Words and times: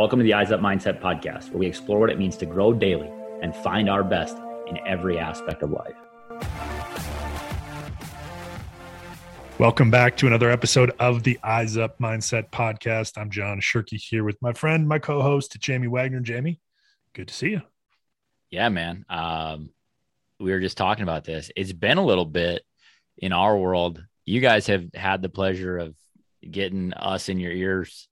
Welcome 0.00 0.18
to 0.20 0.22
the 0.22 0.32
Eyes 0.32 0.50
Up 0.50 0.60
Mindset 0.60 0.98
podcast, 0.98 1.50
where 1.50 1.58
we 1.58 1.66
explore 1.66 1.98
what 1.98 2.08
it 2.08 2.18
means 2.18 2.34
to 2.38 2.46
grow 2.46 2.72
daily 2.72 3.10
and 3.42 3.54
find 3.54 3.90
our 3.90 4.02
best 4.02 4.34
in 4.66 4.78
every 4.86 5.18
aspect 5.18 5.62
of 5.62 5.72
life. 5.72 5.94
Welcome 9.58 9.90
back 9.90 10.16
to 10.16 10.26
another 10.26 10.50
episode 10.50 10.90
of 10.98 11.22
the 11.22 11.38
Eyes 11.42 11.76
Up 11.76 11.98
Mindset 11.98 12.48
podcast. 12.48 13.18
I'm 13.18 13.28
John 13.28 13.60
Shirky 13.60 14.00
here 14.02 14.24
with 14.24 14.40
my 14.40 14.54
friend, 14.54 14.88
my 14.88 14.98
co-host, 14.98 15.60
Jamie 15.60 15.86
Wagner. 15.86 16.20
Jamie, 16.20 16.62
good 17.12 17.28
to 17.28 17.34
see 17.34 17.50
you. 17.50 17.60
Yeah, 18.50 18.70
man. 18.70 19.04
Um, 19.10 19.68
we 20.38 20.50
were 20.50 20.60
just 20.60 20.78
talking 20.78 21.02
about 21.02 21.24
this. 21.24 21.50
It's 21.54 21.74
been 21.74 21.98
a 21.98 22.06
little 22.06 22.24
bit 22.24 22.62
in 23.18 23.34
our 23.34 23.54
world. 23.54 24.02
You 24.24 24.40
guys 24.40 24.66
have 24.68 24.94
had 24.94 25.20
the 25.20 25.28
pleasure 25.28 25.76
of 25.76 25.94
getting 26.50 26.94
us 26.94 27.28
in 27.28 27.38
your 27.38 27.52
ears 27.52 28.08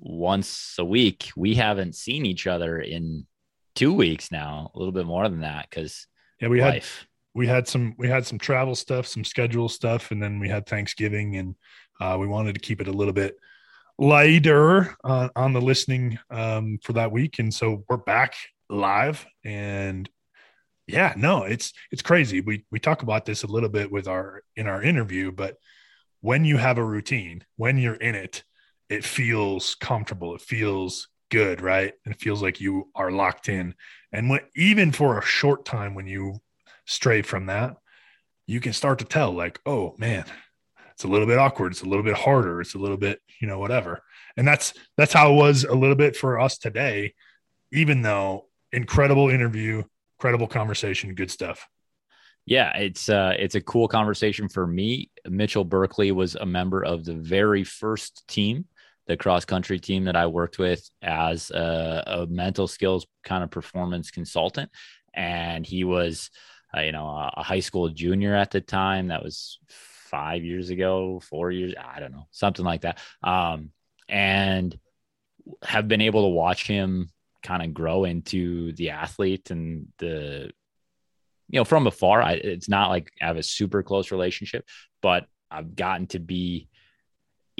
once 0.00 0.76
a 0.78 0.84
week. 0.84 1.30
We 1.36 1.54
haven't 1.54 1.94
seen 1.94 2.26
each 2.26 2.46
other 2.46 2.80
in 2.80 3.26
two 3.74 3.92
weeks 3.92 4.32
now, 4.32 4.70
a 4.74 4.78
little 4.78 4.92
bit 4.92 5.06
more 5.06 5.28
than 5.28 5.40
that 5.40 5.68
because 5.68 6.06
yeah, 6.40 6.48
we 6.48 6.60
life. 6.60 6.98
had 7.00 7.06
we 7.34 7.46
had 7.46 7.68
some 7.68 7.94
we 7.98 8.08
had 8.08 8.26
some 8.26 8.38
travel 8.38 8.74
stuff, 8.74 9.06
some 9.06 9.24
schedule 9.24 9.68
stuff, 9.68 10.10
and 10.10 10.22
then 10.22 10.40
we 10.40 10.48
had 10.48 10.66
Thanksgiving, 10.66 11.36
and 11.36 11.54
uh, 12.00 12.16
we 12.18 12.26
wanted 12.26 12.54
to 12.54 12.60
keep 12.60 12.80
it 12.80 12.88
a 12.88 12.92
little 12.92 13.14
bit 13.14 13.36
lighter 13.98 14.96
uh, 15.04 15.28
on 15.36 15.52
the 15.52 15.60
listening 15.60 16.18
um, 16.30 16.78
for 16.82 16.94
that 16.94 17.12
week, 17.12 17.38
and 17.38 17.52
so 17.52 17.84
we're 17.88 17.96
back 17.96 18.34
live 18.70 19.26
and 19.44 20.08
yeah 20.86 21.12
no 21.16 21.42
it's 21.42 21.72
it's 21.90 22.02
crazy 22.02 22.40
we 22.40 22.64
we 22.70 22.78
talk 22.78 23.02
about 23.02 23.24
this 23.24 23.42
a 23.42 23.46
little 23.46 23.68
bit 23.68 23.90
with 23.90 24.06
our 24.06 24.42
in 24.56 24.66
our 24.66 24.82
interview 24.82 25.30
but 25.30 25.56
when 26.20 26.44
you 26.44 26.56
have 26.56 26.78
a 26.78 26.84
routine 26.84 27.44
when 27.56 27.76
you're 27.76 27.94
in 27.94 28.14
it 28.14 28.44
it 28.90 29.04
feels 29.04 29.76
comfortable. 29.76 30.34
It 30.34 30.42
feels 30.42 31.08
good, 31.30 31.60
right? 31.60 31.94
And 32.04 32.12
it 32.12 32.20
feels 32.20 32.42
like 32.42 32.60
you 32.60 32.90
are 32.94 33.12
locked 33.12 33.48
in. 33.48 33.74
And 34.12 34.28
when, 34.28 34.40
even 34.56 34.90
for 34.90 35.16
a 35.16 35.24
short 35.24 35.64
time, 35.64 35.94
when 35.94 36.08
you 36.08 36.40
stray 36.86 37.22
from 37.22 37.46
that, 37.46 37.76
you 38.46 38.60
can 38.60 38.72
start 38.72 38.98
to 38.98 39.04
tell, 39.04 39.30
like, 39.30 39.60
oh 39.64 39.94
man, 39.96 40.24
it's 40.90 41.04
a 41.04 41.08
little 41.08 41.26
bit 41.26 41.38
awkward. 41.38 41.70
It's 41.70 41.82
a 41.82 41.88
little 41.88 42.02
bit 42.02 42.16
harder. 42.16 42.60
It's 42.60 42.74
a 42.74 42.78
little 42.78 42.96
bit, 42.96 43.20
you 43.40 43.46
know, 43.46 43.60
whatever. 43.60 44.02
And 44.36 44.46
that's 44.46 44.74
that's 44.96 45.12
how 45.12 45.32
it 45.32 45.36
was 45.36 45.62
a 45.62 45.74
little 45.74 45.94
bit 45.94 46.16
for 46.16 46.40
us 46.40 46.58
today. 46.58 47.14
Even 47.72 48.02
though 48.02 48.48
incredible 48.72 49.30
interview, 49.30 49.84
incredible 50.18 50.48
conversation, 50.48 51.14
good 51.14 51.30
stuff. 51.30 51.68
Yeah, 52.44 52.76
it's 52.76 53.08
uh, 53.08 53.34
it's 53.38 53.54
a 53.54 53.60
cool 53.60 53.86
conversation 53.86 54.48
for 54.48 54.66
me. 54.66 55.10
Mitchell 55.28 55.64
Berkeley 55.64 56.10
was 56.10 56.34
a 56.34 56.46
member 56.46 56.84
of 56.84 57.04
the 57.04 57.14
very 57.14 57.62
first 57.62 58.26
team 58.26 58.64
the 59.10 59.16
cross 59.16 59.44
country 59.44 59.80
team 59.80 60.04
that 60.04 60.14
I 60.14 60.28
worked 60.28 60.60
with 60.60 60.88
as 61.02 61.50
a, 61.50 62.04
a 62.06 62.26
mental 62.28 62.68
skills 62.68 63.08
kind 63.24 63.42
of 63.42 63.50
performance 63.50 64.12
consultant. 64.12 64.70
And 65.12 65.66
he 65.66 65.82
was, 65.82 66.30
uh, 66.76 66.82
you 66.82 66.92
know, 66.92 67.08
a, 67.08 67.32
a, 67.38 67.42
high 67.42 67.58
school 67.58 67.88
junior 67.88 68.36
at 68.36 68.52
the 68.52 68.60
time. 68.60 69.08
That 69.08 69.24
was 69.24 69.58
five 69.66 70.44
years 70.44 70.70
ago, 70.70 71.18
four 71.28 71.50
years, 71.50 71.74
I 71.76 71.98
don't 71.98 72.12
know, 72.12 72.28
something 72.30 72.64
like 72.64 72.82
that. 72.82 73.00
Um, 73.20 73.70
and 74.08 74.78
have 75.64 75.88
been 75.88 76.02
able 76.02 76.22
to 76.22 76.28
watch 76.28 76.68
him 76.68 77.10
kind 77.42 77.64
of 77.64 77.74
grow 77.74 78.04
into 78.04 78.70
the 78.74 78.90
athlete 78.90 79.50
and 79.50 79.88
the, 79.98 80.52
you 81.48 81.58
know, 81.58 81.64
from 81.64 81.88
afar. 81.88 82.22
I, 82.22 82.34
it's 82.34 82.68
not 82.68 82.90
like 82.90 83.10
I 83.20 83.26
have 83.26 83.38
a 83.38 83.42
super 83.42 83.82
close 83.82 84.12
relationship, 84.12 84.64
but 85.02 85.26
I've 85.50 85.74
gotten 85.74 86.06
to 86.08 86.20
be 86.20 86.68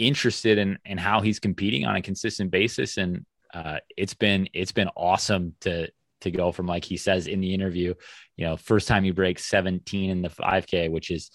interested 0.06 0.58
in 0.58 0.78
in 0.84 0.98
how 0.98 1.20
he's 1.20 1.38
competing 1.38 1.86
on 1.86 1.96
a 1.96 2.02
consistent 2.02 2.50
basis. 2.50 2.96
And 2.96 3.24
uh, 3.54 3.78
it's 3.96 4.14
been 4.14 4.48
it's 4.52 4.72
been 4.72 4.88
awesome 4.96 5.54
to 5.60 5.88
to 6.20 6.30
go 6.30 6.52
from 6.52 6.66
like 6.66 6.84
he 6.84 6.96
says 6.96 7.26
in 7.26 7.40
the 7.40 7.54
interview 7.54 7.94
you 8.36 8.44
know 8.44 8.54
first 8.54 8.86
time 8.86 9.02
he 9.04 9.10
breaks 9.10 9.46
17 9.46 10.10
in 10.10 10.20
the 10.20 10.28
5k 10.28 10.90
which 10.90 11.10
is 11.10 11.30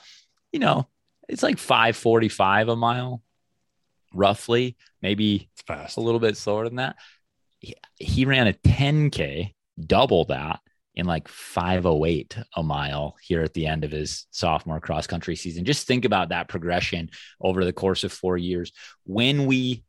you 0.52 0.60
know 0.60 0.88
it's 1.28 1.42
like 1.42 1.58
545 1.58 2.70
a 2.70 2.76
mile 2.76 3.24
roughly 4.14 4.78
maybe 5.02 5.50
it's 5.54 5.62
fast. 5.62 5.98
a 5.98 6.02
little 6.02 6.20
bit 6.20 6.38
slower 6.38 6.64
than 6.64 6.78
that. 6.78 6.96
He, 7.60 7.76
he 8.00 8.26
ran 8.26 8.48
a 8.48 8.54
10k 8.54 9.54
double 9.80 10.26
that 10.26 10.62
in 10.96 11.06
like 11.06 11.28
508 11.28 12.38
a 12.56 12.64
mile 12.64 13.16
here 13.22 13.42
at 13.42 13.54
the 13.54 13.68
end 13.68 13.84
of 13.84 13.92
his 13.92 14.28
sophomore 14.32 14.80
cross 14.80 15.08
country 15.08 15.36
season. 15.36 15.66
Just 15.66 15.88
think 15.88 16.06
about 16.06 16.30
that 16.30 16.48
progression 16.48 17.10
over 17.42 17.66
the 17.66 17.74
course 17.74 18.04
of 18.04 18.14
four 18.14 18.38
years. 18.38 18.72
When 19.06 19.46
we 19.46 19.84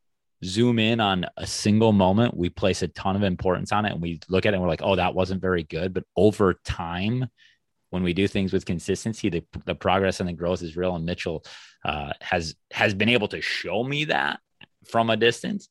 zoom 0.45 0.79
in 0.79 1.01
on 1.01 1.27
a 1.37 1.47
single 1.47 1.93
moment, 1.93 2.37
we 2.37 2.51
place 2.51 2.83
a 2.83 2.89
ton 2.89 3.17
of 3.17 3.23
importance 3.23 3.73
on 3.73 3.85
it 3.87 3.93
and 3.93 4.03
we 4.03 4.21
look 4.29 4.47
at 4.47 4.53
it 4.53 4.57
and 4.57 4.63
we're 4.63 4.69
like, 4.69 4.83
oh, 4.83 4.97
that 4.97 5.15
wasn't 5.15 5.41
very 5.41 5.63
good. 5.63 5.95
But 5.95 6.05
over 6.17 6.55
time, 6.65 7.27
when 7.91 8.03
we 8.03 8.13
do 8.13 8.27
things 8.27 8.53
with 8.53 8.67
consistency, 8.67 9.29
the, 9.29 9.45
the 9.65 9.75
progress 9.75 10.21
and 10.21 10.29
the 10.29 10.33
growth 10.33 10.63
is 10.63 10.77
real. 10.77 10.97
And 10.97 11.07
Mitchell 11.07 11.45
uh, 11.85 12.13
has 12.21 12.57
has 12.73 12.95
been 12.95 13.09
able 13.09 13.29
to 13.29 13.41
show 13.41 13.85
me 13.85 14.07
that 14.07 14.41
from 14.91 15.09
a 15.09 15.17
distance, 15.17 15.69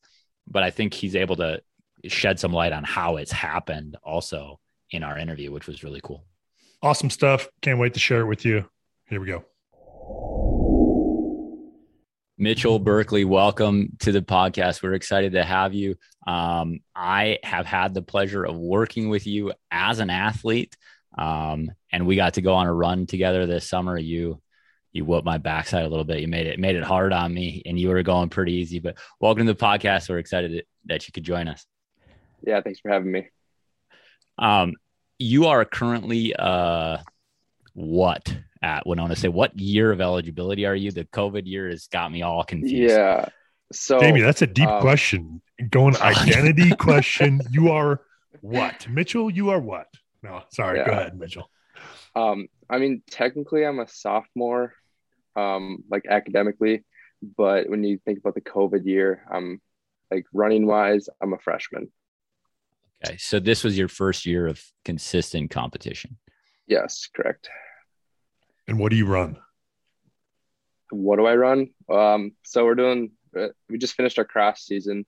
but 0.47 0.63
I 0.63 0.71
think 0.71 0.93
he's 0.93 1.15
able 1.15 1.35
to 1.37 1.61
shed 2.05 2.39
some 2.39 2.53
light 2.53 2.71
on 2.71 2.83
how 2.83 3.17
it's 3.17 3.31
happened 3.31 3.97
also 4.01 4.59
in 4.95 5.03
our 5.03 5.17
interview, 5.17 5.51
which 5.51 5.67
was 5.67 5.83
really 5.83 6.01
cool. 6.03 6.23
Awesome 6.81 7.09
stuff. 7.09 7.47
Can't 7.61 7.79
wait 7.79 7.93
to 7.93 7.99
share 7.99 8.21
it 8.21 8.25
with 8.25 8.45
you. 8.45 8.65
Here 9.07 9.19
we 9.19 9.27
go. 9.27 9.45
Mitchell 12.37 12.79
Berkeley, 12.79 13.23
welcome 13.23 13.95
to 13.99 14.11
the 14.11 14.21
podcast. 14.21 14.83
We're 14.83 14.93
excited 14.93 15.33
to 15.33 15.43
have 15.43 15.73
you. 15.73 15.95
Um, 16.27 16.81
I 16.93 17.39
have 17.43 17.65
had 17.65 17.93
the 17.93 18.01
pleasure 18.01 18.43
of 18.43 18.57
working 18.57 19.09
with 19.09 19.25
you 19.25 19.53
as 19.71 19.99
an 19.99 20.09
athlete, 20.09 20.75
um, 21.17 21.71
and 21.91 22.05
we 22.05 22.17
got 22.17 22.33
to 22.33 22.41
go 22.41 22.53
on 22.55 22.67
a 22.67 22.73
run 22.73 23.05
together 23.05 23.45
this 23.45 23.69
summer. 23.69 23.97
You 23.97 24.41
you 24.91 25.05
whooped 25.05 25.25
my 25.25 25.37
backside 25.37 25.85
a 25.85 25.89
little 25.89 26.03
bit. 26.03 26.19
You 26.19 26.27
made 26.27 26.47
it 26.47 26.59
made 26.59 26.75
it 26.75 26.83
hard 26.83 27.13
on 27.13 27.33
me, 27.33 27.61
and 27.65 27.79
you 27.79 27.87
were 27.87 28.03
going 28.03 28.27
pretty 28.27 28.53
easy. 28.53 28.79
But 28.79 28.97
welcome 29.21 29.45
to 29.45 29.53
the 29.53 29.57
podcast. 29.57 30.09
We're 30.09 30.19
excited 30.19 30.65
that 30.85 31.07
you 31.07 31.13
could 31.13 31.23
join 31.23 31.47
us. 31.47 31.65
Yeah, 32.45 32.59
thanks 32.61 32.81
for 32.81 32.91
having 32.91 33.13
me. 33.13 33.29
Um, 34.37 34.73
you 35.19 35.45
are 35.45 35.65
currently 35.65 36.35
uh, 36.35 36.97
what 37.73 38.35
at 38.61 38.85
Winona 38.87 39.15
State? 39.15 39.33
What 39.33 39.57
year 39.57 39.91
of 39.91 40.01
eligibility 40.01 40.65
are 40.65 40.75
you? 40.75 40.91
The 40.91 41.05
COVID 41.05 41.45
year 41.45 41.69
has 41.69 41.87
got 41.87 42.11
me 42.11 42.21
all 42.21 42.43
confused. 42.43 42.95
Yeah. 42.95 43.25
So, 43.71 43.99
Jamie, 43.99 44.21
that's 44.21 44.41
a 44.41 44.47
deep 44.47 44.67
um, 44.67 44.81
question. 44.81 45.41
Going 45.69 45.95
identity 46.01 46.75
question. 46.75 47.41
You 47.51 47.71
are 47.71 48.01
what, 48.41 48.87
Mitchell? 48.89 49.29
You 49.29 49.49
are 49.49 49.59
what? 49.59 49.87
No, 50.21 50.43
sorry. 50.51 50.79
Yeah. 50.79 50.85
Go 50.85 50.91
ahead, 50.91 51.17
Mitchell. 51.17 51.49
Um, 52.15 52.47
I 52.69 52.77
mean, 52.79 53.01
technically, 53.09 53.65
I'm 53.65 53.79
a 53.79 53.87
sophomore, 53.87 54.73
um, 55.35 55.83
like 55.89 56.05
academically, 56.09 56.83
but 57.37 57.69
when 57.69 57.83
you 57.83 57.99
think 58.05 58.19
about 58.19 58.35
the 58.35 58.41
COVID 58.41 58.85
year, 58.85 59.23
I'm 59.29 59.61
like 60.11 60.25
running 60.33 60.65
wise, 60.65 61.09
I'm 61.21 61.33
a 61.33 61.39
freshman. 61.39 61.91
Okay. 63.03 63.17
So 63.17 63.39
this 63.39 63.63
was 63.63 63.77
your 63.77 63.87
first 63.87 64.25
year 64.25 64.47
of 64.47 64.61
consistent 64.83 65.51
competition. 65.51 66.17
Yes, 66.67 67.07
correct. 67.13 67.49
And 68.67 68.79
what 68.79 68.89
do 68.89 68.95
you 68.95 69.05
run? 69.05 69.37
What 70.91 71.17
do 71.17 71.25
I 71.25 71.35
run? 71.35 71.69
Um, 71.89 72.31
so 72.43 72.65
we're 72.65 72.75
doing, 72.75 73.11
uh, 73.37 73.47
we 73.69 73.77
just 73.77 73.95
finished 73.95 74.17
our 74.17 74.25
cross 74.25 74.63
season. 74.63 75.05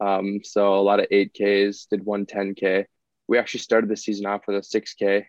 Um, 0.00 0.40
so 0.44 0.74
a 0.74 0.82
lot 0.82 1.00
of 1.00 1.06
8Ks, 1.10 1.88
did 1.88 2.04
one 2.04 2.26
10K. 2.26 2.84
We 3.26 3.38
actually 3.38 3.60
started 3.60 3.90
the 3.90 3.96
season 3.96 4.26
off 4.26 4.42
with 4.46 4.56
a 4.56 4.60
6K. 4.60 5.24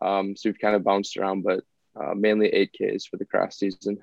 Um, 0.00 0.36
so 0.36 0.48
we've 0.48 0.58
kind 0.58 0.76
of 0.76 0.84
bounced 0.84 1.16
around, 1.16 1.42
but 1.42 1.64
uh, 2.00 2.14
mainly 2.14 2.50
8Ks 2.80 3.08
for 3.08 3.16
the 3.16 3.24
cross 3.24 3.58
season. 3.58 3.98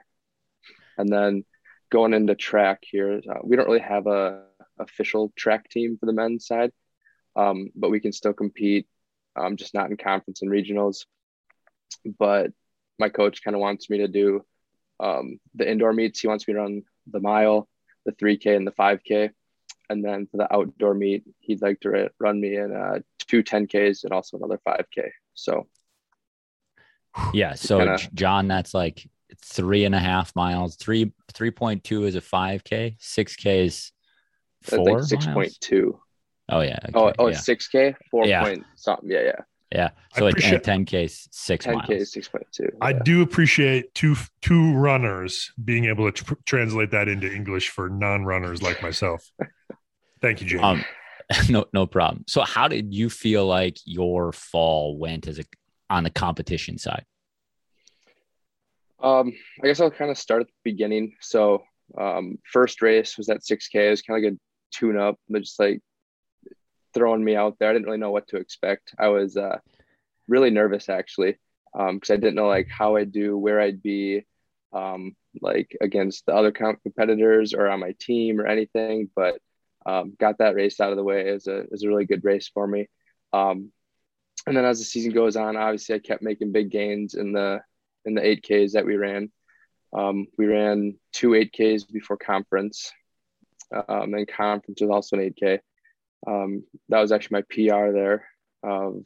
And 0.97 1.09
then 1.09 1.45
going 1.91 2.13
into 2.13 2.35
track 2.35 2.83
here, 2.89 3.21
uh, 3.29 3.39
we 3.43 3.55
don't 3.55 3.67
really 3.67 3.79
have 3.79 4.07
a 4.07 4.43
official 4.79 5.31
track 5.37 5.69
team 5.69 5.97
for 5.97 6.05
the 6.05 6.13
men's 6.13 6.47
side 6.47 6.71
um, 7.35 7.69
but 7.75 7.89
we 7.89 7.99
can 7.99 8.11
still 8.11 8.33
compete, 8.33 8.87
um, 9.35 9.57
just 9.57 9.73
not 9.73 9.89
in 9.89 9.97
conference 9.97 10.41
and 10.41 10.51
regionals. 10.51 11.05
But 12.17 12.51
my 12.99 13.09
coach 13.09 13.43
kind 13.43 13.55
of 13.55 13.61
wants 13.61 13.89
me 13.89 13.99
to 13.99 14.07
do 14.07 14.45
um, 14.99 15.39
the 15.53 15.69
indoor 15.69 15.93
meets. 15.93 16.19
He 16.19 16.27
wants 16.27 16.47
me 16.47 16.53
to 16.53 16.59
run 16.61 16.83
the 17.07 17.19
mile, 17.19 17.67
the 18.05 18.13
3K, 18.13 18.55
and 18.55 18.65
the 18.65 18.71
5K. 18.71 19.31
And 19.89 20.03
then 20.03 20.27
for 20.27 20.37
the 20.37 20.53
outdoor 20.53 20.93
meet, 20.93 21.23
he'd 21.41 21.61
like 21.61 21.79
to 21.81 22.09
run 22.19 22.39
me 22.39 22.55
in 22.55 22.75
uh, 22.75 22.99
two 23.19 23.43
10Ks 23.43 24.03
and 24.03 24.13
also 24.13 24.37
another 24.37 24.59
5K. 24.67 25.09
So, 25.33 25.67
yeah. 27.33 27.53
So, 27.53 27.77
kinda, 27.79 27.99
John, 28.13 28.47
that's 28.47 28.73
like 28.73 29.07
three 29.43 29.85
and 29.85 29.93
a 29.93 29.99
half 29.99 30.35
miles. 30.35 30.75
Three 30.75 31.11
3.2 31.33 32.05
is 32.05 32.15
a 32.15 32.21
5K, 32.21 32.97
6K 32.99 33.65
is 33.65 33.91
four. 34.63 34.99
6.2. 35.01 35.99
Oh 36.49 36.61
yeah. 36.61 36.79
Okay. 36.83 36.91
Oh, 36.93 37.13
oh, 37.17 37.31
six 37.31 37.67
k, 37.67 37.95
four 38.11 38.25
yeah. 38.25 38.43
point 38.43 38.63
something. 38.75 39.09
Yeah, 39.09 39.21
yeah. 39.21 39.41
Yeah. 39.71 39.89
So 40.15 40.25
like 40.25 40.35
ten 40.37 40.85
k, 40.85 41.07
six 41.07 41.65
10 41.65 41.81
k, 41.81 42.03
six 42.03 42.27
point 42.27 42.45
two. 42.51 42.69
I 42.81 42.93
do 42.93 43.21
appreciate 43.21 43.93
two 43.93 44.15
two 44.41 44.73
runners 44.73 45.51
being 45.63 45.85
able 45.85 46.11
to 46.11 46.23
tr- 46.23 46.33
translate 46.45 46.91
that 46.91 47.07
into 47.07 47.31
English 47.31 47.69
for 47.69 47.89
non 47.89 48.25
runners 48.25 48.61
like 48.61 48.81
myself. 48.81 49.29
Thank 50.21 50.41
you, 50.41 50.47
Jamie. 50.47 50.63
Um, 50.63 50.85
no, 51.49 51.65
no 51.73 51.85
problem. 51.87 52.25
So, 52.27 52.41
how 52.41 52.67
did 52.67 52.93
you 52.93 53.09
feel 53.09 53.45
like 53.45 53.77
your 53.85 54.31
fall 54.31 54.97
went 54.97 55.27
as 55.27 55.39
a 55.39 55.43
on 55.89 56.03
the 56.03 56.09
competition 56.09 56.77
side? 56.77 57.05
Um, 59.01 59.33
I 59.63 59.67
guess 59.67 59.79
I'll 59.79 59.91
kind 59.91 60.11
of 60.11 60.17
start 60.17 60.41
at 60.41 60.47
the 60.47 60.71
beginning. 60.71 61.15
So, 61.21 61.63
um, 61.99 62.37
first 62.51 62.81
race 62.81 63.17
was 63.17 63.29
at 63.29 63.41
6K. 63.41 63.87
It 63.87 63.89
was 63.89 64.01
kind 64.01 64.17
of 64.17 64.23
like 64.23 64.33
a 64.33 64.37
tune 64.75 64.97
up, 64.97 65.17
but 65.29 65.41
just 65.41 65.59
like 65.59 65.81
throwing 66.95 67.23
me 67.23 67.35
out 67.35 67.57
there. 67.59 67.69
I 67.69 67.73
didn't 67.73 67.85
really 67.85 67.99
know 67.99 68.11
what 68.11 68.27
to 68.29 68.37
expect. 68.37 68.95
I 68.97 69.09
was 69.09 69.37
uh, 69.37 69.59
really 70.27 70.49
nervous 70.49 70.89
actually 70.89 71.37
because 71.73 72.09
um, 72.09 72.13
I 72.13 72.15
didn't 72.15 72.35
know 72.35 72.47
like 72.47 72.69
how 72.69 72.95
I'd 72.95 73.11
do, 73.11 73.37
where 73.37 73.59
I'd 73.59 73.83
be, 73.83 74.25
um, 74.73 75.15
like 75.41 75.75
against 75.81 76.25
the 76.25 76.33
other 76.33 76.51
competitors 76.51 77.53
or 77.53 77.67
on 77.67 77.81
my 77.81 77.93
team 77.99 78.39
or 78.39 78.47
anything. 78.47 79.11
But 79.15 79.39
um, 79.85 80.15
got 80.19 80.39
that 80.39 80.55
race 80.55 80.79
out 80.79 80.91
of 80.91 80.97
the 80.97 81.03
way. 81.03 81.29
It 81.29 81.33
was 81.33 81.47
a, 81.47 81.57
it 81.57 81.71
was 81.71 81.83
a 81.83 81.89
really 81.89 82.05
good 82.05 82.23
race 82.23 82.49
for 82.51 82.65
me. 82.65 82.87
Um, 83.33 83.71
and 84.47 84.55
then 84.55 84.65
as 84.65 84.79
the 84.79 84.85
season 84.85 85.11
goes 85.11 85.35
on, 85.35 85.57
obviously 85.57 85.95
I 85.95 85.99
kept 85.99 86.23
making 86.23 86.51
big 86.51 86.71
gains 86.71 87.13
in 87.13 87.33
the 87.33 87.61
in 88.05 88.13
the 88.13 88.21
8Ks 88.21 88.73
that 88.73 88.85
we 88.85 88.95
ran. 88.95 89.31
Um, 89.93 90.27
we 90.37 90.45
ran 90.45 90.97
two 91.13 91.29
8Ks 91.29 91.91
before 91.91 92.17
conference, 92.17 92.91
um, 93.71 94.13
and 94.13 94.27
conference 94.27 94.81
was 94.81 94.89
also 94.89 95.17
an 95.17 95.33
8K. 95.33 95.59
Um, 96.27 96.63
that 96.89 96.99
was 96.99 97.11
actually 97.11 97.41
my 97.41 97.43
PR 97.49 97.91
there 97.91 98.27
of 98.63 99.01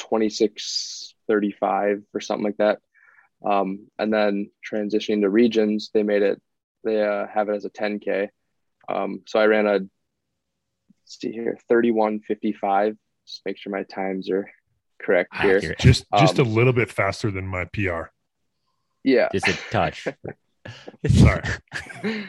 26:35 0.00 2.04
or 2.14 2.20
something 2.20 2.44
like 2.44 2.56
that. 2.58 2.80
Um, 3.44 3.88
and 3.98 4.12
then 4.12 4.50
transitioning 4.70 5.22
to 5.22 5.30
regions, 5.30 5.90
they 5.92 6.02
made 6.02 6.22
it. 6.22 6.40
They 6.84 7.02
uh, 7.02 7.26
have 7.26 7.48
it 7.48 7.54
as 7.54 7.64
a 7.64 7.70
10K. 7.70 8.28
Um, 8.88 9.22
so 9.26 9.38
I 9.38 9.46
ran 9.46 9.66
a 9.66 9.80
see 11.04 11.32
here 11.32 11.58
31:55. 11.70 12.96
Just 13.26 13.42
make 13.44 13.56
sure 13.56 13.72
my 13.72 13.84
times 13.84 14.30
are 14.30 14.50
correct 15.00 15.34
here. 15.36 15.74
Just 15.78 16.04
just 16.18 16.38
um, 16.38 16.46
a 16.46 16.48
little 16.48 16.72
bit 16.72 16.90
faster 16.90 17.30
than 17.30 17.46
my 17.46 17.64
PR. 17.66 18.10
Yeah, 19.04 19.28
just 19.32 19.48
a 19.48 19.58
touch. 19.70 20.08
Sorry. 21.08 21.42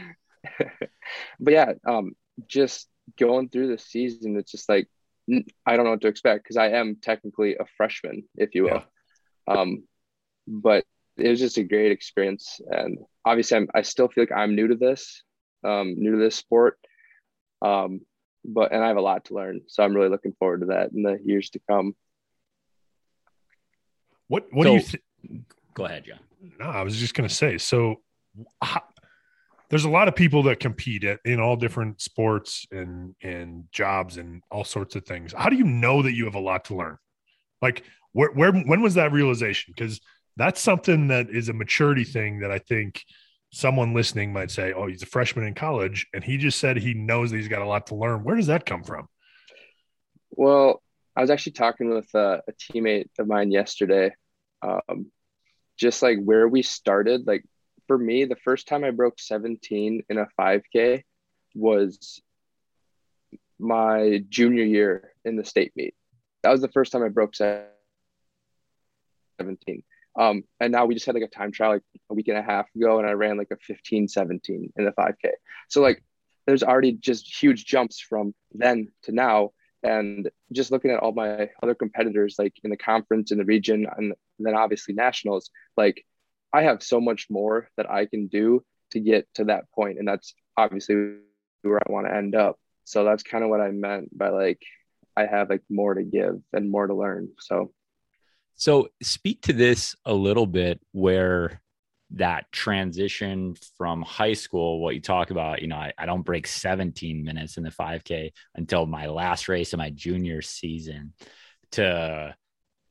but 1.39 1.53
yeah, 1.53 1.73
um, 1.85 2.15
just 2.47 2.87
going 3.19 3.49
through 3.49 3.67
the 3.67 3.77
season, 3.77 4.37
it's 4.37 4.51
just 4.51 4.69
like 4.69 4.87
I 5.65 5.75
don't 5.75 5.85
know 5.85 5.91
what 5.91 6.01
to 6.01 6.07
expect 6.07 6.43
because 6.43 6.57
I 6.57 6.69
am 6.69 6.97
technically 7.01 7.55
a 7.55 7.65
freshman, 7.77 8.23
if 8.35 8.55
you 8.55 8.63
will. 8.63 8.83
Yeah. 9.47 9.53
Um, 9.53 9.83
but 10.47 10.85
it 11.17 11.29
was 11.29 11.39
just 11.39 11.57
a 11.57 11.63
great 11.63 11.91
experience, 11.91 12.59
and 12.69 12.97
obviously, 13.23 13.57
I'm, 13.57 13.67
I 13.73 13.83
still 13.83 14.07
feel 14.07 14.23
like 14.23 14.31
I'm 14.31 14.55
new 14.55 14.67
to 14.67 14.75
this, 14.75 15.23
um, 15.63 15.95
new 15.97 16.11
to 16.13 16.17
this 16.17 16.35
sport. 16.35 16.77
Um, 17.61 18.01
but 18.45 18.73
and 18.73 18.83
I 18.83 18.87
have 18.87 18.97
a 18.97 19.01
lot 19.01 19.25
to 19.25 19.35
learn, 19.35 19.61
so 19.67 19.83
I'm 19.83 19.93
really 19.93 20.09
looking 20.09 20.33
forward 20.33 20.61
to 20.61 20.65
that 20.67 20.91
in 20.91 21.03
the 21.03 21.17
years 21.23 21.49
to 21.51 21.61
come. 21.69 21.95
What 24.27 24.47
What 24.51 24.65
so, 24.65 24.71
do 24.71 24.75
you? 24.75 24.81
Th- 24.81 25.43
go 25.73 25.85
ahead, 25.85 26.05
John. 26.05 26.19
No, 26.59 26.65
I 26.65 26.83
was 26.83 26.97
just 26.97 27.13
going 27.13 27.29
to 27.29 27.33
say. 27.33 27.57
So, 27.57 28.01
how, 28.61 28.83
there's 29.73 29.85
a 29.85 29.89
lot 29.89 30.07
of 30.07 30.15
people 30.15 30.43
that 30.43 30.59
compete 30.59 31.03
at, 31.03 31.19
in 31.25 31.39
all 31.39 31.55
different 31.55 31.99
sports 31.99 32.67
and 32.69 33.15
and 33.23 33.63
jobs 33.71 34.17
and 34.17 34.43
all 34.51 34.63
sorts 34.63 34.95
of 34.95 35.03
things. 35.03 35.33
How 35.35 35.49
do 35.49 35.55
you 35.55 35.63
know 35.63 36.03
that 36.03 36.13
you 36.13 36.25
have 36.25 36.35
a 36.35 36.39
lot 36.39 36.65
to 36.65 36.75
learn? 36.75 36.99
Like 37.59 37.81
where 38.11 38.29
where 38.33 38.51
when 38.51 38.83
was 38.83 38.93
that 38.93 39.11
realization? 39.11 39.73
Because 39.75 39.99
that's 40.37 40.61
something 40.61 41.07
that 41.07 41.31
is 41.31 41.49
a 41.49 41.53
maturity 41.53 42.03
thing 42.03 42.41
that 42.41 42.51
I 42.51 42.59
think 42.59 43.03
someone 43.51 43.95
listening 43.95 44.31
might 44.31 44.51
say, 44.51 44.73
"Oh, 44.73 44.85
he's 44.85 45.01
a 45.01 45.07
freshman 45.07 45.47
in 45.47 45.55
college, 45.55 46.05
and 46.13 46.23
he 46.23 46.37
just 46.37 46.59
said 46.59 46.77
he 46.77 46.93
knows 46.93 47.31
that 47.31 47.37
he's 47.37 47.47
got 47.47 47.63
a 47.63 47.67
lot 47.67 47.87
to 47.87 47.95
learn." 47.95 48.23
Where 48.23 48.35
does 48.35 48.47
that 48.47 48.67
come 48.67 48.83
from? 48.83 49.07
Well, 50.29 50.83
I 51.15 51.21
was 51.21 51.31
actually 51.31 51.53
talking 51.53 51.89
with 51.89 52.13
a, 52.13 52.43
a 52.47 52.53
teammate 52.53 53.09
of 53.17 53.25
mine 53.25 53.49
yesterday, 53.49 54.13
um, 54.61 55.07
just 55.79 56.03
like 56.03 56.19
where 56.23 56.47
we 56.47 56.61
started. 56.61 57.25
Like 57.25 57.43
for 57.87 57.97
me, 57.97 58.25
the 58.25 58.35
first 58.35 58.67
time 58.67 58.83
I 58.83 58.91
broke 58.91 59.19
17 59.19 60.03
in 60.09 60.17
a 60.17 60.27
5K 60.39 61.03
was 61.55 62.21
my 63.59 64.23
junior 64.29 64.63
year 64.63 65.11
in 65.25 65.35
the 65.35 65.45
state 65.45 65.71
meet. 65.75 65.95
That 66.43 66.51
was 66.51 66.61
the 66.61 66.69
first 66.69 66.91
time 66.91 67.03
I 67.03 67.09
broke 67.09 67.35
17. 67.35 67.67
Um, 70.19 70.43
and 70.59 70.71
now 70.71 70.85
we 70.85 70.93
just 70.93 71.05
had 71.07 71.15
like 71.15 71.23
a 71.23 71.27
time 71.27 71.51
trial 71.51 71.71
like 71.71 71.81
a 72.09 72.13
week 72.13 72.27
and 72.27 72.37
a 72.37 72.41
half 72.41 72.67
ago, 72.75 72.99
and 72.99 73.07
I 73.07 73.13
ran 73.13 73.37
like 73.37 73.51
a 73.51 73.57
15 73.57 74.07
17 74.07 74.73
in 74.75 74.85
the 74.85 74.91
5K. 74.91 75.31
So, 75.69 75.81
like, 75.81 76.03
there's 76.45 76.63
already 76.63 76.91
just 76.93 77.41
huge 77.41 77.65
jumps 77.65 77.99
from 77.99 78.33
then 78.53 78.89
to 79.03 79.11
now. 79.11 79.51
And 79.81 80.29
just 80.53 80.71
looking 80.71 80.91
at 80.91 80.99
all 80.99 81.11
my 81.11 81.49
other 81.61 81.75
competitors, 81.75 82.35
like 82.39 82.53
in 82.63 82.69
the 82.69 82.77
conference, 82.77 83.31
in 83.31 83.37
the 83.37 83.43
region, 83.43 83.85
and 83.97 84.13
then 84.39 84.55
obviously 84.55 84.93
nationals, 84.93 85.49
like 85.75 86.05
I 86.53 86.63
have 86.63 86.83
so 86.83 87.01
much 87.01 87.27
more 87.29 87.69
that 87.77 87.89
I 87.89 88.05
can 88.05 88.27
do 88.27 88.63
to 88.91 88.99
get 88.99 89.27
to 89.35 89.45
that 89.45 89.71
point, 89.71 89.97
and 89.99 90.07
that's 90.07 90.33
obviously 90.55 91.15
where 91.63 91.79
I 91.79 91.91
want 91.91 92.07
to 92.07 92.15
end 92.15 92.35
up. 92.35 92.59
So 92.83 93.03
that's 93.03 93.23
kind 93.23 93.43
of 93.43 93.49
what 93.49 93.61
I 93.61 93.71
meant 93.71 94.15
by 94.17 94.29
like 94.29 94.61
I 95.15 95.25
have 95.25 95.49
like 95.49 95.63
more 95.69 95.93
to 95.93 96.03
give 96.03 96.41
and 96.51 96.69
more 96.69 96.87
to 96.87 96.93
learn. 96.93 97.29
So 97.39 97.71
so 98.55 98.89
speak 99.01 99.41
to 99.43 99.53
this 99.53 99.95
a 100.05 100.13
little 100.13 100.45
bit 100.45 100.79
where 100.91 101.61
that 102.11 102.51
transition 102.51 103.55
from 103.77 104.03
high 104.03 104.33
school, 104.33 104.79
what 104.79 104.93
you 104.93 105.01
talk 105.01 105.31
about, 105.31 105.61
you 105.61 105.67
know, 105.67 105.77
I, 105.77 105.93
I, 105.97 106.05
don't 106.05 106.21
break 106.21 106.45
17 106.45 107.23
minutes 107.23 107.57
in 107.57 107.63
the 107.63 107.71
5K 107.71 108.31
until 108.53 108.85
my 108.85 109.07
last 109.07 109.47
race 109.47 109.73
of 109.73 109.79
my 109.79 109.89
junior 109.89 110.43
season 110.43 111.13
to 111.71 112.35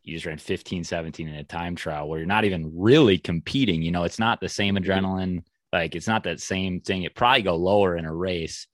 you 0.05 0.15
just 0.15 0.27
ran 0.27 0.39
15, 0.39 0.85
17 0.85 1.29
in 1.29 1.35
a 1.35 1.45
time 1.45 1.77
trial 1.77 2.09
where 2.09 2.19
you're 2.19 2.27
not 2.27 2.45
even 2.45 2.73
really 2.75 3.19
competing. 3.19 3.83
You 3.83 3.93
know, 3.93 4.05
it's 4.05 4.19
not 4.19 4.41
the 4.41 4.49
same 4.49 4.77
adrenaline. 4.77 5.45
Like 5.73 5.95
it's 5.95 6.09
not 6.09 6.25
that 6.25 6.41
same 6.41 6.81
thing. 6.81 7.03
It 7.03 7.15
probably 7.15 7.43
go 7.43 7.57
lower 7.57 7.97
in 7.97 8.05
a 8.05 8.15
race. 8.15 8.67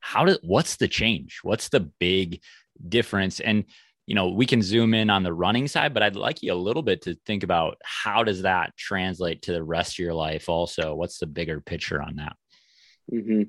How 0.00 0.24
did 0.24 0.38
what's 0.42 0.76
the 0.76 0.88
change? 0.88 1.40
What's 1.42 1.68
the 1.68 1.80
big 1.80 2.40
difference? 2.88 3.40
And 3.40 3.64
you 4.06 4.14
know, 4.14 4.30
we 4.30 4.44
can 4.44 4.60
zoom 4.60 4.92
in 4.92 5.08
on 5.08 5.22
the 5.22 5.32
running 5.32 5.66
side, 5.66 5.94
but 5.94 6.02
I'd 6.02 6.16
like 6.16 6.42
you 6.42 6.52
a 6.52 6.54
little 6.54 6.82
bit 6.82 7.02
to 7.02 7.16
think 7.24 7.42
about 7.42 7.78
how 7.82 8.22
does 8.22 8.42
that 8.42 8.76
translate 8.76 9.42
to 9.42 9.52
the 9.52 9.62
rest 9.62 9.94
of 9.94 9.98
your 10.00 10.12
life 10.12 10.48
also? 10.48 10.94
What's 10.94 11.18
the 11.18 11.26
bigger 11.26 11.60
picture 11.60 12.02
on 12.02 12.16
that? 12.16 12.36
Mm-hmm. 13.10 13.44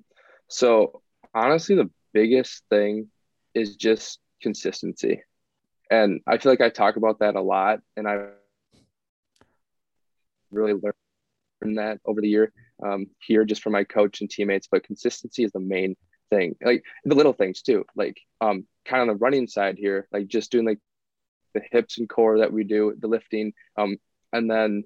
So 0.49 1.01
honestly, 1.33 1.75
the 1.75 1.89
biggest 2.13 2.63
thing 2.69 3.09
is 3.53 3.75
just 3.75 4.19
consistency 4.41 5.21
and 5.89 6.21
I 6.27 6.37
feel 6.37 6.51
like 6.51 6.61
I 6.61 6.69
talk 6.69 6.95
about 6.95 7.19
that 7.19 7.35
a 7.35 7.41
lot, 7.41 7.79
and 7.95 8.07
I 8.07 8.29
really 10.51 10.73
learned 10.73 11.77
that 11.77 11.99
over 12.05 12.21
the 12.21 12.29
year 12.29 12.51
um, 12.85 13.07
here, 13.19 13.45
just 13.45 13.61
from 13.61 13.73
my 13.73 13.83
coach 13.83 14.21
and 14.21 14.29
teammates. 14.29 14.67
But 14.71 14.83
consistency 14.83 15.43
is 15.43 15.51
the 15.51 15.59
main 15.59 15.95
thing, 16.29 16.55
like 16.63 16.83
the 17.03 17.15
little 17.15 17.33
things 17.33 17.61
too, 17.61 17.85
like 17.95 18.17
um, 18.41 18.65
kind 18.85 19.01
of 19.01 19.09
on 19.09 19.15
the 19.15 19.19
running 19.19 19.47
side 19.47 19.77
here, 19.77 20.07
like 20.11 20.27
just 20.27 20.51
doing 20.51 20.65
like 20.65 20.79
the 21.53 21.61
hips 21.71 21.97
and 21.97 22.09
core 22.09 22.39
that 22.39 22.51
we 22.51 22.63
do, 22.63 22.95
the 22.99 23.07
lifting, 23.07 23.53
um, 23.77 23.97
and 24.33 24.49
then 24.49 24.83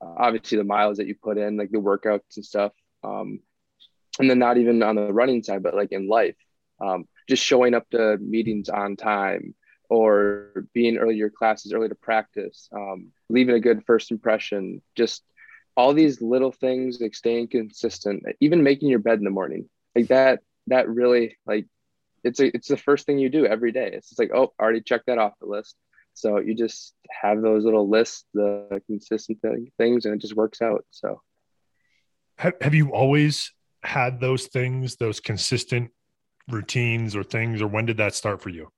uh, 0.00 0.14
obviously 0.18 0.58
the 0.58 0.64
miles 0.64 0.98
that 0.98 1.06
you 1.06 1.14
put 1.14 1.38
in, 1.38 1.56
like 1.56 1.70
the 1.70 1.78
workouts 1.78 2.36
and 2.36 2.44
stuff. 2.44 2.72
Um, 3.02 3.40
and 4.18 4.28
then 4.28 4.38
not 4.38 4.58
even 4.58 4.82
on 4.82 4.96
the 4.96 5.12
running 5.12 5.42
side, 5.42 5.62
but 5.62 5.74
like 5.74 5.92
in 5.92 6.08
life, 6.08 6.36
um, 6.80 7.06
just 7.28 7.44
showing 7.44 7.74
up 7.74 7.88
to 7.90 8.16
meetings 8.18 8.68
on 8.68 8.96
time, 8.96 9.54
or 9.88 10.66
being 10.74 10.98
early 10.98 11.14
to 11.14 11.18
your 11.18 11.30
classes, 11.30 11.72
early 11.72 11.88
to 11.88 11.94
practice, 11.94 12.68
um, 12.72 13.08
leaving 13.28 13.54
a 13.54 13.60
good 13.60 13.84
first 13.86 14.10
impression, 14.10 14.82
just 14.94 15.22
all 15.76 15.94
these 15.94 16.20
little 16.20 16.52
things, 16.52 17.00
like 17.00 17.14
staying 17.14 17.48
consistent, 17.48 18.24
even 18.40 18.62
making 18.62 18.88
your 18.88 18.98
bed 18.98 19.18
in 19.18 19.24
the 19.24 19.30
morning, 19.30 19.68
like 19.94 20.08
that, 20.08 20.40
that 20.66 20.88
really 20.88 21.36
like 21.46 21.66
it's 22.24 22.40
a, 22.40 22.54
it's 22.54 22.68
the 22.68 22.76
first 22.76 23.06
thing 23.06 23.18
you 23.18 23.28
do 23.28 23.46
every 23.46 23.72
day. 23.72 23.90
It's 23.92 24.08
just 24.08 24.18
like, 24.18 24.32
oh, 24.34 24.52
already 24.60 24.80
checked 24.80 25.06
that 25.06 25.18
off 25.18 25.34
the 25.40 25.46
list. 25.46 25.76
So 26.14 26.38
you 26.38 26.54
just 26.54 26.94
have 27.22 27.42
those 27.42 27.64
little 27.64 27.88
lists, 27.88 28.24
the 28.34 28.82
consistent 28.86 29.38
things, 29.78 30.04
and 30.04 30.14
it 30.14 30.20
just 30.20 30.34
works 30.34 30.60
out. 30.60 30.84
So, 30.90 31.22
have 32.38 32.74
you 32.74 32.90
always 32.90 33.52
had 33.84 34.20
those 34.20 34.46
things, 34.46 34.96
those 34.96 35.20
consistent 35.20 35.90
routines 36.48 37.14
or 37.14 37.22
things, 37.22 37.62
or 37.62 37.68
when 37.68 37.86
did 37.86 37.98
that 37.98 38.14
start 38.14 38.42
for 38.42 38.48
you? 38.48 38.68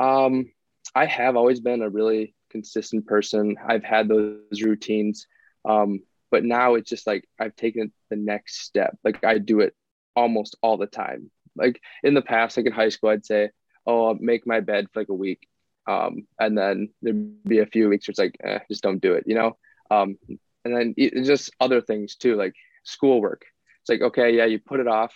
Um, 0.00 0.50
I 0.94 1.04
have 1.06 1.36
always 1.36 1.60
been 1.60 1.82
a 1.82 1.90
really 1.90 2.34
consistent 2.50 3.06
person. 3.06 3.56
I've 3.64 3.84
had 3.84 4.08
those 4.08 4.62
routines. 4.62 5.26
Um, 5.64 6.00
but 6.30 6.44
now 6.44 6.74
it's 6.74 6.88
just 6.88 7.06
like 7.06 7.28
I've 7.38 7.54
taken 7.54 7.92
the 8.08 8.16
next 8.16 8.62
step. 8.62 8.96
Like 9.04 9.24
I 9.24 9.38
do 9.38 9.60
it 9.60 9.74
almost 10.16 10.56
all 10.62 10.78
the 10.78 10.86
time. 10.86 11.30
Like 11.54 11.80
in 12.02 12.14
the 12.14 12.22
past, 12.22 12.56
like 12.56 12.66
in 12.66 12.72
high 12.72 12.88
school, 12.88 13.10
I'd 13.10 13.26
say, 13.26 13.50
"Oh, 13.86 14.06
I'll 14.06 14.14
make 14.14 14.46
my 14.46 14.60
bed 14.60 14.86
for 14.92 15.00
like 15.00 15.08
a 15.08 15.14
week," 15.14 15.48
um, 15.86 16.26
and 16.38 16.56
then 16.56 16.90
there'd 17.02 17.44
be 17.44 17.58
a 17.58 17.66
few 17.66 17.88
weeks 17.88 18.06
where 18.06 18.12
it's 18.12 18.18
like, 18.18 18.36
eh, 18.42 18.60
"Just 18.70 18.82
don't 18.82 19.02
do 19.02 19.14
it," 19.14 19.24
you 19.26 19.34
know. 19.34 19.56
Um, 19.90 20.16
and 20.64 20.76
then 20.76 20.94
it, 20.96 21.24
just 21.24 21.50
other 21.60 21.80
things 21.80 22.14
too, 22.14 22.36
like 22.36 22.54
schoolwork. 22.84 23.44
It's 23.82 23.90
like, 23.90 24.02
okay, 24.02 24.36
yeah, 24.36 24.44
you 24.44 24.60
put 24.60 24.80
it 24.80 24.86
off 24.86 25.14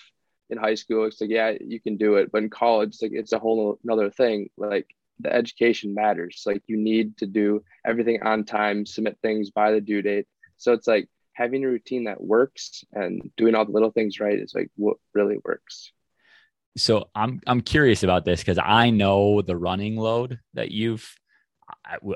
in 0.51 0.59
high 0.59 0.75
school, 0.75 1.05
it's 1.05 1.21
like, 1.21 1.31
yeah, 1.31 1.53
you 1.61 1.81
can 1.81 1.97
do 1.97 2.17
it. 2.17 2.31
But 2.33 2.43
in 2.43 2.51
college, 2.51 2.91
it's 2.91 3.03
like 3.03 3.13
it's 3.15 3.33
a 3.33 3.39
whole 3.39 3.79
another 3.85 4.11
thing. 4.11 4.51
Like 4.57 4.95
the 5.21 5.33
education 5.33 5.95
matters. 5.95 6.43
Like 6.47 6.63
you 6.67 6.77
need 6.77 7.17
to 7.19 7.27
do 7.27 7.65
everything 7.85 8.23
on 8.23 8.45
time, 8.45 8.87
submit 8.87 9.19
things 9.23 9.51
by 9.51 9.73
the 9.73 9.81
due 9.81 10.03
date. 10.03 10.27
So 10.57 10.73
it's 10.73 10.87
like 10.87 11.09
having 11.33 11.65
a 11.65 11.69
routine 11.69 12.05
that 12.05 12.23
works 12.23 12.85
and 12.93 13.31
doing 13.37 13.55
all 13.55 13.65
the 13.65 13.73
little 13.73 13.91
things 13.91 14.21
right 14.21 14.39
is 14.39 14.55
like 14.55 14.71
what 14.77 14.97
really 15.15 15.39
works. 15.45 15.93
So 16.77 17.09
I'm 17.15 17.41
I'm 17.47 17.61
curious 17.61 18.03
about 18.03 18.25
this 18.25 18.41
because 18.41 18.59
I 18.59 18.91
know 18.91 19.43
the 19.43 19.57
running 19.57 19.97
load 19.97 20.41
that 20.55 20.71
you've 20.71 21.09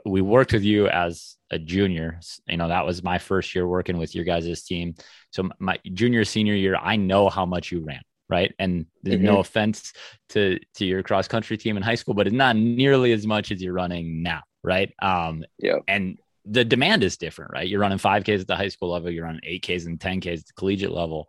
we 0.04 0.20
worked 0.20 0.52
with 0.52 0.62
you 0.62 0.88
as 0.88 1.36
a 1.50 1.58
junior. 1.58 2.20
You 2.46 2.56
know, 2.56 2.68
that 2.68 2.84
was 2.84 3.02
my 3.02 3.18
first 3.18 3.54
year 3.54 3.66
working 3.66 3.98
with 3.98 4.14
your 4.14 4.24
guys' 4.24 4.62
team. 4.64 4.94
So 5.30 5.48
my 5.58 5.78
junior, 5.92 6.24
senior 6.24 6.54
year, 6.54 6.76
I 6.80 6.96
know 6.96 7.28
how 7.28 7.46
much 7.46 7.72
you 7.72 7.80
ran, 7.80 8.02
right? 8.28 8.54
And 8.58 8.86
mm-hmm. 9.04 9.24
no 9.24 9.38
offense 9.38 9.92
to 10.30 10.58
to 10.74 10.84
your 10.84 11.02
cross 11.02 11.28
country 11.28 11.56
team 11.56 11.76
in 11.76 11.82
high 11.82 11.94
school, 11.94 12.14
but 12.14 12.26
it's 12.26 12.36
not 12.36 12.56
nearly 12.56 13.12
as 13.12 13.26
much 13.26 13.50
as 13.50 13.62
you're 13.62 13.72
running 13.72 14.22
now, 14.22 14.42
right? 14.62 14.92
Um, 15.00 15.44
yeah. 15.58 15.78
And 15.86 16.18
the 16.44 16.64
demand 16.64 17.02
is 17.02 17.16
different, 17.16 17.52
right? 17.52 17.68
You're 17.68 17.80
running 17.80 17.98
5Ks 17.98 18.40
at 18.40 18.46
the 18.46 18.56
high 18.56 18.68
school 18.68 18.90
level, 18.90 19.10
you're 19.10 19.24
running 19.24 19.42
8Ks 19.46 19.86
and 19.86 19.98
10Ks 19.98 20.40
at 20.40 20.46
the 20.46 20.52
collegiate 20.56 20.92
level. 20.92 21.28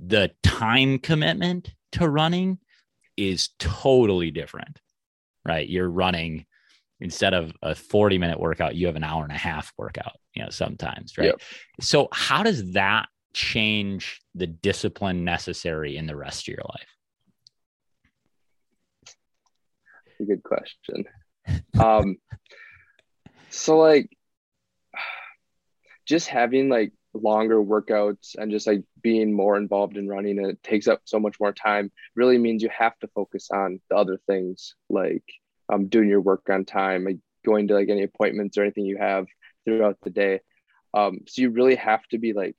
The 0.00 0.30
time 0.42 0.98
commitment 0.98 1.72
to 1.92 2.08
running 2.08 2.58
is 3.16 3.50
totally 3.58 4.30
different, 4.30 4.80
right? 5.46 5.68
You're 5.68 5.88
running 5.88 6.44
instead 7.00 7.32
of 7.32 7.52
a 7.62 7.74
40 7.74 8.18
minute 8.18 8.40
workout, 8.40 8.74
you 8.74 8.86
have 8.86 8.96
an 8.96 9.04
hour 9.04 9.22
and 9.22 9.32
a 9.32 9.38
half 9.38 9.72
workout, 9.78 10.16
you 10.34 10.42
know, 10.42 10.50
sometimes, 10.50 11.16
right? 11.16 11.26
Yep. 11.26 11.40
So, 11.80 12.08
how 12.12 12.42
does 12.42 12.72
that 12.72 13.06
change 13.32 14.20
the 14.34 14.46
discipline 14.46 15.24
necessary 15.24 15.96
in 15.96 16.06
the 16.06 16.16
rest 16.16 16.48
of 16.48 16.54
your 16.54 16.64
life? 16.68 16.88
Good 20.26 20.42
question. 20.42 21.04
um, 21.78 22.16
so 23.50 23.78
like 23.78 24.10
just 26.06 26.28
having 26.28 26.68
like 26.68 26.92
longer 27.14 27.62
workouts 27.62 28.34
and 28.36 28.50
just 28.50 28.66
like 28.66 28.82
being 29.02 29.32
more 29.32 29.56
involved 29.56 29.96
in 29.96 30.08
running 30.08 30.44
it 30.44 30.62
takes 30.62 30.86
up 30.86 31.00
so 31.04 31.18
much 31.18 31.36
more 31.40 31.52
time 31.52 31.90
really 32.14 32.38
means 32.38 32.62
you 32.62 32.68
have 32.76 32.96
to 32.98 33.08
focus 33.08 33.48
on 33.50 33.80
the 33.88 33.96
other 33.96 34.18
things 34.26 34.74
like 34.88 35.24
um, 35.72 35.88
doing 35.88 36.08
your 36.08 36.20
work 36.20 36.48
on 36.50 36.64
time, 36.64 37.04
like 37.04 37.18
going 37.44 37.68
to 37.68 37.74
like 37.74 37.88
any 37.88 38.02
appointments 38.02 38.56
or 38.56 38.62
anything 38.62 38.84
you 38.84 38.98
have 38.98 39.26
throughout 39.64 39.98
the 40.02 40.10
day. 40.10 40.40
Um, 40.94 41.20
so 41.26 41.42
you 41.42 41.50
really 41.50 41.76
have 41.76 42.02
to 42.08 42.18
be 42.18 42.32
like 42.32 42.56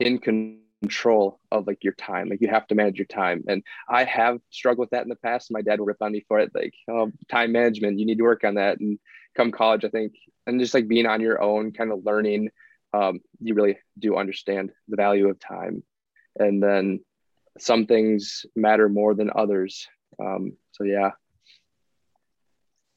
in 0.00 0.18
control 0.18 1.40
of 1.50 1.66
like 1.66 1.82
your 1.82 1.94
time. 1.94 2.28
Like 2.28 2.40
you 2.40 2.48
have 2.48 2.66
to 2.68 2.74
manage 2.74 2.98
your 2.98 3.06
time. 3.06 3.44
And 3.48 3.62
I 3.88 4.04
have 4.04 4.38
struggled 4.50 4.86
with 4.86 4.90
that 4.90 5.02
in 5.02 5.08
the 5.08 5.16
past. 5.16 5.50
My 5.50 5.62
dad 5.62 5.78
will 5.78 5.86
rip 5.86 6.02
on 6.02 6.12
me 6.12 6.24
for 6.28 6.38
it. 6.38 6.52
Like 6.54 6.74
oh, 6.88 7.12
time 7.30 7.52
management, 7.52 7.98
you 7.98 8.06
need 8.06 8.18
to 8.18 8.24
work 8.24 8.44
on 8.44 8.54
that. 8.54 8.80
And 8.80 8.98
come 9.36 9.50
college, 9.50 9.84
I 9.84 9.88
think, 9.88 10.14
and 10.46 10.60
just 10.60 10.74
like 10.74 10.88
being 10.88 11.06
on 11.06 11.20
your 11.20 11.42
own, 11.42 11.72
kind 11.72 11.92
of 11.92 12.04
learning, 12.04 12.50
um, 12.94 13.20
you 13.40 13.54
really 13.54 13.78
do 13.98 14.16
understand 14.16 14.70
the 14.88 14.96
value 14.96 15.28
of 15.28 15.38
time. 15.38 15.82
And 16.36 16.62
then 16.62 17.00
some 17.58 17.86
things 17.86 18.46
matter 18.54 18.88
more 18.88 19.14
than 19.14 19.30
others. 19.34 19.86
Um, 20.20 20.56
so 20.72 20.84
yeah, 20.84 21.10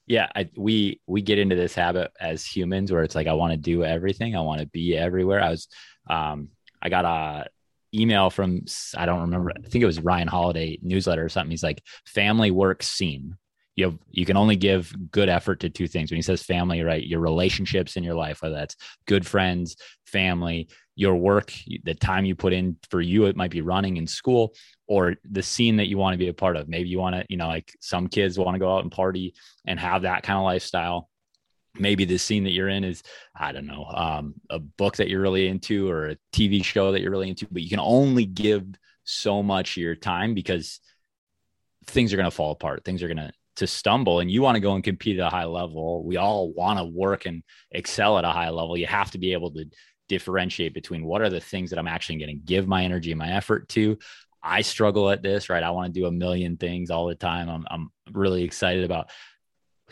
yeah 0.08 0.28
I, 0.36 0.50
we 0.56 1.00
we 1.08 1.22
get 1.22 1.40
into 1.40 1.56
this 1.56 1.76
habit 1.76 2.12
as 2.20 2.46
humans 2.46 2.92
where 2.92 3.04
it's 3.04 3.16
like 3.16 3.28
i 3.28 3.34
want 3.34 3.52
to 3.52 3.58
do 3.58 3.84
everything 3.84 4.36
i 4.36 4.42
want 4.42 4.60
to 4.60 4.68
be 4.68 4.98
everywhere 4.98 5.42
i 5.42 5.50
was 5.50 5.68
um 6.10 6.50
i 6.82 6.90
got 6.90 7.06
a 7.06 7.48
email 7.94 8.30
from 8.30 8.64
i 8.96 9.06
don't 9.06 9.22
remember 9.22 9.52
i 9.52 9.68
think 9.68 9.84
it 9.84 9.88
was 9.88 10.00
ryan 10.00 10.28
holiday 10.28 10.78
newsletter 10.82 11.24
or 11.24 11.30
something. 11.30 11.52
He's 11.52 11.64
like 11.64 11.84
family 12.06 12.52
work 12.52 12.84
scene. 12.84 13.38
You 13.76 13.86
have 13.86 13.98
you 14.10 14.26
can 14.26 14.38
only 14.38 14.56
give 14.56 14.94
good 15.12 15.30
effort 15.30 15.62
to 15.62 15.70
two 15.70 15.88
things. 15.88 16.12
When 16.12 16.18
he 16.18 16.22
says 16.22 16.44
family 16.44 16.82
right 16.82 17.06
your 17.06 17.20
relationships 17.20 17.96
in 17.96 18.04
your 18.04 18.16
life 18.16 18.42
whether 18.42 18.56
that's 18.56 18.76
good 19.08 19.26
friends 19.26 19.76
family 20.06 20.70
your 20.96 21.16
work 21.16 21.54
the 21.84 21.96
time 21.96 22.26
you 22.26 22.36
put 22.36 22.54
in 22.54 22.78
for 22.90 23.02
you 23.02 23.26
it 23.26 23.36
might 23.36 23.52
be 23.52 23.62
running 23.62 23.98
in 23.98 24.06
school 24.06 24.54
or 24.88 25.16
the 25.30 25.42
scene 25.42 25.78
that 25.78 25.88
you 25.88 25.98
want 25.98 26.14
to 26.14 26.18
be 26.18 26.28
a 26.28 26.34
part 26.34 26.58
of. 26.58 26.68
Maybe 26.68 26.90
you 26.90 27.00
want 27.00 27.16
to 27.16 27.26
you 27.30 27.38
know 27.38 27.48
like 27.48 27.74
some 27.82 28.08
kids 28.08 28.38
want 28.38 28.56
to 28.56 28.60
go 28.60 28.74
out 28.76 28.84
and 28.84 28.92
party 28.92 29.34
and 29.66 29.80
have 29.80 30.04
that 30.04 30.24
kind 30.24 30.38
of 30.38 30.44
lifestyle 30.44 31.10
maybe 31.76 32.06
the 32.06 32.18
scene 32.18 32.44
that 32.44 32.52
you're 32.52 32.68
in 32.68 32.84
is 32.84 33.02
i 33.36 33.52
don't 33.52 33.66
know 33.66 33.86
um, 33.86 34.34
a 34.50 34.60
book 34.60 34.98
that 34.98 35.08
you're 35.08 35.22
really 35.22 35.48
into 35.48 35.90
or 35.90 36.10
a 36.10 36.18
tv 36.34 36.64
show 36.64 36.92
that 36.92 37.02
you're 37.02 37.12
really 37.12 37.30
into 37.30 37.48
but 37.50 37.62
you 37.62 37.70
can 37.70 37.80
only 37.80 38.26
give 38.26 38.66
so 39.04 39.42
much 39.42 39.78
of 39.78 39.84
your 39.84 39.96
time 39.96 40.34
because 40.34 40.80
things 41.88 42.14
are 42.14 42.18
going 42.18 42.30
to 42.30 42.36
fall 42.36 42.52
apart. 42.52 42.84
Things 42.86 43.04
are 43.04 43.08
going 43.08 43.18
to 43.18 43.32
to 43.58 43.68
stumble 43.68 44.22
and 44.22 44.32
you 44.32 44.42
want 44.42 44.56
to 44.56 44.62
go 44.62 44.76
and 44.76 44.84
compete 44.84 45.20
at 45.20 45.28
a 45.28 45.30
high 45.30 45.44
level. 45.44 46.06
We 46.06 46.16
all 46.16 46.54
want 46.54 46.80
to 46.80 46.86
work 46.86 47.26
and 47.26 47.44
excel 47.70 48.18
at 48.18 48.24
a 48.24 48.30
high 48.30 48.50
level. 48.50 48.78
You 48.78 48.88
have 48.88 49.12
to 49.12 49.18
be 49.18 49.34
able 49.34 49.52
to 49.52 49.66
differentiate 50.08 50.74
between 50.74 51.04
what 51.04 51.22
are 51.22 51.30
the 51.30 51.40
things 51.40 51.70
that 51.70 51.78
i'm 51.78 51.88
actually 51.88 52.18
going 52.18 52.30
to 52.30 52.46
give 52.46 52.68
my 52.68 52.84
energy 52.84 53.12
and 53.12 53.20
my 53.20 53.32
effort 53.32 53.68
to. 53.70 53.98
I 54.42 54.62
struggle 54.62 55.10
at 55.10 55.22
this 55.22 55.50
right? 55.50 55.64
I 55.64 55.72
want 55.72 55.94
to 55.94 56.00
do 56.00 56.08
a 56.08 56.12
million 56.12 56.56
things 56.56 56.90
all 56.90 57.08
the 57.08 57.16
time. 57.16 57.50
I'm, 57.50 57.66
I'm 57.70 57.90
really 58.14 58.44
excited 58.44 58.86
about 58.86 59.10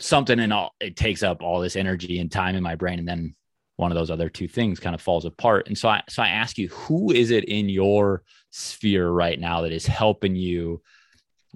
something 0.00 0.40
and 0.40 0.52
all 0.52 0.74
it 0.80 0.96
takes 0.96 1.22
up 1.22 1.42
all 1.42 1.60
this 1.60 1.76
energy 1.76 2.18
and 2.18 2.32
time 2.32 2.56
in 2.56 2.62
my 2.62 2.74
brain 2.74 2.98
and 2.98 3.08
then 3.08 3.34
one 3.76 3.90
of 3.90 3.96
those 3.96 4.10
other 4.10 4.28
two 4.28 4.48
things 4.48 4.80
kind 4.80 4.94
of 4.94 5.00
falls 5.00 5.24
apart 5.24 5.66
and 5.68 5.76
so 5.76 5.88
i 5.88 6.02
so 6.08 6.22
i 6.22 6.28
ask 6.28 6.58
you 6.58 6.68
who 6.68 7.12
is 7.12 7.30
it 7.30 7.44
in 7.44 7.68
your 7.68 8.22
sphere 8.50 9.10
right 9.10 9.38
now 9.38 9.60
that 9.60 9.72
is 9.72 9.86
helping 9.86 10.34
you 10.34 10.80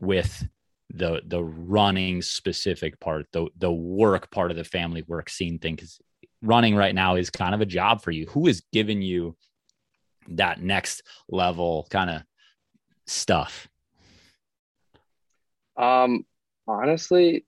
with 0.00 0.46
the 0.94 1.22
the 1.26 1.42
running 1.42 2.22
specific 2.22 2.98
part, 3.00 3.26
the 3.32 3.48
the 3.58 3.72
work 3.72 4.30
part 4.30 4.50
of 4.50 4.56
the 4.56 4.64
family 4.64 5.02
work 5.06 5.28
scene 5.28 5.58
thing. 5.58 5.74
Because 5.74 6.00
running 6.42 6.76
right 6.76 6.94
now 6.94 7.16
is 7.16 7.30
kind 7.30 7.54
of 7.54 7.60
a 7.60 7.66
job 7.66 8.02
for 8.02 8.10
you. 8.10 8.26
Who 8.26 8.46
is 8.46 8.62
giving 8.72 9.02
you 9.02 9.36
that 10.28 10.62
next 10.62 11.02
level 11.28 11.86
kind 11.90 12.10
of 12.10 12.22
stuff? 13.06 13.68
Um, 15.76 16.24
honestly, 16.68 17.44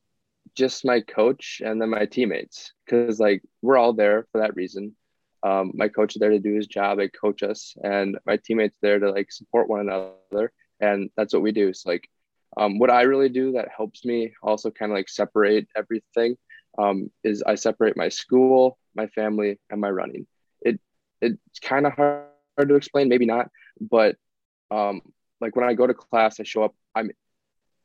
just 0.57 0.85
my 0.85 1.01
coach 1.01 1.61
and 1.65 1.81
then 1.81 1.91
my 1.91 2.07
teammates, 2.07 2.73
because 2.85 3.21
like 3.21 3.43
we're 3.63 3.77
all 3.77 3.93
there 3.93 4.27
for 4.33 4.41
that 4.41 4.57
reason. 4.57 4.97
Um, 5.43 5.73
my 5.75 5.89
coach 5.89 6.17
is 6.17 6.21
there 6.21 6.31
to 6.31 6.39
do 6.39 6.55
his 6.55 6.67
job 6.67 6.99
and 6.99 7.13
coach 7.13 7.43
us, 7.43 7.75
and 7.83 8.19
my 8.27 8.39
teammates 8.39 8.79
there 8.83 8.99
to 8.99 9.11
like 9.11 9.31
support 9.31 9.69
one 9.69 9.81
another, 9.81 10.53
and 10.81 11.11
that's 11.17 11.33
what 11.33 11.43
we 11.43 11.53
do. 11.53 11.73
So 11.73 11.91
like 11.91 12.09
um, 12.57 12.79
what 12.79 12.91
I 12.91 13.03
really 13.03 13.29
do 13.29 13.53
that 13.53 13.69
helps 13.77 14.05
me 14.05 14.33
also 14.43 14.71
kind 14.71 14.91
of 14.91 14.97
like 14.97 15.09
separate 15.09 15.69
everything 15.77 16.37
um, 16.79 17.11
is 17.23 17.43
I 17.43 17.55
separate 17.55 17.97
my 17.97 18.09
school, 18.09 18.79
my 18.95 19.07
family, 19.09 19.61
and 19.71 19.81
my 19.81 19.91
running. 19.91 20.27
It 20.63 20.81
it's 21.21 21.59
kind 21.61 21.87
of 21.87 21.93
hard, 21.93 22.25
hard 22.57 22.69
to 22.71 22.75
explain, 22.77 23.09
maybe 23.09 23.27
not, 23.27 23.51
but 23.81 24.17
um, 24.71 25.03
like 25.41 25.55
when 25.55 25.69
I 25.69 25.75
go 25.75 25.87
to 25.87 25.95
class, 25.95 26.41
I 26.41 26.45
show 26.45 26.63
up, 26.63 26.75
I'm 26.95 27.11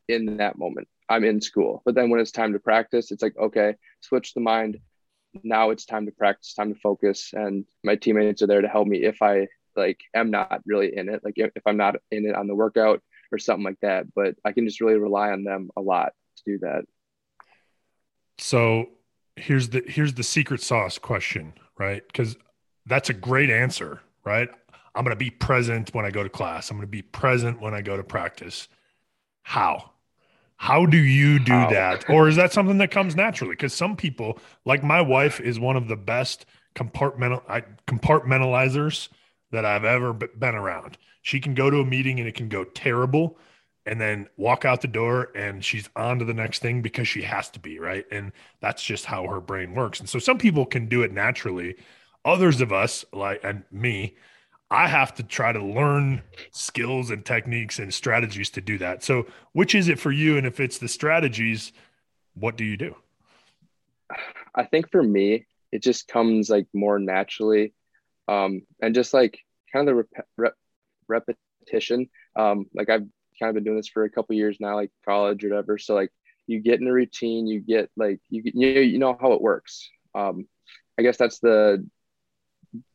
in 0.07 0.37
that 0.37 0.57
moment. 0.57 0.87
I'm 1.11 1.23
in 1.23 1.41
school. 1.41 1.81
But 1.85 1.95
then 1.95 2.09
when 2.09 2.19
it's 2.19 2.31
time 2.31 2.53
to 2.53 2.59
practice, 2.59 3.11
it's 3.11 3.21
like, 3.21 3.37
okay, 3.37 3.75
switch 4.01 4.33
the 4.33 4.39
mind. 4.39 4.79
Now 5.43 5.69
it's 5.69 5.85
time 5.85 6.05
to 6.05 6.11
practice, 6.11 6.53
time 6.53 6.73
to 6.73 6.79
focus. 6.79 7.31
And 7.33 7.65
my 7.83 7.95
teammates 7.95 8.41
are 8.41 8.47
there 8.47 8.61
to 8.61 8.67
help 8.67 8.87
me 8.87 9.03
if 9.03 9.21
I 9.21 9.47
like 9.75 10.01
am 10.13 10.31
not 10.31 10.61
really 10.65 10.95
in 10.95 11.09
it. 11.09 11.21
Like 11.23 11.35
if, 11.37 11.51
I'm 11.65 11.77
not 11.77 11.95
in 12.11 12.25
it 12.25 12.35
on 12.35 12.47
the 12.47 12.55
workout, 12.55 13.01
or 13.31 13.37
something 13.37 13.63
like 13.63 13.79
that. 13.81 14.13
But 14.13 14.35
I 14.43 14.51
can 14.51 14.65
just 14.65 14.81
really 14.81 14.97
rely 14.97 15.31
on 15.31 15.43
them 15.43 15.69
a 15.77 15.81
lot 15.81 16.13
to 16.37 16.43
do 16.45 16.59
that. 16.59 16.83
So 18.37 18.89
here's 19.35 19.69
the 19.69 19.83
here's 19.87 20.13
the 20.13 20.23
secret 20.23 20.61
sauce 20.61 20.97
question, 20.97 21.53
right? 21.77 22.03
Because 22.05 22.37
that's 22.85 23.09
a 23.09 23.13
great 23.13 23.49
answer, 23.49 24.01
right? 24.25 24.49
I'm 24.93 25.05
going 25.05 25.15
to 25.15 25.19
be 25.19 25.29
present 25.29 25.93
when 25.93 26.05
I 26.05 26.11
go 26.11 26.23
to 26.23 26.29
class. 26.29 26.69
I'm 26.69 26.77
going 26.77 26.87
to 26.87 26.91
be 26.91 27.01
present 27.01 27.61
when 27.61 27.73
I 27.73 27.81
go 27.81 27.95
to 27.95 28.03
practice. 28.03 28.67
How? 29.43 29.91
How 30.61 30.85
do 30.85 30.97
you 30.99 31.39
do 31.39 31.53
How? 31.53 31.71
that? 31.71 32.07
Or 32.07 32.27
is 32.27 32.35
that 32.35 32.53
something 32.53 32.77
that 32.77 32.91
comes 32.91 33.15
naturally? 33.15 33.53
Because 33.53 33.73
some 33.73 33.95
people, 33.95 34.37
like 34.63 34.83
my 34.83 35.01
wife, 35.01 35.39
is 35.39 35.59
one 35.59 35.75
of 35.75 35.87
the 35.87 35.95
best 35.95 36.45
compartmental 36.75 37.41
compartmentalizers 37.87 39.09
that 39.49 39.65
I've 39.65 39.85
ever 39.85 40.13
been 40.13 40.53
around. 40.53 40.99
She 41.23 41.39
can 41.39 41.55
go 41.55 41.71
to 41.71 41.79
a 41.79 41.85
meeting 41.85 42.19
and 42.19 42.29
it 42.29 42.35
can 42.35 42.47
go 42.47 42.63
terrible 42.63 43.39
and 43.87 43.99
then 43.99 44.27
walk 44.37 44.63
out 44.63 44.81
the 44.81 44.87
door 44.87 45.29
and 45.33 45.65
she's 45.65 45.89
on 45.95 46.19
to 46.19 46.25
the 46.25 46.33
next 46.35 46.59
thing 46.59 46.83
because 46.83 47.07
she 47.07 47.23
has 47.23 47.49
to 47.49 47.59
be, 47.59 47.79
right? 47.79 48.05
And 48.11 48.31
that's 48.59 48.83
just 48.83 49.05
how 49.05 49.25
her 49.29 49.41
brain 49.41 49.73
works. 49.73 49.99
And 49.99 50.07
so 50.07 50.19
some 50.19 50.37
people 50.37 50.67
can 50.67 50.85
do 50.85 51.01
it 51.01 51.11
naturally. 51.11 51.75
Others 52.23 52.61
of 52.61 52.71
us, 52.71 53.03
like 53.11 53.43
and 53.43 53.63
me, 53.71 54.15
I 54.71 54.87
have 54.87 55.13
to 55.15 55.23
try 55.23 55.51
to 55.51 55.63
learn 55.63 56.23
skills 56.51 57.11
and 57.11 57.25
techniques 57.25 57.77
and 57.77 57.93
strategies 57.93 58.49
to 58.51 58.61
do 58.61 58.77
that. 58.79 59.03
So, 59.03 59.27
which 59.51 59.75
is 59.75 59.89
it 59.89 59.99
for 59.99 60.11
you? 60.11 60.37
And 60.37 60.47
if 60.47 60.61
it's 60.61 60.77
the 60.77 60.87
strategies, 60.87 61.73
what 62.35 62.55
do 62.57 62.63
you 62.63 62.77
do? 62.77 62.95
I 64.55 64.63
think 64.63 64.91
for 64.91 65.03
me, 65.03 65.45
it 65.71 65.83
just 65.83 66.07
comes 66.07 66.49
like 66.49 66.67
more 66.73 66.99
naturally. 66.99 67.73
Um, 68.27 68.63
and 68.81 68.95
just 68.95 69.13
like 69.13 69.39
kind 69.73 69.87
of 69.87 69.95
the 69.95 69.95
rep- 69.95 70.27
rep- 70.37 70.55
repetition 71.07 72.09
Um, 72.35 72.67
like 72.73 72.89
I've 72.89 73.07
kind 73.39 73.49
of 73.49 73.55
been 73.55 73.63
doing 73.65 73.77
this 73.77 73.89
for 73.89 74.05
a 74.05 74.09
couple 74.09 74.35
years 74.35 74.57
now, 74.59 74.75
like 74.75 74.91
college 75.05 75.43
or 75.43 75.49
whatever. 75.49 75.77
So 75.77 75.95
like 75.95 76.11
you 76.47 76.59
get 76.59 76.79
in 76.81 76.87
a 76.87 76.93
routine, 76.93 77.47
you 77.47 77.59
get 77.59 77.89
like 77.97 78.19
you 78.29 78.43
you 78.45 78.67
you 78.81 78.99
know 78.99 79.17
how 79.19 79.33
it 79.33 79.41
works. 79.41 79.89
Um, 80.15 80.47
I 80.97 81.03
guess 81.03 81.17
that's 81.17 81.39
the 81.39 81.85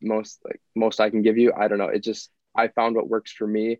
most 0.01 0.39
like 0.43 0.61
most 0.75 0.99
I 0.99 1.09
can 1.09 1.21
give 1.21 1.37
you. 1.37 1.53
I 1.55 1.67
don't 1.67 1.77
know. 1.77 1.87
It 1.87 2.03
just 2.03 2.29
I 2.55 2.67
found 2.69 2.95
what 2.95 3.09
works 3.09 3.31
for 3.31 3.47
me. 3.47 3.79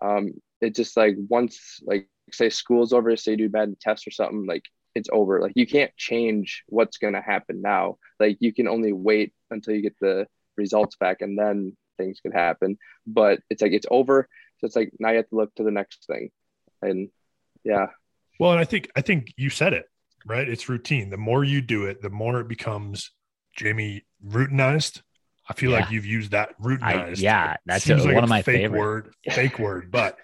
Um, 0.00 0.34
it 0.60 0.74
just 0.74 0.96
like 0.96 1.16
once 1.28 1.80
like 1.82 2.08
say 2.32 2.50
school's 2.50 2.92
over, 2.92 3.16
say 3.16 3.32
you 3.32 3.36
do 3.36 3.48
bad 3.48 3.78
test 3.80 4.06
or 4.06 4.10
something, 4.10 4.46
like 4.46 4.64
it's 4.94 5.08
over. 5.12 5.40
Like 5.40 5.52
you 5.54 5.66
can't 5.66 5.94
change 5.96 6.64
what's 6.68 6.98
gonna 6.98 7.22
happen 7.22 7.62
now. 7.62 7.98
Like 8.18 8.38
you 8.40 8.52
can 8.52 8.68
only 8.68 8.92
wait 8.92 9.32
until 9.50 9.74
you 9.74 9.82
get 9.82 9.96
the 10.00 10.26
results 10.56 10.96
back 10.96 11.22
and 11.22 11.38
then 11.38 11.76
things 11.98 12.20
could 12.20 12.34
happen. 12.34 12.78
But 13.06 13.40
it's 13.48 13.62
like 13.62 13.72
it's 13.72 13.86
over. 13.90 14.28
So 14.58 14.66
it's 14.66 14.76
like 14.76 14.92
now 14.98 15.10
you 15.10 15.16
have 15.16 15.28
to 15.28 15.36
look 15.36 15.54
to 15.56 15.62
the 15.62 15.70
next 15.70 16.06
thing. 16.06 16.30
And 16.82 17.08
yeah. 17.64 17.86
Well, 18.38 18.52
and 18.52 18.60
I 18.60 18.64
think 18.64 18.90
I 18.96 19.00
think 19.00 19.32
you 19.36 19.50
said 19.50 19.72
it, 19.72 19.86
right? 20.26 20.48
It's 20.48 20.68
routine. 20.68 21.10
The 21.10 21.16
more 21.16 21.44
you 21.44 21.60
do 21.60 21.84
it, 21.84 22.02
the 22.02 22.10
more 22.10 22.40
it 22.40 22.48
becomes 22.48 23.12
Jamie 23.54 24.04
routinized 24.26 25.02
I 25.50 25.52
feel 25.52 25.72
yeah. 25.72 25.80
like 25.80 25.90
you've 25.90 26.06
used 26.06 26.30
that 26.30 26.58
routinized. 26.62 27.18
I, 27.18 27.20
yeah, 27.20 27.56
that's 27.66 27.88
a, 27.90 27.96
like 27.96 28.14
one 28.14 28.22
of 28.22 28.30
my 28.30 28.40
fake 28.40 28.62
favorite 28.62 28.78
word, 28.78 29.14
fake 29.32 29.58
word, 29.58 29.90
but 29.90 30.16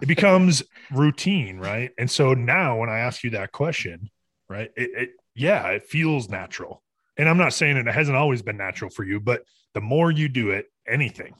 it 0.00 0.06
becomes 0.06 0.62
routine, 0.92 1.58
right? 1.58 1.90
And 1.98 2.08
so 2.08 2.34
now 2.34 2.78
when 2.78 2.88
I 2.88 3.00
ask 3.00 3.24
you 3.24 3.30
that 3.30 3.50
question, 3.50 4.10
right, 4.48 4.70
it, 4.76 4.90
it 4.94 5.10
yeah, 5.34 5.66
it 5.70 5.86
feels 5.86 6.28
natural. 6.28 6.84
And 7.16 7.28
I'm 7.28 7.36
not 7.36 7.52
saying 7.52 7.76
it 7.76 7.86
hasn't 7.86 8.16
always 8.16 8.42
been 8.42 8.56
natural 8.56 8.90
for 8.90 9.02
you, 9.02 9.18
but 9.18 9.42
the 9.74 9.80
more 9.80 10.12
you 10.12 10.28
do 10.28 10.50
it, 10.50 10.66
anything, 10.86 11.34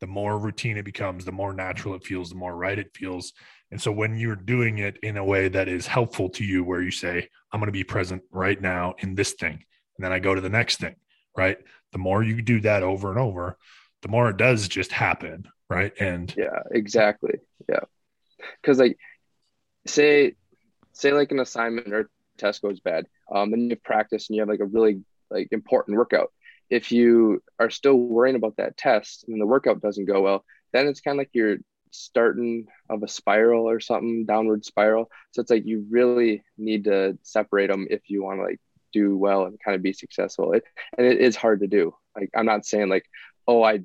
the 0.00 0.06
more 0.06 0.38
routine 0.38 0.76
it 0.76 0.84
becomes, 0.84 1.24
the 1.24 1.32
more 1.32 1.52
natural 1.52 1.96
it 1.96 2.04
feels, 2.04 2.28
the 2.28 2.36
more 2.36 2.54
right 2.54 2.78
it 2.78 2.94
feels. 2.94 3.32
And 3.72 3.80
so 3.80 3.90
when 3.90 4.16
you're 4.16 4.36
doing 4.36 4.78
it 4.78 4.98
in 5.02 5.16
a 5.16 5.24
way 5.24 5.48
that 5.48 5.66
is 5.66 5.88
helpful 5.88 6.28
to 6.30 6.44
you, 6.44 6.62
where 6.62 6.80
you 6.80 6.92
say, 6.92 7.28
I'm 7.50 7.58
going 7.58 7.66
to 7.66 7.72
be 7.72 7.82
present 7.82 8.22
right 8.30 8.60
now 8.60 8.94
in 8.98 9.16
this 9.16 9.32
thing, 9.32 9.64
and 9.96 10.04
then 10.04 10.12
I 10.12 10.20
go 10.20 10.32
to 10.32 10.40
the 10.40 10.48
next 10.48 10.78
thing, 10.78 10.94
right? 11.36 11.58
The 11.96 12.02
more 12.02 12.22
you 12.22 12.42
do 12.42 12.60
that 12.60 12.82
over 12.82 13.08
and 13.08 13.18
over, 13.18 13.56
the 14.02 14.08
more 14.08 14.28
it 14.28 14.36
does 14.36 14.68
just 14.68 14.92
happen. 14.92 15.48
Right. 15.70 15.94
And 15.98 16.32
yeah, 16.36 16.60
exactly. 16.70 17.38
Yeah. 17.66 17.80
Cause 18.62 18.78
like 18.78 18.98
say, 19.86 20.34
say 20.92 21.14
like 21.14 21.32
an 21.32 21.40
assignment 21.40 21.94
or 21.94 22.10
test 22.36 22.60
goes 22.60 22.80
bad. 22.80 23.06
Um, 23.34 23.50
then 23.50 23.70
you 23.70 23.76
practice 23.76 24.28
and 24.28 24.36
you 24.36 24.42
have 24.42 24.48
like 24.50 24.60
a 24.60 24.66
really 24.66 25.00
like 25.30 25.48
important 25.52 25.96
workout. 25.96 26.34
If 26.68 26.92
you 26.92 27.42
are 27.58 27.70
still 27.70 27.96
worrying 27.96 28.36
about 28.36 28.58
that 28.58 28.76
test 28.76 29.24
and 29.26 29.40
the 29.40 29.46
workout 29.46 29.80
doesn't 29.80 30.04
go 30.04 30.20
well, 30.20 30.44
then 30.74 30.88
it's 30.88 31.00
kind 31.00 31.16
of 31.16 31.20
like 31.20 31.30
you're 31.32 31.56
starting 31.92 32.66
of 32.90 33.02
a 33.04 33.08
spiral 33.08 33.70
or 33.70 33.80
something 33.80 34.26
downward 34.26 34.66
spiral. 34.66 35.10
So 35.30 35.40
it's 35.40 35.50
like 35.50 35.64
you 35.64 35.86
really 35.88 36.42
need 36.58 36.84
to 36.84 37.16
separate 37.22 37.68
them 37.70 37.86
if 37.88 38.02
you 38.10 38.22
want 38.22 38.40
to 38.40 38.44
like 38.44 38.60
do 38.96 39.16
well 39.16 39.44
and 39.44 39.58
kind 39.62 39.74
of 39.74 39.82
be 39.82 39.92
successful. 39.92 40.52
It, 40.52 40.64
and 40.96 41.06
it 41.06 41.20
is 41.20 41.36
hard 41.36 41.60
to 41.60 41.66
do. 41.66 41.94
Like 42.16 42.30
I'm 42.34 42.46
not 42.46 42.64
saying 42.64 42.88
like, 42.88 43.04
oh, 43.46 43.62
I 43.62 43.80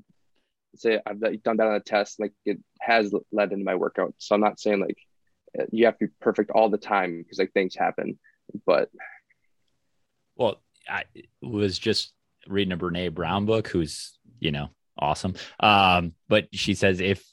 say 0.75 0.99
I've 1.05 1.19
done 1.43 1.57
that 1.57 1.67
on 1.67 1.75
a 1.75 1.79
test. 1.79 2.19
Like 2.19 2.33
it 2.45 2.59
has 2.79 3.13
led 3.31 3.51
into 3.51 3.65
my 3.65 3.75
workout. 3.75 4.13
So 4.17 4.35
I'm 4.35 4.41
not 4.41 4.59
saying 4.59 4.79
like 4.79 4.97
you 5.71 5.85
have 5.85 5.97
to 5.99 6.07
be 6.07 6.13
perfect 6.21 6.51
all 6.51 6.69
the 6.69 6.77
time 6.77 7.21
because 7.21 7.39
like 7.39 7.51
things 7.51 7.75
happen. 7.75 8.17
But 8.65 8.89
well, 10.35 10.61
I 10.89 11.03
was 11.41 11.77
just 11.77 12.13
reading 12.47 12.71
a 12.71 12.77
Brene 12.77 13.13
Brown 13.13 13.45
book, 13.45 13.67
who's 13.67 14.17
you 14.39 14.51
know 14.51 14.69
awesome. 14.97 15.35
Um, 15.59 16.13
but 16.29 16.47
she 16.53 16.73
says 16.73 17.01
if 17.01 17.23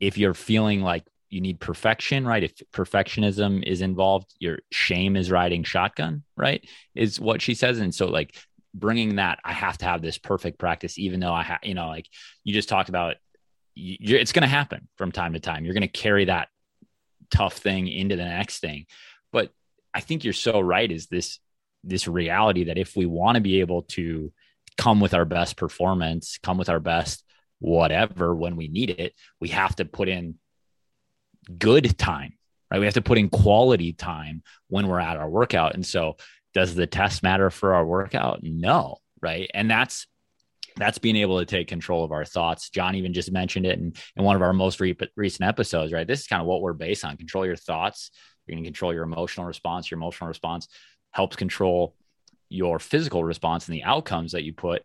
if 0.00 0.16
you're 0.16 0.34
feeling 0.34 0.80
like 0.80 1.04
you 1.30 1.40
need 1.40 1.60
perfection, 1.60 2.26
right? 2.26 2.42
If 2.42 2.56
perfectionism 2.72 3.62
is 3.62 3.80
involved, 3.80 4.34
your 4.38 4.58
shame 4.70 5.16
is 5.16 5.30
riding 5.30 5.62
shotgun, 5.62 6.24
right? 6.36 6.62
Is 6.94 7.20
what 7.20 7.40
she 7.40 7.54
says. 7.54 7.78
And 7.78 7.94
so, 7.94 8.06
like, 8.06 8.36
bringing 8.74 9.16
that, 9.16 9.38
I 9.44 9.52
have 9.52 9.78
to 9.78 9.84
have 9.84 10.02
this 10.02 10.18
perfect 10.18 10.58
practice, 10.58 10.98
even 10.98 11.20
though 11.20 11.32
I 11.32 11.44
have, 11.44 11.60
you 11.62 11.74
know, 11.74 11.88
like 11.88 12.06
you 12.44 12.52
just 12.52 12.68
talked 12.68 12.88
about, 12.88 13.16
it's 13.76 14.32
going 14.32 14.42
to 14.42 14.48
happen 14.48 14.88
from 14.96 15.12
time 15.12 15.32
to 15.32 15.40
time. 15.40 15.64
You're 15.64 15.74
going 15.74 15.82
to 15.82 15.88
carry 15.88 16.26
that 16.26 16.48
tough 17.30 17.54
thing 17.54 17.88
into 17.88 18.16
the 18.16 18.24
next 18.24 18.58
thing. 18.58 18.86
But 19.32 19.50
I 19.94 20.00
think 20.00 20.24
you're 20.24 20.32
so 20.32 20.60
right. 20.60 20.90
Is 20.90 21.06
this 21.06 21.38
this 21.82 22.06
reality 22.06 22.64
that 22.64 22.76
if 22.76 22.94
we 22.94 23.06
want 23.06 23.36
to 23.36 23.40
be 23.40 23.60
able 23.60 23.82
to 23.82 24.32
come 24.76 25.00
with 25.00 25.14
our 25.14 25.24
best 25.24 25.56
performance, 25.56 26.38
come 26.42 26.58
with 26.58 26.68
our 26.68 26.80
best 26.80 27.24
whatever 27.60 28.34
when 28.34 28.56
we 28.56 28.68
need 28.68 28.90
it, 28.90 29.14
we 29.40 29.48
have 29.48 29.76
to 29.76 29.84
put 29.84 30.08
in 30.08 30.34
good 31.58 31.98
time, 31.98 32.34
right? 32.70 32.78
We 32.78 32.86
have 32.86 32.94
to 32.94 33.02
put 33.02 33.18
in 33.18 33.28
quality 33.28 33.92
time 33.92 34.42
when 34.68 34.86
we're 34.86 35.00
at 35.00 35.16
our 35.16 35.28
workout. 35.28 35.74
And 35.74 35.84
so, 35.84 36.16
does 36.52 36.74
the 36.74 36.86
test 36.86 37.22
matter 37.22 37.50
for 37.50 37.74
our 37.74 37.86
workout? 37.86 38.40
No, 38.42 38.96
right? 39.22 39.48
And 39.54 39.70
that's 39.70 40.06
that's 40.76 40.98
being 40.98 41.16
able 41.16 41.38
to 41.38 41.46
take 41.46 41.68
control 41.68 42.04
of 42.04 42.12
our 42.12 42.24
thoughts. 42.24 42.70
John 42.70 42.94
even 42.94 43.12
just 43.12 43.30
mentioned 43.32 43.66
it 43.66 43.78
in, 43.78 43.92
in 44.16 44.24
one 44.24 44.36
of 44.36 44.42
our 44.42 44.52
most 44.52 44.80
re- 44.80 44.96
recent 45.16 45.46
episodes, 45.46 45.92
right? 45.92 46.06
This 46.06 46.20
is 46.20 46.26
kind 46.26 46.40
of 46.40 46.46
what 46.46 46.62
we're 46.62 46.72
based 46.72 47.04
on. 47.04 47.16
Control 47.16 47.44
your 47.44 47.56
thoughts. 47.56 48.10
You're 48.46 48.54
going 48.54 48.64
to 48.64 48.68
control 48.68 48.94
your 48.94 49.04
emotional 49.04 49.46
response. 49.46 49.90
Your 49.90 49.98
emotional 49.98 50.28
response 50.28 50.68
helps 51.12 51.36
control 51.36 51.94
your 52.48 52.78
physical 52.78 53.22
response 53.22 53.68
and 53.68 53.74
the 53.74 53.84
outcomes 53.84 54.32
that 54.32 54.44
you 54.44 54.52
put 54.52 54.82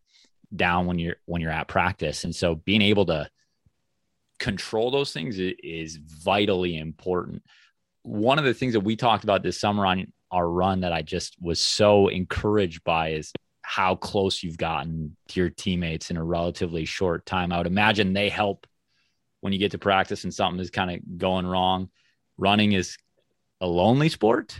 down 0.55 0.85
when 0.85 0.99
you're 0.99 1.15
when 1.25 1.41
you're 1.41 1.51
at 1.51 1.67
practice. 1.67 2.23
And 2.23 2.35
so 2.35 2.55
being 2.55 2.81
able 2.81 3.05
to 3.07 3.29
control 4.39 4.91
those 4.91 5.11
things 5.11 5.37
is 5.39 5.97
vitally 5.97 6.77
important. 6.77 7.43
One 8.03 8.37
of 8.39 8.45
the 8.45 8.53
things 8.53 8.73
that 8.73 8.81
we 8.81 8.95
talked 8.95 9.23
about 9.23 9.43
this 9.43 9.59
summer 9.59 9.85
on 9.85 10.11
our 10.31 10.49
run 10.49 10.81
that 10.81 10.93
I 10.93 11.01
just 11.01 11.35
was 11.41 11.59
so 11.59 12.07
encouraged 12.07 12.83
by 12.83 13.09
is 13.09 13.31
how 13.61 13.95
close 13.95 14.43
you've 14.43 14.57
gotten 14.57 15.15
to 15.29 15.39
your 15.39 15.49
teammates 15.49 16.11
in 16.11 16.17
a 16.17 16.23
relatively 16.23 16.85
short 16.85 17.25
time. 17.25 17.51
I 17.51 17.57
would 17.57 17.67
imagine 17.67 18.13
they 18.13 18.29
help 18.29 18.67
when 19.41 19.53
you 19.53 19.59
get 19.59 19.71
to 19.71 19.79
practice 19.79 20.23
and 20.23 20.33
something 20.33 20.59
is 20.59 20.69
kind 20.69 20.91
of 20.91 21.17
going 21.17 21.47
wrong. 21.47 21.89
Running 22.37 22.73
is 22.73 22.97
a 23.61 23.67
lonely 23.67 24.09
sport, 24.09 24.59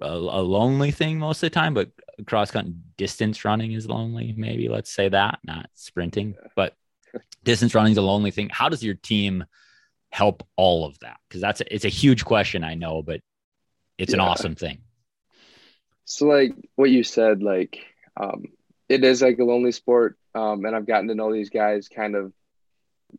a, 0.00 0.08
a 0.08 0.42
lonely 0.42 0.90
thing 0.90 1.18
most 1.18 1.38
of 1.38 1.50
the 1.50 1.54
time, 1.54 1.74
but 1.74 1.90
cross 2.26 2.50
country 2.50 2.74
distance 2.96 3.44
running 3.44 3.72
is 3.72 3.86
lonely. 3.86 4.34
Maybe 4.36 4.68
let's 4.68 4.94
say 4.94 5.08
that, 5.08 5.38
not 5.44 5.70
sprinting, 5.74 6.34
but 6.54 6.74
distance 7.42 7.74
running 7.74 7.92
is 7.92 7.98
a 7.98 8.02
lonely 8.02 8.30
thing. 8.30 8.50
How 8.50 8.68
does 8.68 8.82
your 8.82 8.94
team 8.94 9.44
help 10.10 10.46
all 10.56 10.86
of 10.86 10.98
that? 11.00 11.18
Because 11.28 11.40
that's 11.40 11.60
a, 11.60 11.74
it's 11.74 11.84
a 11.84 11.90
huge 11.90 12.24
question, 12.24 12.64
I 12.64 12.74
know, 12.74 13.02
but 13.02 13.20
it's 13.98 14.12
yeah. 14.12 14.16
an 14.16 14.28
awesome 14.28 14.54
thing. 14.54 14.78
So, 16.04 16.26
like 16.26 16.54
what 16.76 16.90
you 16.90 17.02
said, 17.02 17.42
like 17.42 17.78
um, 18.20 18.44
it 18.88 19.04
is 19.04 19.22
like 19.22 19.38
a 19.38 19.44
lonely 19.44 19.72
sport, 19.72 20.18
um, 20.34 20.64
and 20.64 20.76
I've 20.76 20.86
gotten 20.86 21.08
to 21.08 21.14
know 21.14 21.32
these 21.32 21.50
guys 21.50 21.88
kind 21.88 22.14
of 22.14 22.32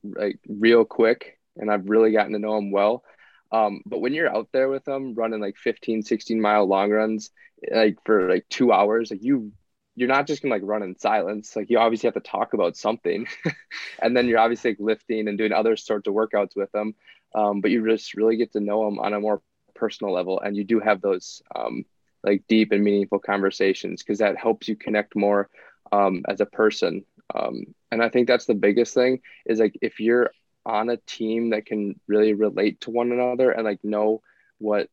like 0.04 0.40
real 0.48 0.86
quick, 0.86 1.40
and 1.58 1.72
I've 1.72 1.90
really 1.90 2.12
gotten 2.12 2.34
to 2.34 2.40
know 2.40 2.56
them 2.56 2.72
well. 2.72 3.04
Um, 3.52 3.82
but 3.86 4.02
when 4.02 4.14
you're 4.14 4.34
out 4.34 4.50
there 4.52 4.70
with 4.70 4.84
them 4.86 5.14
running 5.16 5.40
like 5.40 5.58
15, 5.58 6.04
16 6.04 6.42
mile 6.42 6.66
long 6.66 6.92
runs, 6.92 7.32
like 7.72 7.98
for 8.06 8.30
like 8.30 8.46
two 8.50 8.72
hours, 8.72 9.12
like 9.12 9.24
you 9.24 9.52
you're 9.96 10.10
not 10.10 10.28
just 10.28 10.42
gonna 10.42 10.54
like 10.54 10.64
run 10.64 10.84
in 10.84 10.98
silence. 10.98 11.56
Like 11.56 11.70
you 11.70 11.80
obviously 11.80 12.08
have 12.08 12.16
to 12.16 12.30
talk 12.30 12.54
about 12.54 12.76
something, 12.76 13.28
and 14.02 14.16
then 14.16 14.28
you're 14.28 14.40
obviously 14.40 14.72
like 14.72 14.80
lifting 14.80 15.28
and 15.28 15.38
doing 15.38 15.54
other 15.54 15.76
sorts 15.78 16.08
of 16.08 16.14
workouts 16.14 16.56
with 16.56 16.72
them. 16.72 16.96
Um, 17.34 17.62
but 17.62 17.72
you 17.72 17.86
just 17.88 18.14
really 18.14 18.38
get 18.38 18.54
to 18.54 18.60
know 18.60 18.86
them 18.86 19.00
on 19.00 19.14
a 19.14 19.20
more 19.20 19.42
personal 19.74 20.14
level, 20.14 20.40
and 20.40 20.56
you 20.56 20.64
do 20.64 20.80
have 20.80 21.02
those 21.02 21.42
um, 21.56 21.86
like 22.24 22.44
deep 22.48 22.72
and 22.72 22.84
meaningful 22.84 23.20
conversations 23.20 24.04
because 24.04 24.20
that 24.20 24.38
helps 24.38 24.68
you 24.68 24.76
connect 24.76 25.16
more 25.16 25.50
um, 25.92 26.24
as 26.28 26.42
a 26.42 26.46
person. 26.46 27.06
Um, 27.34 27.66
and 27.92 28.04
I 28.04 28.10
think 28.10 28.28
that's 28.28 28.46
the 28.46 28.54
biggest 28.54 28.94
thing 28.94 29.22
is 29.46 29.60
like 29.60 29.78
if 29.82 30.00
you're 30.00 30.32
on 30.66 30.90
a 30.90 30.98
team 30.98 31.52
that 31.52 31.66
can 31.66 32.00
really 32.08 32.34
relate 32.34 32.82
to 32.82 32.92
one 32.92 33.12
another 33.12 33.52
and 33.52 33.64
like 33.64 33.84
know 33.84 34.22
what 34.58 34.90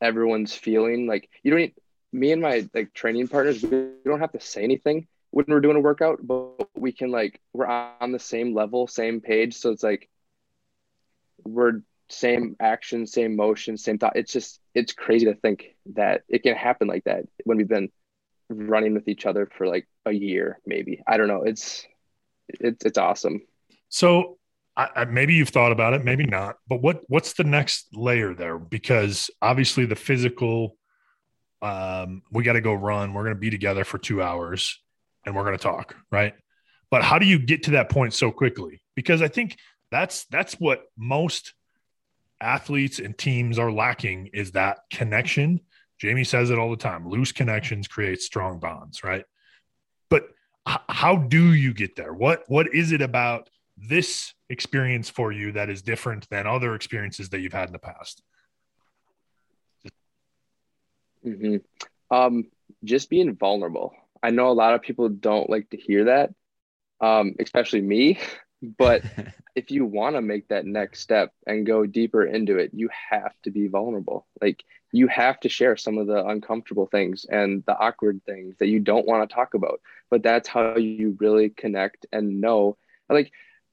everyone's 0.00 0.54
feeling, 0.54 1.06
like 1.06 1.28
you 1.42 1.50
don't 1.50 1.74
me 2.12 2.32
and 2.32 2.42
my 2.42 2.68
like 2.74 2.92
training 2.94 3.28
partners, 3.28 3.62
we 3.62 3.90
don't 4.04 4.20
have 4.20 4.32
to 4.32 4.40
say 4.40 4.62
anything 4.62 5.06
when 5.30 5.44
we're 5.48 5.60
doing 5.60 5.76
a 5.76 5.80
workout, 5.80 6.18
but 6.22 6.68
we 6.76 6.92
can 6.92 7.10
like 7.10 7.40
we're 7.52 7.66
on 7.66 8.12
the 8.12 8.18
same 8.18 8.54
level, 8.54 8.86
same 8.86 9.20
page. 9.20 9.54
So 9.54 9.70
it's 9.70 9.82
like 9.82 10.08
we're 11.44 11.82
same 12.08 12.56
action, 12.58 13.06
same 13.06 13.36
motion, 13.36 13.76
same 13.76 13.98
thought. 13.98 14.16
It's 14.16 14.32
just 14.32 14.60
it's 14.74 14.92
crazy 14.92 15.26
to 15.26 15.34
think 15.34 15.76
that 15.94 16.22
it 16.28 16.42
can 16.42 16.54
happen 16.54 16.88
like 16.88 17.04
that 17.04 17.24
when 17.44 17.58
we've 17.58 17.68
been 17.68 17.90
running 18.48 18.94
with 18.94 19.08
each 19.08 19.26
other 19.26 19.50
for 19.56 19.66
like 19.66 19.86
a 20.06 20.12
year, 20.12 20.58
maybe. 20.64 21.02
I 21.06 21.18
don't 21.18 21.28
know. 21.28 21.42
It's 21.42 21.86
it's 22.48 22.84
it's 22.84 22.98
awesome. 22.98 23.42
So 23.90 24.38
I, 24.76 24.88
I, 24.96 25.04
maybe 25.04 25.34
you've 25.34 25.50
thought 25.50 25.72
about 25.72 25.92
it, 25.92 26.04
maybe 26.04 26.24
not. 26.24 26.56
But 26.66 26.80
what 26.80 27.02
what's 27.08 27.34
the 27.34 27.44
next 27.44 27.88
layer 27.94 28.34
there? 28.34 28.58
Because 28.58 29.30
obviously 29.42 29.84
the 29.84 29.96
physical 29.96 30.77
um, 31.62 32.22
we 32.30 32.44
got 32.44 32.54
to 32.54 32.60
go 32.60 32.74
run. 32.74 33.14
We're 33.14 33.24
going 33.24 33.34
to 33.34 33.40
be 33.40 33.50
together 33.50 33.84
for 33.84 33.98
two 33.98 34.22
hours 34.22 34.78
and 35.26 35.34
we're 35.34 35.44
going 35.44 35.56
to 35.56 35.62
talk, 35.62 35.96
right? 36.10 36.34
But 36.90 37.02
how 37.02 37.18
do 37.18 37.26
you 37.26 37.38
get 37.38 37.64
to 37.64 37.72
that 37.72 37.90
point 37.90 38.14
so 38.14 38.30
quickly? 38.30 38.82
Because 38.94 39.22
I 39.22 39.28
think 39.28 39.58
that's 39.90 40.24
that's 40.26 40.54
what 40.54 40.84
most 40.96 41.54
athletes 42.40 42.98
and 42.98 43.16
teams 43.16 43.58
are 43.58 43.72
lacking 43.72 44.30
is 44.32 44.52
that 44.52 44.78
connection. 44.90 45.60
Jamie 45.98 46.24
says 46.24 46.50
it 46.50 46.58
all 46.58 46.70
the 46.70 46.76
time. 46.76 47.08
Loose 47.08 47.32
connections 47.32 47.88
create 47.88 48.22
strong 48.22 48.60
bonds, 48.60 49.02
right? 49.02 49.24
But 50.08 50.28
h- 50.68 50.78
how 50.88 51.16
do 51.16 51.52
you 51.52 51.74
get 51.74 51.96
there? 51.96 52.12
What 52.12 52.44
what 52.48 52.72
is 52.72 52.92
it 52.92 53.02
about 53.02 53.50
this 53.76 54.32
experience 54.48 55.10
for 55.10 55.30
you 55.32 55.52
that 55.52 55.68
is 55.68 55.82
different 55.82 56.28
than 56.30 56.46
other 56.46 56.74
experiences 56.74 57.28
that 57.30 57.40
you've 57.40 57.52
had 57.52 57.68
in 57.68 57.72
the 57.72 57.78
past? 57.78 58.22
Mm-hmm. 61.24 61.56
Um, 62.14 62.44
just 62.84 63.10
being 63.10 63.34
vulnerable. 63.36 63.94
I 64.22 64.30
know 64.30 64.48
a 64.48 64.52
lot 64.52 64.74
of 64.74 64.82
people 64.82 65.08
don't 65.08 65.50
like 65.50 65.70
to 65.70 65.76
hear 65.76 66.04
that, 66.04 66.30
um, 67.00 67.34
especially 67.38 67.82
me. 67.82 68.18
But 68.60 69.02
if 69.54 69.70
you 69.70 69.84
want 69.84 70.16
to 70.16 70.20
make 70.22 70.48
that 70.48 70.66
next 70.66 71.00
step 71.00 71.32
and 71.46 71.66
go 71.66 71.86
deeper 71.86 72.24
into 72.24 72.58
it, 72.58 72.72
you 72.74 72.88
have 73.10 73.32
to 73.44 73.50
be 73.50 73.68
vulnerable. 73.68 74.26
Like 74.40 74.64
you 74.92 75.06
have 75.08 75.38
to 75.40 75.48
share 75.48 75.76
some 75.76 75.98
of 75.98 76.06
the 76.06 76.24
uncomfortable 76.26 76.86
things 76.86 77.24
and 77.28 77.62
the 77.66 77.78
awkward 77.78 78.20
things 78.24 78.56
that 78.58 78.68
you 78.68 78.80
don't 78.80 79.06
want 79.06 79.28
to 79.28 79.34
talk 79.34 79.54
about. 79.54 79.80
But 80.10 80.22
that's 80.22 80.48
how 80.48 80.76
you 80.76 81.16
really 81.20 81.50
connect 81.50 82.06
and 82.12 82.40
know. 82.40 82.76
Like 83.08 83.32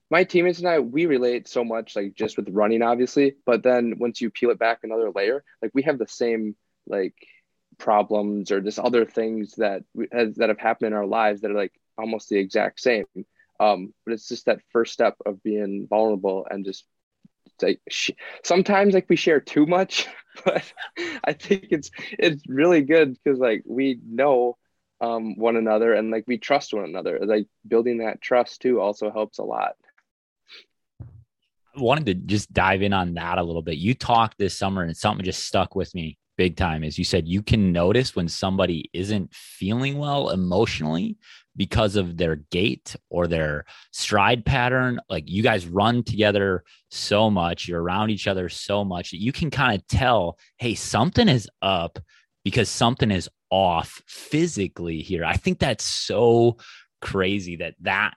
my 0.09 0.23
teammates 0.23 0.59
and 0.59 0.67
I, 0.67 0.79
we 0.79 1.05
relate 1.05 1.47
so 1.47 1.63
much, 1.63 1.95
like 1.95 2.13
just 2.13 2.37
with 2.37 2.49
running, 2.49 2.81
obviously. 2.81 3.35
But 3.45 3.63
then 3.63 3.95
once 3.97 4.21
you 4.21 4.29
peel 4.29 4.51
it 4.51 4.59
back 4.59 4.79
another 4.83 5.11
layer, 5.11 5.43
like 5.61 5.71
we 5.73 5.83
have 5.83 5.97
the 5.97 6.07
same 6.07 6.55
like 6.87 7.15
problems 7.77 8.51
or 8.51 8.61
just 8.61 8.79
other 8.79 9.05
things 9.05 9.55
that 9.55 9.83
that 9.93 10.49
have 10.49 10.59
happened 10.59 10.87
in 10.87 10.93
our 10.93 11.05
lives 11.05 11.41
that 11.41 11.51
are 11.51 11.55
like 11.55 11.73
almost 11.97 12.29
the 12.29 12.37
exact 12.37 12.79
same. 12.79 13.05
Um, 13.59 13.93
but 14.05 14.13
it's 14.13 14.27
just 14.27 14.47
that 14.47 14.59
first 14.71 14.93
step 14.93 15.15
of 15.25 15.41
being 15.41 15.87
vulnerable 15.89 16.45
and 16.49 16.65
just 16.65 16.85
like 17.61 17.79
sh- 17.89 18.11
sometimes 18.43 18.93
like 18.93 19.07
we 19.07 19.15
share 19.15 19.39
too 19.39 19.65
much 19.65 20.09
but 20.43 20.73
i 21.23 21.31
think 21.31 21.67
it's 21.69 21.89
it's 22.19 22.43
really 22.49 22.81
good 22.81 23.13
because 23.13 23.39
like 23.39 23.63
we 23.65 23.97
know 24.05 24.57
um, 25.01 25.35
one 25.37 25.55
another 25.55 25.93
and 25.93 26.11
like 26.11 26.25
we 26.27 26.37
trust 26.37 26.73
one 26.73 26.85
another. 26.85 27.19
Like 27.21 27.47
building 27.67 27.99
that 27.99 28.21
trust 28.21 28.61
too 28.61 28.79
also 28.79 29.11
helps 29.11 29.39
a 29.39 29.43
lot. 29.43 29.75
I 31.75 31.81
wanted 31.81 32.05
to 32.05 32.13
just 32.13 32.53
dive 32.53 32.81
in 32.81 32.93
on 32.93 33.15
that 33.15 33.37
a 33.37 33.43
little 33.43 33.61
bit. 33.61 33.77
You 33.77 33.93
talked 33.93 34.37
this 34.37 34.57
summer 34.57 34.83
and 34.83 34.95
something 34.95 35.25
just 35.25 35.45
stuck 35.45 35.75
with 35.75 35.93
me 35.93 36.17
big 36.37 36.55
time 36.57 36.83
is 36.83 36.97
you 36.97 37.05
said 37.05 37.27
you 37.27 37.41
can 37.41 37.71
notice 37.71 38.15
when 38.15 38.27
somebody 38.27 38.89
isn't 38.93 39.33
feeling 39.33 39.97
well 39.97 40.29
emotionally 40.29 41.17
because 41.55 41.95
of 41.95 42.17
their 42.17 42.37
gait 42.51 42.95
or 43.09 43.27
their 43.27 43.65
stride 43.91 44.45
pattern. 44.45 44.99
Like 45.09 45.29
you 45.29 45.41
guys 45.41 45.67
run 45.67 46.03
together 46.03 46.63
so 46.91 47.29
much, 47.29 47.67
you're 47.67 47.81
around 47.81 48.09
each 48.09 48.27
other 48.27 48.49
so 48.49 48.83
much 48.83 49.11
that 49.11 49.21
you 49.21 49.31
can 49.31 49.49
kind 49.49 49.79
of 49.79 49.87
tell, 49.87 50.37
hey, 50.57 50.75
something 50.75 51.29
is 51.29 51.49
up 51.61 51.99
because 52.43 52.69
something 52.69 53.11
is 53.11 53.29
off 53.49 54.01
physically 54.07 55.01
here. 55.01 55.23
I 55.23 55.37
think 55.37 55.59
that's 55.59 55.83
so 55.83 56.57
crazy 57.01 57.57
that 57.57 57.75
that 57.81 58.15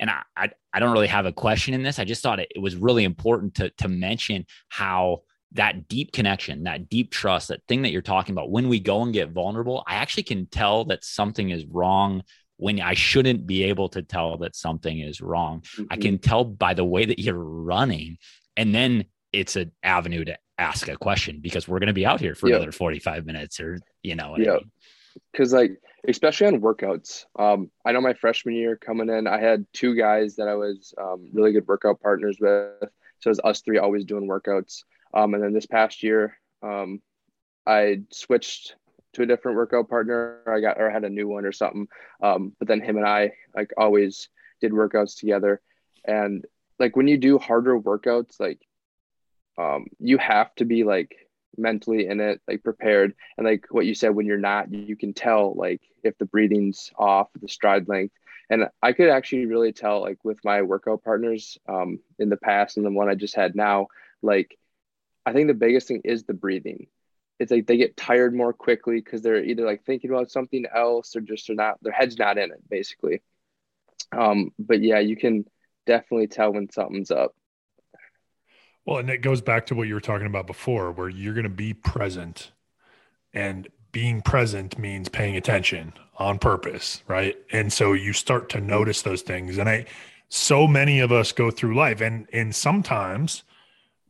and 0.00 0.08
I, 0.08 0.22
I, 0.34 0.50
I 0.72 0.80
don't 0.80 0.92
really 0.92 1.08
have 1.08 1.26
a 1.26 1.32
question 1.32 1.74
in 1.74 1.82
this. 1.82 1.98
I 1.98 2.04
just 2.04 2.22
thought 2.22 2.40
it, 2.40 2.50
it 2.54 2.60
was 2.60 2.74
really 2.74 3.04
important 3.04 3.54
to 3.56 3.70
to 3.78 3.88
mention 3.88 4.46
how 4.68 5.22
that 5.52 5.88
deep 5.88 6.12
connection, 6.12 6.64
that 6.64 6.88
deep 6.88 7.10
trust, 7.10 7.48
that 7.48 7.66
thing 7.66 7.82
that 7.82 7.90
you're 7.90 8.02
talking 8.02 8.34
about, 8.34 8.50
when 8.50 8.68
we 8.68 8.78
go 8.78 9.02
and 9.02 9.12
get 9.12 9.30
vulnerable, 9.30 9.82
I 9.86 9.96
actually 9.96 10.22
can 10.22 10.46
tell 10.46 10.84
that 10.86 11.04
something 11.04 11.50
is 11.50 11.66
wrong 11.66 12.22
when 12.56 12.80
I 12.80 12.94
shouldn't 12.94 13.46
be 13.46 13.64
able 13.64 13.88
to 13.90 14.02
tell 14.02 14.36
that 14.38 14.54
something 14.54 15.00
is 15.00 15.20
wrong. 15.20 15.62
Mm-hmm. 15.62 15.84
I 15.90 15.96
can 15.96 16.18
tell 16.18 16.44
by 16.44 16.74
the 16.74 16.84
way 16.84 17.06
that 17.06 17.18
you're 17.18 17.34
running. 17.34 18.18
And 18.56 18.74
then 18.74 19.06
it's 19.32 19.56
an 19.56 19.72
avenue 19.82 20.24
to 20.26 20.38
ask 20.58 20.88
a 20.88 20.96
question 20.96 21.40
because 21.40 21.66
we're 21.66 21.78
going 21.78 21.86
to 21.86 21.94
be 21.94 22.04
out 22.04 22.20
here 22.20 22.34
for 22.34 22.48
yep. 22.48 22.56
another 22.56 22.72
45 22.72 23.24
minutes 23.24 23.60
or, 23.60 23.78
you 24.02 24.14
know, 24.14 24.36
yeah. 24.36 24.58
Because, 25.32 25.54
I 25.54 25.62
mean? 25.62 25.70
like, 25.70 25.80
especially 26.08 26.48
on 26.48 26.60
workouts, 26.60 27.24
um, 27.38 27.70
I 27.84 27.92
know 27.92 28.00
my 28.00 28.14
freshman 28.14 28.54
year 28.54 28.76
coming 28.76 29.08
in, 29.08 29.26
I 29.26 29.40
had 29.40 29.66
two 29.72 29.96
guys 29.96 30.36
that 30.36 30.46
I 30.46 30.54
was 30.54 30.94
um, 31.00 31.30
really 31.32 31.52
good 31.52 31.66
workout 31.66 32.00
partners 32.00 32.36
with. 32.40 32.90
So 33.20 33.28
it 33.28 33.30
was 33.30 33.40
us 33.42 33.62
three 33.62 33.78
always 33.78 34.04
doing 34.04 34.28
workouts. 34.28 34.82
Um, 35.12 35.34
and 35.34 35.42
then 35.42 35.52
this 35.52 35.66
past 35.66 36.02
year, 36.02 36.36
um, 36.62 37.00
I 37.66 38.02
switched 38.10 38.76
to 39.14 39.22
a 39.22 39.26
different 39.26 39.56
workout 39.56 39.88
partner. 39.88 40.40
I 40.46 40.60
got 40.60 40.80
or 40.80 40.90
had 40.90 41.04
a 41.04 41.10
new 41.10 41.28
one 41.28 41.44
or 41.44 41.52
something. 41.52 41.88
Um, 42.22 42.52
but 42.58 42.68
then 42.68 42.80
him 42.80 42.96
and 42.96 43.06
I 43.06 43.32
like 43.54 43.72
always 43.76 44.28
did 44.60 44.72
workouts 44.72 45.18
together. 45.18 45.60
And 46.04 46.44
like 46.78 46.96
when 46.96 47.08
you 47.08 47.18
do 47.18 47.38
harder 47.38 47.78
workouts, 47.78 48.38
like 48.38 48.60
um, 49.58 49.86
you 49.98 50.18
have 50.18 50.54
to 50.56 50.64
be 50.64 50.84
like 50.84 51.16
mentally 51.56 52.06
in 52.06 52.20
it, 52.20 52.40
like 52.48 52.62
prepared. 52.62 53.14
And 53.36 53.46
like 53.46 53.66
what 53.70 53.86
you 53.86 53.94
said, 53.94 54.14
when 54.14 54.26
you're 54.26 54.38
not, 54.38 54.72
you 54.72 54.96
can 54.96 55.12
tell 55.12 55.54
like 55.54 55.82
if 56.02 56.16
the 56.18 56.26
breathing's 56.26 56.90
off, 56.96 57.28
the 57.40 57.48
stride 57.48 57.88
length. 57.88 58.14
And 58.48 58.68
I 58.82 58.92
could 58.92 59.08
actually 59.08 59.46
really 59.46 59.72
tell 59.72 60.00
like 60.00 60.18
with 60.24 60.38
my 60.44 60.62
workout 60.62 61.04
partners 61.04 61.58
um, 61.68 62.00
in 62.18 62.28
the 62.28 62.36
past 62.36 62.76
and 62.76 62.86
the 62.86 62.90
one 62.90 63.08
I 63.08 63.14
just 63.14 63.36
had 63.36 63.54
now, 63.54 63.88
like 64.22 64.58
I 65.26 65.32
think 65.32 65.48
the 65.48 65.54
biggest 65.54 65.88
thing 65.88 66.02
is 66.04 66.24
the 66.24 66.34
breathing. 66.34 66.86
It's 67.38 67.50
like 67.50 67.66
they 67.66 67.76
get 67.76 67.96
tired 67.96 68.34
more 68.34 68.52
quickly 68.52 68.96
because 68.96 69.22
they're 69.22 69.42
either 69.42 69.64
like 69.64 69.84
thinking 69.84 70.10
about 70.10 70.30
something 70.30 70.66
else 70.74 71.16
or 71.16 71.20
just 71.20 71.48
are 71.48 71.54
not 71.54 71.82
their 71.82 71.92
head's 71.92 72.18
not 72.18 72.38
in 72.38 72.50
it 72.50 72.60
basically. 72.68 73.22
Um 74.12 74.52
but 74.58 74.82
yeah 74.82 74.98
you 74.98 75.16
can 75.16 75.46
definitely 75.86 76.26
tell 76.26 76.52
when 76.52 76.70
something's 76.70 77.10
up. 77.10 77.34
Well 78.84 78.98
and 78.98 79.08
it 79.08 79.22
goes 79.22 79.40
back 79.40 79.66
to 79.66 79.74
what 79.74 79.88
you 79.88 79.94
were 79.94 80.00
talking 80.00 80.26
about 80.26 80.46
before 80.46 80.92
where 80.92 81.08
you're 81.08 81.34
going 81.34 81.44
to 81.44 81.50
be 81.50 81.72
present 81.72 82.52
and 83.32 83.68
being 83.92 84.20
present 84.20 84.78
means 84.78 85.08
paying 85.08 85.36
attention 85.36 85.94
on 86.18 86.38
purpose 86.38 87.02
right? 87.08 87.36
And 87.52 87.72
so 87.72 87.94
you 87.94 88.12
start 88.12 88.50
to 88.50 88.60
notice 88.60 89.00
those 89.02 89.22
things 89.22 89.56
and 89.56 89.68
i 89.68 89.86
so 90.28 90.66
many 90.66 91.00
of 91.00 91.10
us 91.10 91.32
go 91.32 91.50
through 91.50 91.74
life 91.74 92.02
and 92.02 92.26
and 92.32 92.54
sometimes 92.54 93.44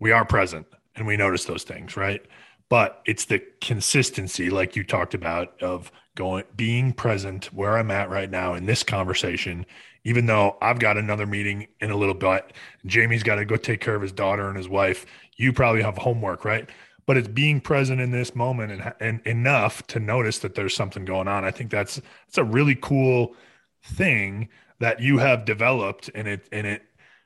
we 0.00 0.10
are 0.10 0.24
present 0.24 0.66
and 1.00 1.08
we 1.08 1.16
notice 1.16 1.44
those 1.44 1.64
things 1.64 1.96
right? 1.96 2.24
But 2.68 3.02
it's 3.04 3.24
the 3.24 3.42
consistency 3.60 4.48
like 4.48 4.76
you 4.76 4.84
talked 4.84 5.14
about 5.14 5.60
of 5.60 5.90
going 6.14 6.44
being 6.56 6.92
present 6.92 7.46
where 7.52 7.78
i'm 7.78 7.90
at 7.90 8.10
right 8.10 8.30
now 8.30 8.54
in 8.54 8.66
this 8.66 8.82
conversation 8.82 9.64
even 10.04 10.26
though 10.26 10.56
i've 10.60 10.78
got 10.78 10.96
another 10.96 11.26
meeting 11.26 11.66
in 11.80 11.90
a 11.90 11.96
little 11.96 12.14
bit. 12.14 12.52
Jamie's 12.86 13.22
got 13.22 13.36
to 13.36 13.44
go 13.44 13.56
take 13.56 13.80
care 13.80 13.94
of 13.94 14.02
his 14.02 14.12
daughter 14.12 14.48
and 14.48 14.56
his 14.56 14.68
wife. 14.68 15.06
You 15.36 15.52
probably 15.52 15.82
have 15.82 15.98
homework 15.98 16.44
right? 16.44 16.68
But 17.06 17.16
it's 17.16 17.28
being 17.28 17.60
present 17.60 18.00
in 18.00 18.10
this 18.10 18.34
moment 18.34 18.72
and, 18.72 18.94
and 19.00 19.26
enough 19.26 19.86
to 19.88 19.98
notice 19.98 20.38
that 20.40 20.54
there's 20.54 20.74
something 20.74 21.04
going 21.04 21.26
on. 21.26 21.44
I 21.44 21.50
think 21.50 21.70
that's 21.70 22.00
it's 22.28 22.38
a 22.38 22.44
really 22.44 22.76
cool 22.76 23.34
thing 23.82 24.48
that 24.78 25.00
you 25.00 25.18
have 25.18 25.44
developed 25.44 26.10
and 26.14 26.28
it 26.28 26.48
and 26.52 26.66
it 26.66 26.82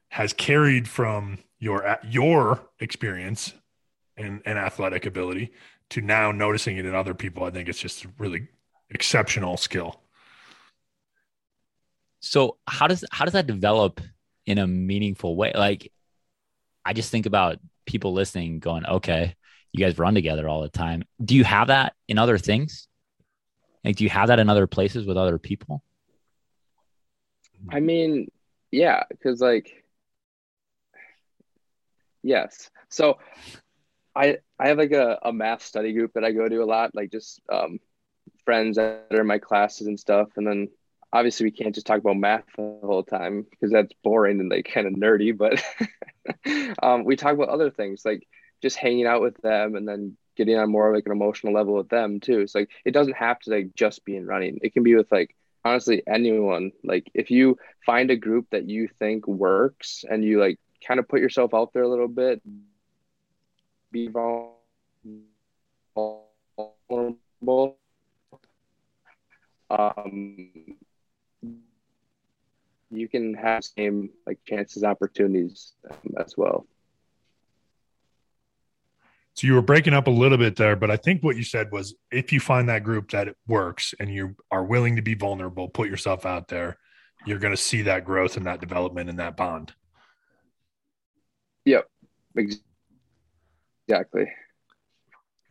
has 0.08 0.32
carried 0.32 0.88
from 0.88 1.38
your 1.58 1.98
your 2.08 2.68
experience 2.80 3.52
and, 4.16 4.42
and 4.44 4.58
athletic 4.58 5.06
ability 5.06 5.52
to 5.90 6.00
now 6.00 6.32
noticing 6.32 6.76
it 6.76 6.86
in 6.86 6.94
other 6.94 7.14
people. 7.14 7.44
I 7.44 7.50
think 7.50 7.68
it's 7.68 7.78
just 7.78 8.06
really 8.18 8.48
exceptional 8.90 9.56
skill. 9.56 10.00
So 12.20 12.56
how 12.66 12.86
does 12.86 13.04
how 13.10 13.24
does 13.26 13.34
that 13.34 13.46
develop 13.46 14.00
in 14.46 14.58
a 14.58 14.66
meaningful 14.66 15.36
way? 15.36 15.52
Like 15.54 15.92
I 16.84 16.92
just 16.92 17.10
think 17.10 17.26
about 17.26 17.58
people 17.86 18.12
listening 18.14 18.60
going, 18.60 18.86
okay, 18.86 19.34
you 19.72 19.84
guys 19.84 19.98
run 19.98 20.14
together 20.14 20.48
all 20.48 20.62
the 20.62 20.70
time. 20.70 21.04
Do 21.22 21.34
you 21.34 21.44
have 21.44 21.68
that 21.68 21.94
in 22.08 22.18
other 22.18 22.38
things? 22.38 22.88
Like 23.84 23.96
do 23.96 24.04
you 24.04 24.10
have 24.10 24.28
that 24.28 24.38
in 24.38 24.48
other 24.48 24.66
places 24.66 25.06
with 25.06 25.18
other 25.18 25.38
people? 25.38 25.82
I 27.68 27.80
mean, 27.80 28.30
yeah, 28.70 29.02
because 29.10 29.40
like 29.40 29.84
yes. 32.22 32.70
So 32.88 33.18
I 34.14 34.38
I 34.58 34.68
have 34.68 34.78
like 34.78 34.92
a, 34.92 35.18
a 35.22 35.32
math 35.32 35.62
study 35.62 35.92
group 35.92 36.12
that 36.14 36.24
I 36.24 36.32
go 36.32 36.48
to 36.48 36.62
a 36.62 36.64
lot, 36.64 36.94
like 36.94 37.10
just 37.10 37.40
um, 37.50 37.80
friends 38.44 38.76
that 38.76 39.06
are 39.10 39.20
in 39.20 39.26
my 39.26 39.38
classes 39.38 39.86
and 39.86 39.98
stuff. 39.98 40.28
And 40.36 40.46
then 40.46 40.68
obviously 41.12 41.44
we 41.44 41.50
can't 41.50 41.74
just 41.74 41.86
talk 41.86 41.98
about 41.98 42.16
math 42.16 42.44
the 42.56 42.78
whole 42.82 43.02
time 43.02 43.46
because 43.50 43.70
that's 43.70 43.92
boring 44.02 44.40
and 44.40 44.50
like 44.50 44.70
kind 44.72 44.86
of 44.86 44.94
nerdy. 44.94 45.36
But 45.36 45.62
um, 46.82 47.04
we 47.04 47.16
talk 47.16 47.34
about 47.34 47.48
other 47.48 47.70
things 47.70 48.04
like 48.04 48.26
just 48.62 48.76
hanging 48.76 49.06
out 49.06 49.22
with 49.22 49.36
them 49.38 49.76
and 49.76 49.86
then 49.86 50.16
getting 50.36 50.56
on 50.56 50.70
more 50.70 50.88
of 50.88 50.94
like 50.94 51.06
an 51.06 51.12
emotional 51.12 51.52
level 51.52 51.74
with 51.74 51.88
them 51.88 52.20
too. 52.20 52.40
It's 52.40 52.54
like 52.54 52.70
it 52.84 52.92
doesn't 52.92 53.16
have 53.16 53.38
to 53.40 53.50
like 53.50 53.74
just 53.74 54.04
be 54.04 54.16
in 54.16 54.26
running. 54.26 54.58
It 54.62 54.72
can 54.72 54.82
be 54.82 54.94
with 54.94 55.10
like 55.10 55.34
honestly 55.64 56.02
anyone. 56.06 56.72
Like 56.82 57.10
if 57.14 57.30
you 57.30 57.58
find 57.84 58.10
a 58.10 58.16
group 58.16 58.46
that 58.50 58.68
you 58.68 58.88
think 58.98 59.26
works 59.26 60.04
and 60.08 60.24
you 60.24 60.40
like 60.40 60.58
kind 60.86 61.00
of 61.00 61.08
put 61.08 61.20
yourself 61.20 61.54
out 61.54 61.72
there 61.72 61.82
a 61.82 61.88
little 61.88 62.08
bit 62.08 62.42
be 63.94 64.08
vulnerable. 64.08 64.58
Um, 69.70 70.50
you 72.90 73.08
can 73.08 73.34
have 73.34 73.64
same 73.64 74.10
like 74.26 74.38
chances, 74.46 74.82
opportunities 74.82 75.74
um, 75.88 76.14
as 76.18 76.36
well. 76.36 76.66
So 79.34 79.46
you 79.46 79.54
were 79.54 79.62
breaking 79.62 79.94
up 79.94 80.06
a 80.06 80.10
little 80.10 80.38
bit 80.38 80.56
there, 80.56 80.76
but 80.76 80.90
I 80.90 80.96
think 80.96 81.22
what 81.22 81.36
you 81.36 81.44
said 81.44 81.70
was 81.72 81.94
if 82.10 82.32
you 82.32 82.40
find 82.40 82.68
that 82.68 82.84
group 82.84 83.10
that 83.12 83.28
it 83.28 83.36
works 83.46 83.94
and 83.98 84.12
you 84.12 84.36
are 84.50 84.64
willing 84.64 84.96
to 84.96 85.02
be 85.02 85.14
vulnerable, 85.14 85.68
put 85.68 85.88
yourself 85.88 86.26
out 86.26 86.48
there, 86.48 86.78
you're 87.26 87.38
going 87.38 87.52
to 87.54 87.60
see 87.60 87.82
that 87.82 88.04
growth 88.04 88.36
and 88.36 88.46
that 88.46 88.60
development 88.60 89.08
and 89.10 89.18
that 89.18 89.36
bond. 89.36 89.72
Yep. 91.64 91.88
Exactly. 93.88 94.26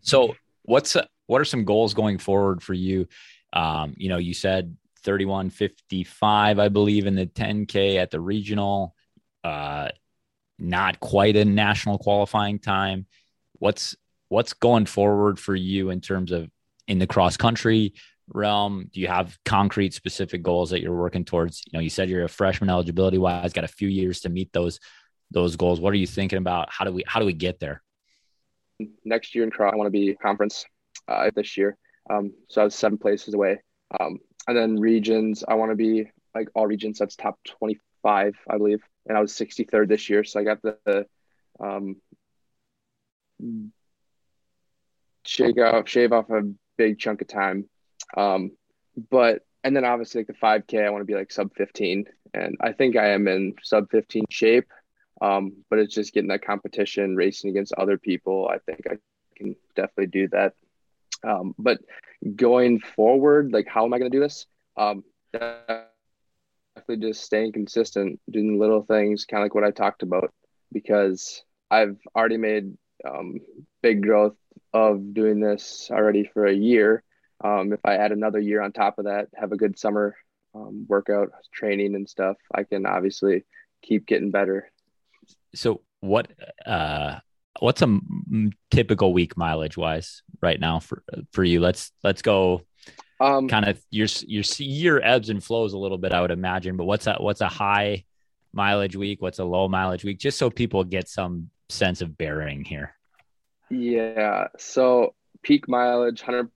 So 0.01 0.35
what's 0.63 0.97
what 1.27 1.41
are 1.41 1.45
some 1.45 1.65
goals 1.65 1.93
going 1.93 2.17
forward 2.17 2.61
for 2.61 2.73
you? 2.73 3.07
Um, 3.53 3.93
you 3.97 4.09
know, 4.09 4.17
you 4.17 4.33
said 4.33 4.75
3155, 5.03 6.59
I 6.59 6.69
believe, 6.69 7.05
in 7.05 7.15
the 7.15 7.25
10K 7.25 7.97
at 7.97 8.11
the 8.11 8.19
regional. 8.19 8.95
Uh, 9.43 9.89
not 10.59 10.99
quite 10.99 11.35
a 11.35 11.45
national 11.45 11.97
qualifying 11.97 12.59
time. 12.59 13.05
What's 13.59 13.95
what's 14.29 14.53
going 14.53 14.85
forward 14.85 15.39
for 15.39 15.55
you 15.55 15.89
in 15.89 16.01
terms 16.01 16.31
of 16.31 16.49
in 16.87 16.99
the 16.99 17.07
cross 17.07 17.37
country 17.37 17.93
realm? 18.27 18.89
Do 18.91 18.99
you 18.99 19.07
have 19.07 19.37
concrete 19.45 19.93
specific 19.93 20.41
goals 20.41 20.69
that 20.69 20.81
you're 20.81 20.95
working 20.95 21.25
towards? 21.25 21.63
You 21.65 21.77
know, 21.77 21.81
you 21.81 21.89
said 21.89 22.09
you're 22.09 22.23
a 22.23 22.29
freshman 22.29 22.69
eligibility 22.69 23.17
wise, 23.17 23.53
got 23.53 23.63
a 23.63 23.69
few 23.69 23.87
years 23.87 24.21
to 24.21 24.29
meet 24.29 24.53
those 24.53 24.79
those 25.31 25.55
goals. 25.55 25.79
What 25.79 25.93
are 25.93 25.97
you 25.97 26.07
thinking 26.07 26.37
about? 26.37 26.71
How 26.71 26.85
do 26.85 26.91
we 26.91 27.03
how 27.05 27.19
do 27.19 27.25
we 27.25 27.33
get 27.33 27.59
there? 27.59 27.81
Next 29.05 29.35
year 29.35 29.43
in 29.43 29.51
cross, 29.51 29.73
I 29.73 29.77
want 29.77 29.87
to 29.87 29.91
be 29.91 30.15
conference 30.15 30.65
uh, 31.07 31.31
this 31.35 31.57
year. 31.57 31.77
Um, 32.09 32.33
so 32.49 32.61
I 32.61 32.65
was 32.65 32.75
seven 32.75 32.97
places 32.97 33.33
away. 33.33 33.61
Um, 33.99 34.19
and 34.47 34.57
then 34.57 34.79
regions, 34.79 35.43
I 35.47 35.55
want 35.55 35.71
to 35.71 35.75
be 35.75 36.09
like 36.35 36.49
all 36.55 36.67
regions. 36.67 36.99
That's 36.99 37.15
top 37.15 37.39
25, 37.45 38.35
I 38.49 38.57
believe. 38.57 38.81
And 39.07 39.17
I 39.17 39.21
was 39.21 39.33
63rd 39.33 39.87
this 39.87 40.09
year. 40.09 40.23
So 40.23 40.39
I 40.39 40.43
got 40.43 40.61
the, 40.61 40.77
the 40.85 41.05
um, 41.59 41.97
shake 45.25 45.59
off, 45.59 45.87
shave 45.87 46.11
off 46.11 46.29
a 46.29 46.41
big 46.77 46.99
chunk 46.99 47.21
of 47.21 47.27
time. 47.27 47.69
Um, 48.17 48.51
but, 49.09 49.43
and 49.63 49.75
then 49.75 49.85
obviously 49.85 50.21
like 50.21 50.27
the 50.27 50.33
5K, 50.33 50.85
I 50.85 50.89
want 50.89 51.01
to 51.01 51.05
be 51.05 51.15
like 51.15 51.31
sub 51.31 51.53
15. 51.55 52.05
And 52.33 52.57
I 52.59 52.73
think 52.73 52.95
I 52.95 53.09
am 53.09 53.27
in 53.27 53.53
sub 53.61 53.89
15 53.91 54.25
shape. 54.29 54.67
Um, 55.21 55.63
but 55.69 55.79
it's 55.79 55.93
just 55.93 56.13
getting 56.13 56.29
that 56.29 56.45
competition, 56.45 57.15
racing 57.15 57.49
against 57.49 57.73
other 57.73 57.97
people. 57.97 58.49
I 58.51 58.57
think 58.59 58.81
I 58.89 58.97
can 59.37 59.55
definitely 59.75 60.07
do 60.07 60.27
that. 60.29 60.53
Um, 61.23 61.53
but 61.57 61.79
going 62.35 62.79
forward, 62.79 63.51
like 63.53 63.67
how 63.67 63.85
am 63.85 63.93
I 63.93 63.99
going 63.99 64.11
to 64.11 64.17
do 64.17 64.21
this? 64.21 64.45
Um, 64.75 65.03
definitely 65.31 66.97
just 66.99 67.23
staying 67.23 67.53
consistent, 67.53 68.19
doing 68.29 68.59
little 68.59 68.83
things, 68.83 69.25
kind 69.25 69.41
of 69.41 69.45
like 69.45 69.55
what 69.55 69.63
I 69.63 69.71
talked 69.71 70.03
about, 70.03 70.33
because 70.71 71.43
I've 71.71 71.97
already 72.15 72.37
made 72.37 72.77
um, 73.07 73.39
big 73.81 74.01
growth 74.03 74.35
of 74.73 75.13
doing 75.13 75.39
this 75.39 75.89
already 75.91 76.29
for 76.33 76.45
a 76.45 76.53
year. 76.53 77.03
Um, 77.43 77.73
if 77.73 77.79
I 77.85 77.95
add 77.95 78.11
another 78.11 78.39
year 78.39 78.61
on 78.61 78.71
top 78.71 78.99
of 78.99 79.05
that, 79.05 79.27
have 79.35 79.51
a 79.51 79.57
good 79.57 79.77
summer 79.77 80.15
um, 80.55 80.85
workout 80.87 81.31
training 81.53 81.95
and 81.95 82.09
stuff, 82.09 82.37
I 82.53 82.63
can 82.63 82.85
obviously 82.85 83.43
keep 83.81 84.05
getting 84.05 84.31
better. 84.31 84.71
So 85.55 85.81
what 85.99 86.27
uh 86.65 87.19
what's 87.59 87.81
a 87.81 87.99
typical 88.71 89.13
week 89.13 89.37
mileage 89.37 89.77
wise 89.77 90.23
right 90.41 90.59
now 90.59 90.79
for 90.79 91.03
for 91.31 91.43
you? 91.43 91.59
Let's 91.59 91.91
let's 92.03 92.21
go. 92.21 92.61
Um, 93.19 93.47
kind 93.47 93.65
of 93.65 93.81
your 93.89 94.07
your 94.27 94.43
year 94.57 94.99
ebbs 95.01 95.29
and 95.29 95.41
flows 95.41 95.71
a 95.71 95.77
little 95.77 95.97
bit, 95.97 96.11
I 96.11 96.19
would 96.19 96.31
imagine. 96.31 96.75
But 96.75 96.85
what's 96.85 97.07
a 97.07 97.15
what's 97.19 97.41
a 97.41 97.47
high 97.47 98.03
mileage 98.51 98.97
week? 98.97 99.21
What's 99.21 99.39
a 99.39 99.45
low 99.45 99.69
mileage 99.69 100.03
week? 100.03 100.19
Just 100.19 100.37
so 100.37 100.49
people 100.49 100.83
get 100.83 101.07
some 101.07 101.49
sense 101.69 102.01
of 102.01 102.17
bearing 102.17 102.65
here. 102.65 102.95
Yeah. 103.69 104.47
So 104.57 105.15
peak 105.41 105.69
mileage, 105.69 106.21
hundred 106.21 106.49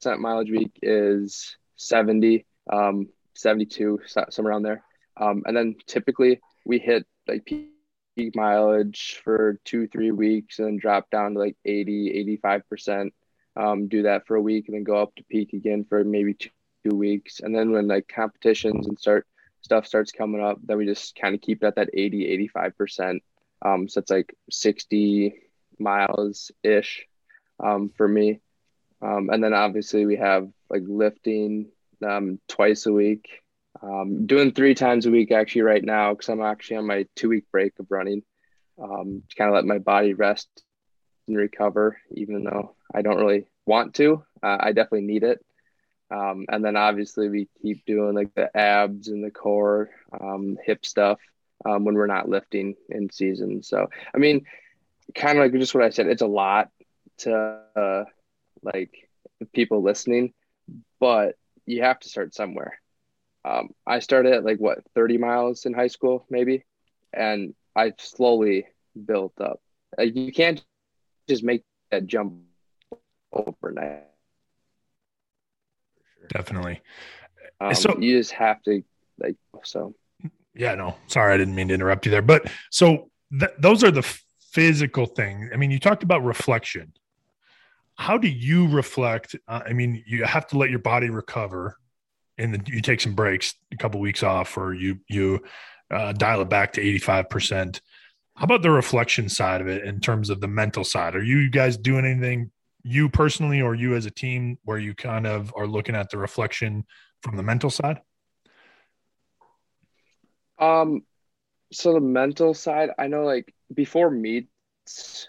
percent 0.00 0.20
mileage 0.20 0.50
week 0.50 0.78
is 0.82 1.56
seventy, 1.76 2.44
um, 2.70 3.08
seventy-two, 3.34 4.00
somewhere 4.28 4.52
around 4.52 4.64
there. 4.64 4.84
Um, 5.16 5.42
and 5.46 5.56
then 5.56 5.76
typically 5.86 6.40
we 6.66 6.78
hit 6.78 7.06
like 7.28 7.44
peak 7.44 8.34
mileage 8.34 9.20
for 9.22 9.60
two, 9.64 9.86
three 9.86 10.10
weeks 10.10 10.58
and 10.58 10.66
then 10.66 10.76
drop 10.78 11.10
down 11.10 11.34
to 11.34 11.38
like 11.38 11.56
80, 11.64 12.40
85%. 12.44 13.10
Um, 13.56 13.88
do 13.88 14.02
that 14.02 14.26
for 14.26 14.36
a 14.36 14.40
week 14.40 14.68
and 14.68 14.76
then 14.76 14.84
go 14.84 14.96
up 14.96 15.14
to 15.16 15.24
peak 15.24 15.52
again 15.52 15.84
for 15.88 16.04
maybe 16.04 16.34
two, 16.34 16.50
two 16.84 16.96
weeks. 16.96 17.40
And 17.40 17.54
then 17.54 17.72
when 17.72 17.88
like 17.88 18.08
competitions 18.08 18.86
and 18.86 18.98
start 18.98 19.26
stuff 19.60 19.86
starts 19.86 20.12
coming 20.12 20.42
up, 20.42 20.58
then 20.62 20.78
we 20.78 20.86
just 20.86 21.16
kind 21.16 21.34
of 21.34 21.40
keep 21.40 21.62
it 21.62 21.66
at 21.66 21.76
that 21.76 21.90
80, 21.92 22.50
85%. 22.54 23.20
Um, 23.64 23.88
so 23.88 24.00
it's 24.00 24.10
like 24.10 24.34
60 24.50 25.34
miles 25.78 26.52
ish 26.62 27.06
um, 27.62 27.90
for 27.96 28.06
me. 28.06 28.40
Um, 29.02 29.30
and 29.30 29.42
then 29.42 29.54
obviously 29.54 30.06
we 30.06 30.16
have 30.16 30.48
like 30.70 30.82
lifting 30.86 31.70
um, 32.06 32.40
twice 32.48 32.86
a 32.86 32.92
week 32.92 33.28
um, 33.82 34.26
doing 34.26 34.52
three 34.52 34.74
times 34.74 35.06
a 35.06 35.10
week 35.10 35.30
actually 35.30 35.62
right 35.62 35.84
now 35.84 36.12
because 36.12 36.28
I'm 36.28 36.42
actually 36.42 36.78
on 36.78 36.86
my 36.86 37.06
two 37.16 37.28
week 37.28 37.44
break 37.50 37.78
of 37.78 37.86
running 37.90 38.22
um, 38.82 39.22
to 39.28 39.36
kind 39.36 39.48
of 39.48 39.54
let 39.54 39.64
my 39.64 39.78
body 39.78 40.14
rest 40.14 40.48
and 41.26 41.36
recover, 41.36 41.98
even 42.12 42.44
though 42.44 42.74
I 42.94 43.02
don't 43.02 43.18
really 43.18 43.46
want 43.66 43.94
to. 43.94 44.24
Uh, 44.42 44.56
I 44.60 44.72
definitely 44.72 45.06
need 45.06 45.24
it. 45.24 45.44
Um, 46.10 46.46
and 46.48 46.64
then 46.64 46.76
obviously 46.76 47.28
we 47.28 47.48
keep 47.60 47.84
doing 47.84 48.14
like 48.14 48.34
the 48.34 48.56
abs 48.56 49.08
and 49.08 49.22
the 49.22 49.30
core, 49.30 49.90
um, 50.18 50.56
hip 50.64 50.86
stuff 50.86 51.20
um, 51.66 51.84
when 51.84 51.94
we're 51.94 52.06
not 52.06 52.28
lifting 52.28 52.76
in 52.88 53.10
season. 53.10 53.62
So, 53.62 53.88
I 54.14 54.18
mean, 54.18 54.46
kind 55.14 55.38
of 55.38 55.44
like 55.44 55.52
just 55.52 55.74
what 55.74 55.84
I 55.84 55.90
said, 55.90 56.06
it's 56.06 56.22
a 56.22 56.26
lot 56.26 56.70
to 57.18 57.60
uh, 57.76 58.04
like 58.62 59.10
people 59.52 59.82
listening, 59.82 60.32
but 60.98 61.36
you 61.66 61.82
have 61.82 61.98
to 62.00 62.08
start 62.08 62.34
somewhere 62.34 62.80
um, 63.48 63.70
I 63.86 64.00
started 64.00 64.32
at 64.34 64.44
like 64.44 64.58
what 64.58 64.80
30 64.94 65.16
miles 65.16 65.64
in 65.64 65.72
high 65.72 65.86
school, 65.86 66.26
maybe, 66.28 66.64
and 67.12 67.54
I 67.74 67.94
slowly 67.98 68.66
built 69.06 69.32
up. 69.40 69.60
Uh, 69.98 70.02
you 70.02 70.32
can't 70.32 70.62
just 71.28 71.42
make 71.42 71.64
that 71.90 72.06
jump 72.06 72.34
overnight. 73.32 74.04
Definitely. 76.28 76.82
Um, 77.60 77.74
so 77.74 77.96
you 77.98 78.18
just 78.18 78.32
have 78.32 78.62
to 78.64 78.82
like 79.18 79.36
so. 79.64 79.94
Yeah, 80.54 80.74
no, 80.74 80.96
sorry, 81.06 81.32
I 81.32 81.36
didn't 81.38 81.54
mean 81.54 81.68
to 81.68 81.74
interrupt 81.74 82.04
you 82.04 82.10
there. 82.10 82.22
But 82.22 82.50
so 82.70 83.10
th- 83.38 83.52
those 83.58 83.82
are 83.82 83.90
the 83.90 84.02
physical 84.52 85.06
things. 85.06 85.50
I 85.54 85.56
mean, 85.56 85.70
you 85.70 85.78
talked 85.78 86.02
about 86.02 86.22
reflection. 86.22 86.92
How 87.94 88.18
do 88.18 88.28
you 88.28 88.68
reflect? 88.68 89.36
Uh, 89.46 89.62
I 89.64 89.72
mean, 89.72 90.04
you 90.06 90.24
have 90.24 90.46
to 90.48 90.58
let 90.58 90.68
your 90.68 90.80
body 90.80 91.08
recover 91.08 91.78
and 92.38 92.54
then 92.54 92.62
you 92.66 92.80
take 92.80 93.00
some 93.00 93.14
breaks, 93.14 93.54
a 93.72 93.76
couple 93.76 94.00
weeks 94.00 94.22
off, 94.22 94.56
or 94.56 94.74
you 94.74 95.00
you 95.08 95.40
uh, 95.90 96.12
dial 96.12 96.40
it 96.40 96.48
back 96.48 96.72
to 96.74 96.80
eighty 96.80 96.98
five 96.98 97.28
percent. 97.28 97.80
How 98.34 98.44
about 98.44 98.62
the 98.62 98.70
reflection 98.70 99.28
side 99.28 99.60
of 99.60 99.66
it 99.66 99.84
in 99.84 100.00
terms 100.00 100.30
of 100.30 100.40
the 100.40 100.48
mental 100.48 100.84
side? 100.84 101.16
Are 101.16 101.22
you 101.22 101.50
guys 101.50 101.76
doing 101.76 102.04
anything, 102.04 102.52
you 102.84 103.08
personally, 103.08 103.60
or 103.60 103.74
you 103.74 103.96
as 103.96 104.06
a 104.06 104.10
team, 104.10 104.58
where 104.64 104.78
you 104.78 104.94
kind 104.94 105.26
of 105.26 105.52
are 105.56 105.66
looking 105.66 105.96
at 105.96 106.10
the 106.10 106.18
reflection 106.18 106.84
from 107.22 107.36
the 107.36 107.42
mental 107.42 107.68
side? 107.68 108.00
Um, 110.58 111.02
so 111.72 111.92
the 111.92 112.00
mental 112.00 112.54
side, 112.54 112.90
I 112.98 113.08
know 113.08 113.24
like 113.24 113.52
before 113.74 114.10
meets, 114.10 115.28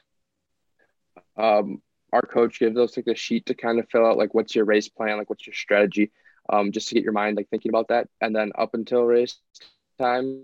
um, 1.35 1.81
our 2.13 2.21
coach 2.21 2.59
gives 2.59 2.77
us 2.77 2.95
like 2.95 3.07
a 3.07 3.15
sheet 3.15 3.47
to 3.47 3.53
kind 3.53 3.79
of 3.79 3.87
fill 3.89 4.05
out 4.05 4.17
like 4.17 4.33
what's 4.33 4.55
your 4.55 4.65
race 4.65 4.89
plan, 4.89 5.17
like 5.17 5.29
what's 5.29 5.47
your 5.47 5.53
strategy 5.53 6.11
um, 6.51 6.71
just 6.71 6.89
to 6.89 6.95
get 6.95 7.03
your 7.03 7.13
mind 7.13 7.37
like 7.37 7.49
thinking 7.49 7.69
about 7.69 7.89
that. 7.89 8.07
And 8.21 8.35
then 8.35 8.51
up 8.57 8.73
until 8.73 9.03
race 9.03 9.37
time, 9.99 10.43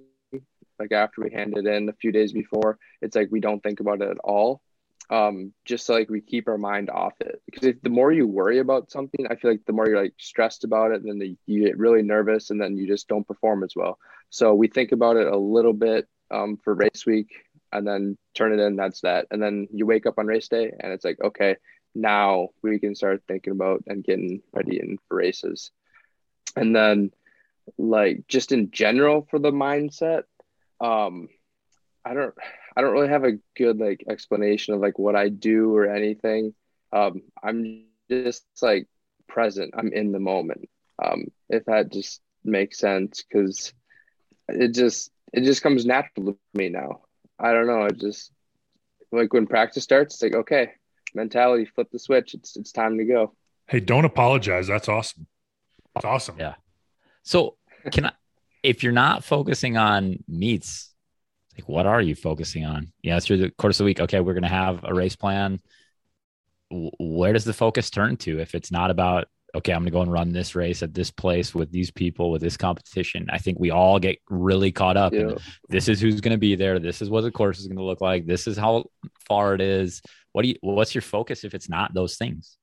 like 0.79 0.91
after 0.91 1.21
we 1.21 1.31
hand 1.31 1.57
it 1.57 1.65
in 1.65 1.89
a 1.89 1.93
few 1.93 2.11
days 2.11 2.31
before, 2.31 2.77
it's 3.01 3.15
like 3.15 3.29
we 3.31 3.39
don't 3.39 3.61
think 3.61 3.79
about 3.79 4.01
it 4.01 4.09
at 4.09 4.19
all. 4.19 4.61
Um, 5.09 5.53
just 5.65 5.85
so, 5.85 5.93
like 5.93 6.09
we 6.09 6.19
keep 6.19 6.47
our 6.47 6.57
mind 6.57 6.89
off 6.89 7.13
it 7.21 7.39
because 7.45 7.67
if 7.67 7.81
the 7.83 7.89
more 7.89 8.11
you 8.11 8.27
worry 8.27 8.57
about 8.57 8.91
something, 8.91 9.27
I 9.29 9.35
feel 9.35 9.51
like 9.51 9.65
the 9.65 9.73
more 9.73 9.87
you're 9.87 10.01
like 10.01 10.15
stressed 10.17 10.63
about 10.63 10.91
it, 10.91 11.03
then 11.03 11.19
the, 11.19 11.37
you 11.45 11.63
get 11.63 11.77
really 11.77 12.01
nervous, 12.01 12.49
and 12.49 12.59
then 12.59 12.75
you 12.75 12.87
just 12.87 13.07
don't 13.07 13.27
perform 13.27 13.63
as 13.63 13.75
well. 13.75 13.99
So 14.31 14.55
we 14.55 14.67
think 14.67 14.91
about 14.91 15.17
it 15.17 15.27
a 15.27 15.37
little 15.37 15.73
bit 15.73 16.07
um, 16.31 16.57
for 16.57 16.73
race 16.73 17.05
week, 17.05 17.35
and 17.71 17.87
then 17.87 18.17
turn 18.33 18.51
it 18.51 18.63
in. 18.63 18.75
That's 18.75 19.01
that. 19.01 19.27
And 19.29 19.41
then 19.41 19.67
you 19.71 19.85
wake 19.85 20.07
up 20.07 20.17
on 20.17 20.25
race 20.25 20.47
day, 20.47 20.71
and 20.79 20.91
it's 20.91 21.05
like, 21.05 21.19
okay, 21.23 21.55
now 21.93 22.49
we 22.63 22.79
can 22.79 22.95
start 22.95 23.21
thinking 23.27 23.53
about 23.53 23.83
and 23.85 24.03
getting 24.03 24.41
ready 24.53 24.79
in 24.79 24.97
for 25.07 25.17
races 25.17 25.69
and 26.55 26.75
then 26.75 27.11
like 27.77 28.27
just 28.27 28.51
in 28.51 28.71
general 28.71 29.27
for 29.29 29.39
the 29.39 29.51
mindset 29.51 30.23
um 30.81 31.27
i 32.03 32.13
don't 32.13 32.33
i 32.75 32.81
don't 32.81 32.93
really 32.93 33.09
have 33.09 33.23
a 33.23 33.39
good 33.55 33.79
like 33.79 34.03
explanation 34.09 34.73
of 34.73 34.79
like 34.79 34.99
what 34.99 35.15
i 35.15 35.29
do 35.29 35.75
or 35.75 35.87
anything 35.87 36.53
um 36.93 37.21
i'm 37.41 37.83
just 38.09 38.45
like 38.61 38.87
present 39.27 39.73
i'm 39.77 39.91
in 39.91 40.11
the 40.11 40.19
moment 40.19 40.69
um 41.03 41.25
if 41.49 41.65
that 41.65 41.91
just 41.91 42.21
makes 42.43 42.77
sense 42.77 43.23
because 43.23 43.73
it 44.47 44.73
just 44.73 45.11
it 45.33 45.43
just 45.43 45.61
comes 45.61 45.85
natural 45.85 46.33
to 46.33 46.37
me 46.53 46.69
now. 46.69 47.01
I 47.39 47.51
don't 47.51 47.67
know. 47.67 47.85
It 47.85 47.97
just 47.99 48.31
like 49.11 49.33
when 49.33 49.47
practice 49.47 49.83
starts, 49.83 50.15
it's 50.15 50.23
like 50.23 50.35
okay, 50.35 50.71
mentality, 51.13 51.65
flip 51.65 51.89
the 51.91 51.99
switch. 51.99 52.33
It's 52.33 52.55
it's 52.55 52.71
time 52.71 52.97
to 52.97 53.05
go. 53.05 53.33
Hey, 53.67 53.79
don't 53.79 54.05
apologize. 54.05 54.67
That's 54.67 54.87
awesome. 54.87 55.27
That's 55.95 56.05
awesome. 56.05 56.35
Yeah. 56.37 56.55
So 57.23 57.57
can 57.91 58.07
I, 58.07 58.11
if 58.63 58.83
you're 58.83 58.93
not 58.93 59.23
focusing 59.23 59.77
on 59.77 60.17
meets, 60.27 60.93
like 61.57 61.67
what 61.67 61.85
are 61.85 62.01
you 62.01 62.15
focusing 62.15 62.65
on? 62.65 62.91
Yeah, 63.01 63.19
through 63.19 63.37
the 63.37 63.49
course 63.51 63.79
of 63.79 63.85
the 63.85 63.85
week. 63.85 63.99
Okay, 64.01 64.19
we're 64.19 64.33
gonna 64.33 64.47
have 64.47 64.83
a 64.83 64.93
race 64.93 65.15
plan. 65.15 65.61
Where 66.69 67.33
does 67.33 67.45
the 67.45 67.53
focus 67.53 67.89
turn 67.89 68.17
to 68.17 68.39
if 68.39 68.55
it's 68.55 68.71
not 68.71 68.91
about 68.91 69.27
okay, 69.55 69.71
I'm 69.71 69.79
going 69.79 69.85
to 69.85 69.91
go 69.91 70.01
and 70.01 70.11
run 70.11 70.33
this 70.33 70.53
race 70.53 70.83
at 70.83 70.93
this 70.93 71.09
place 71.09 71.55
with 71.55 71.71
these 71.71 71.89
people 71.89 72.29
with 72.29 72.41
this 72.41 72.57
competition. 72.57 73.27
I 73.31 73.37
think 73.37 73.57
we 73.59 73.71
all 73.71 73.99
get 73.99 74.19
really 74.29 74.71
caught 74.71 74.97
up. 74.97 75.13
Yeah. 75.13 75.21
In, 75.21 75.37
this 75.69 75.87
is 75.87 76.01
who's 76.01 76.21
going 76.21 76.33
to 76.33 76.37
be 76.37 76.55
there. 76.55 76.77
This 76.77 77.01
is 77.01 77.09
what 77.09 77.21
the 77.21 77.31
course 77.31 77.59
is 77.59 77.67
going 77.67 77.77
to 77.77 77.83
look 77.83 78.01
like. 78.01 78.25
This 78.25 78.47
is 78.47 78.57
how 78.57 78.85
far 79.27 79.55
it 79.55 79.61
is. 79.61 80.01
What 80.33 80.41
do 80.41 80.49
you? 80.49 80.55
What's 80.61 80.93
your 80.93 81.01
focus 81.01 81.43
if 81.43 81.53
it's 81.53 81.69
not 81.69 81.93
those 81.93 82.17
things? 82.17 82.57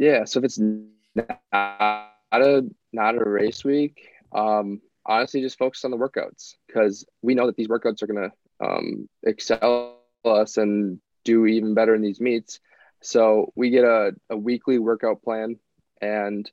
Yeah. 0.00 0.24
So 0.24 0.38
if 0.38 0.44
it's 0.44 0.58
not 0.58 1.38
a 1.52 2.62
not 2.92 3.14
a 3.14 3.24
race 3.24 3.64
week, 3.64 4.08
um, 4.32 4.80
honestly, 5.06 5.42
just 5.42 5.58
focus 5.58 5.84
on 5.84 5.92
the 5.92 5.96
workouts 5.96 6.54
because 6.66 7.04
we 7.22 7.34
know 7.34 7.46
that 7.46 7.56
these 7.56 7.68
workouts 7.68 8.02
are 8.02 8.06
going 8.06 8.30
to 8.30 8.66
um, 8.66 9.08
excel 9.22 9.98
us 10.24 10.56
and 10.56 11.00
do 11.24 11.46
even 11.46 11.74
better 11.74 11.94
in 11.94 12.02
these 12.02 12.20
meets 12.20 12.60
so 13.02 13.52
we 13.54 13.70
get 13.70 13.84
a, 13.84 14.12
a 14.28 14.36
weekly 14.36 14.78
workout 14.78 15.22
plan 15.22 15.58
and 16.00 16.50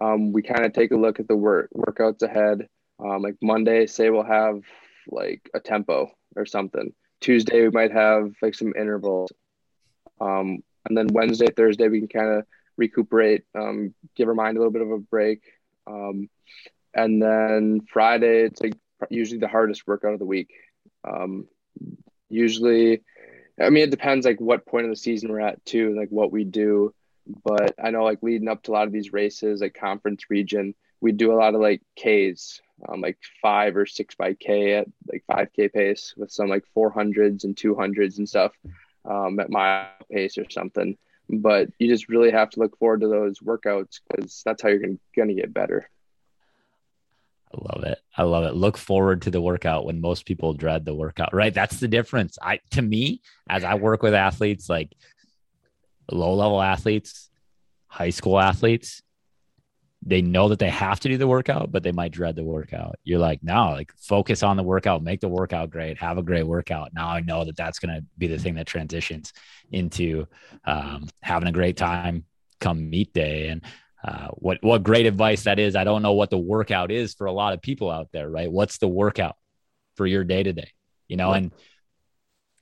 um, 0.00 0.32
we 0.32 0.42
kind 0.42 0.64
of 0.64 0.72
take 0.72 0.90
a 0.90 0.96
look 0.96 1.20
at 1.20 1.28
the 1.28 1.36
work 1.36 1.70
workouts 1.74 2.22
ahead. 2.22 2.68
Um, 2.98 3.22
like 3.22 3.36
Monday, 3.42 3.86
say 3.86 4.10
we'll 4.10 4.24
have 4.24 4.60
like 5.08 5.48
a 5.54 5.60
tempo 5.60 6.10
or 6.34 6.44
something. 6.44 6.92
Tuesday, 7.20 7.62
we 7.62 7.70
might 7.70 7.92
have 7.92 8.32
like 8.42 8.54
some 8.54 8.74
intervals. 8.78 9.30
Um, 10.20 10.62
and 10.86 10.96
then 10.96 11.08
Wednesday, 11.08 11.48
Thursday, 11.50 11.88
we 11.88 12.00
can 12.00 12.08
kind 12.08 12.38
of 12.38 12.46
recuperate, 12.76 13.44
um, 13.54 13.94
give 14.14 14.28
her 14.28 14.34
mind 14.34 14.56
a 14.56 14.60
little 14.60 14.72
bit 14.72 14.82
of 14.82 14.90
a 14.90 14.98
break. 14.98 15.42
Um, 15.86 16.28
and 16.94 17.22
then 17.22 17.82
Friday, 17.92 18.44
it's 18.44 18.60
like 18.60 18.74
usually 19.10 19.38
the 19.38 19.48
hardest 19.48 19.86
workout 19.86 20.14
of 20.14 20.18
the 20.18 20.24
week. 20.24 20.50
Um, 21.04 21.46
usually, 22.28 23.02
I 23.60 23.70
mean, 23.70 23.84
it 23.84 23.90
depends 23.90 24.26
like 24.26 24.40
what 24.40 24.66
point 24.66 24.86
of 24.86 24.90
the 24.90 24.96
season 24.96 25.30
we're 25.30 25.40
at 25.40 25.64
too, 25.64 25.94
like 25.96 26.08
what 26.10 26.32
we 26.32 26.44
do. 26.44 26.94
But 27.44 27.74
I 27.82 27.90
know 27.90 28.04
like 28.04 28.22
leading 28.22 28.48
up 28.48 28.62
to 28.64 28.72
a 28.72 28.74
lot 28.74 28.86
of 28.86 28.92
these 28.92 29.12
races, 29.12 29.60
like 29.60 29.74
conference 29.74 30.30
region, 30.30 30.74
we 31.00 31.12
do 31.12 31.32
a 31.32 31.36
lot 31.36 31.54
of 31.54 31.60
like 31.60 31.82
Ks, 31.96 32.60
um, 32.88 33.00
like 33.00 33.18
five 33.42 33.76
or 33.76 33.86
six 33.86 34.14
by 34.14 34.34
K 34.34 34.74
at 34.74 34.88
like 35.10 35.24
5K 35.30 35.72
pace 35.72 36.14
with 36.16 36.30
some 36.30 36.48
like 36.48 36.64
400s 36.76 37.44
and 37.44 37.56
200s 37.56 38.18
and 38.18 38.28
stuff 38.28 38.52
um, 39.04 39.38
at 39.40 39.50
my 39.50 39.88
pace 40.10 40.38
or 40.38 40.48
something. 40.50 40.96
But 41.28 41.70
you 41.78 41.88
just 41.88 42.08
really 42.08 42.30
have 42.30 42.50
to 42.50 42.60
look 42.60 42.78
forward 42.78 43.00
to 43.00 43.08
those 43.08 43.40
workouts 43.40 44.00
because 44.08 44.42
that's 44.44 44.62
how 44.62 44.68
you're 44.68 44.78
going 44.78 44.98
to 45.28 45.34
get 45.34 45.52
better. 45.52 45.90
I 47.52 47.58
love 47.60 47.84
it. 47.84 47.98
I 48.16 48.22
love 48.24 48.44
it. 48.44 48.54
Look 48.54 48.76
forward 48.76 49.22
to 49.22 49.30
the 49.30 49.40
workout 49.40 49.86
when 49.86 50.00
most 50.00 50.26
people 50.26 50.52
dread 50.52 50.84
the 50.84 50.94
workout, 50.94 51.32
right? 51.32 51.54
That's 51.54 51.80
the 51.80 51.88
difference. 51.88 52.38
I 52.40 52.60
to 52.72 52.82
me, 52.82 53.22
as 53.48 53.64
I 53.64 53.74
work 53.74 54.02
with 54.02 54.14
athletes 54.14 54.68
like 54.68 54.92
low 56.10 56.34
level 56.34 56.60
athletes, 56.60 57.30
high 57.86 58.10
school 58.10 58.38
athletes, 58.38 59.02
they 60.02 60.22
know 60.22 60.48
that 60.48 60.58
they 60.58 60.70
have 60.70 61.00
to 61.00 61.08
do 61.08 61.16
the 61.16 61.26
workout, 61.26 61.72
but 61.72 61.82
they 61.82 61.92
might 61.92 62.12
dread 62.12 62.36
the 62.36 62.44
workout. 62.44 62.96
You're 63.02 63.18
like, 63.18 63.42
no, 63.42 63.72
like 63.72 63.92
focus 63.98 64.42
on 64.42 64.56
the 64.56 64.62
workout, 64.62 65.02
make 65.02 65.20
the 65.20 65.28
workout 65.28 65.70
great, 65.70 65.98
have 65.98 66.18
a 66.18 66.22
great 66.22 66.46
workout. 66.46 66.90
Now 66.94 67.08
I 67.08 67.20
know 67.20 67.44
that 67.44 67.56
that's 67.56 67.78
going 67.78 67.94
to 67.94 68.04
be 68.16 68.26
the 68.26 68.38
thing 68.38 68.54
that 68.54 68.66
transitions 68.66 69.32
into 69.72 70.26
um, 70.64 71.08
having 71.22 71.48
a 71.48 71.52
great 71.52 71.76
time 71.76 72.24
come 72.60 72.88
meet 72.88 73.12
day. 73.12 73.48
And 73.48 73.62
uh, 74.04 74.28
what 74.34 74.58
what 74.60 74.84
great 74.84 75.06
advice 75.06 75.44
that 75.44 75.58
is. 75.58 75.74
I 75.74 75.84
don't 75.84 76.02
know 76.02 76.12
what 76.12 76.30
the 76.30 76.38
workout 76.38 76.92
is 76.92 77.14
for 77.14 77.26
a 77.26 77.32
lot 77.32 77.54
of 77.54 77.62
people 77.62 77.90
out 77.90 78.08
there, 78.12 78.28
right? 78.28 78.50
What's 78.50 78.78
the 78.78 78.88
workout 78.88 79.36
for 79.96 80.06
your 80.06 80.22
day 80.22 80.44
to 80.44 80.52
day? 80.52 80.70
You 81.08 81.16
know, 81.16 81.32
and 81.32 81.52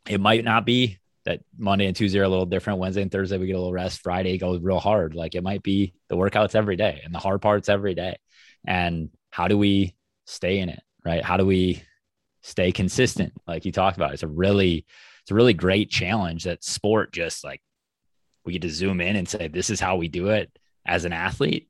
it 0.09 0.21
might 0.21 0.45
not 0.45 0.65
be 0.65 0.99
that 1.25 1.41
Monday 1.57 1.87
and 1.87 1.97
Tuesday 1.97 2.19
are 2.19 2.25
a 2.25 2.29
little 2.29 2.47
different. 2.47 2.79
Wednesday 2.79 3.03
and 3.03 3.11
Thursday 3.11 3.39
we 3.39 3.47
get 3.47 3.55
a 3.55 3.59
little 3.59 3.73
rest. 3.73 4.03
Friday 4.03 4.39
goes 4.39 4.61
real 4.61 4.81
hard. 4.81 5.15
Like 5.15 5.35
it 5.35 5.43
might 5.43 5.63
be 5.63 5.95
the 6.09 6.17
workouts 6.17 6.55
every 6.55 6.77
day 6.77 7.01
and 7.05 7.15
the 7.15 7.19
hard 7.19 7.41
parts 7.41 7.69
every 7.69 7.95
day. 7.95 8.19
And 8.67 9.11
how 9.31 9.49
do 9.49 9.57
we 9.57 9.95
stay 10.27 10.59
in 10.59 10.69
it, 10.69 10.83
right? 11.05 11.25
How 11.25 11.37
do 11.37 11.47
we 11.47 11.83
stay 12.43 12.73
consistent? 12.73 13.33
Like 13.47 13.65
you 13.65 13.73
talked 13.73 13.97
about, 13.97 14.13
it's 14.13 14.23
a 14.23 14.29
really 14.29 14.87
it's 15.25 15.31
a 15.31 15.35
really 15.35 15.55
great 15.55 15.91
challenge 15.91 16.45
that 16.45 16.63
sport 16.63 17.13
just 17.13 17.45
like 17.45 17.63
we 18.45 18.53
get 18.53 18.63
to 18.63 18.71
zoom 18.71 19.01
in 19.01 19.17
and 19.17 19.27
say 19.27 19.49
this 19.49 19.71
is 19.71 19.81
how 19.81 19.97
we 19.97 20.09
do 20.09 20.29
it 20.29 20.51
as 20.87 21.07
an 21.07 21.15
athlete 21.15 21.69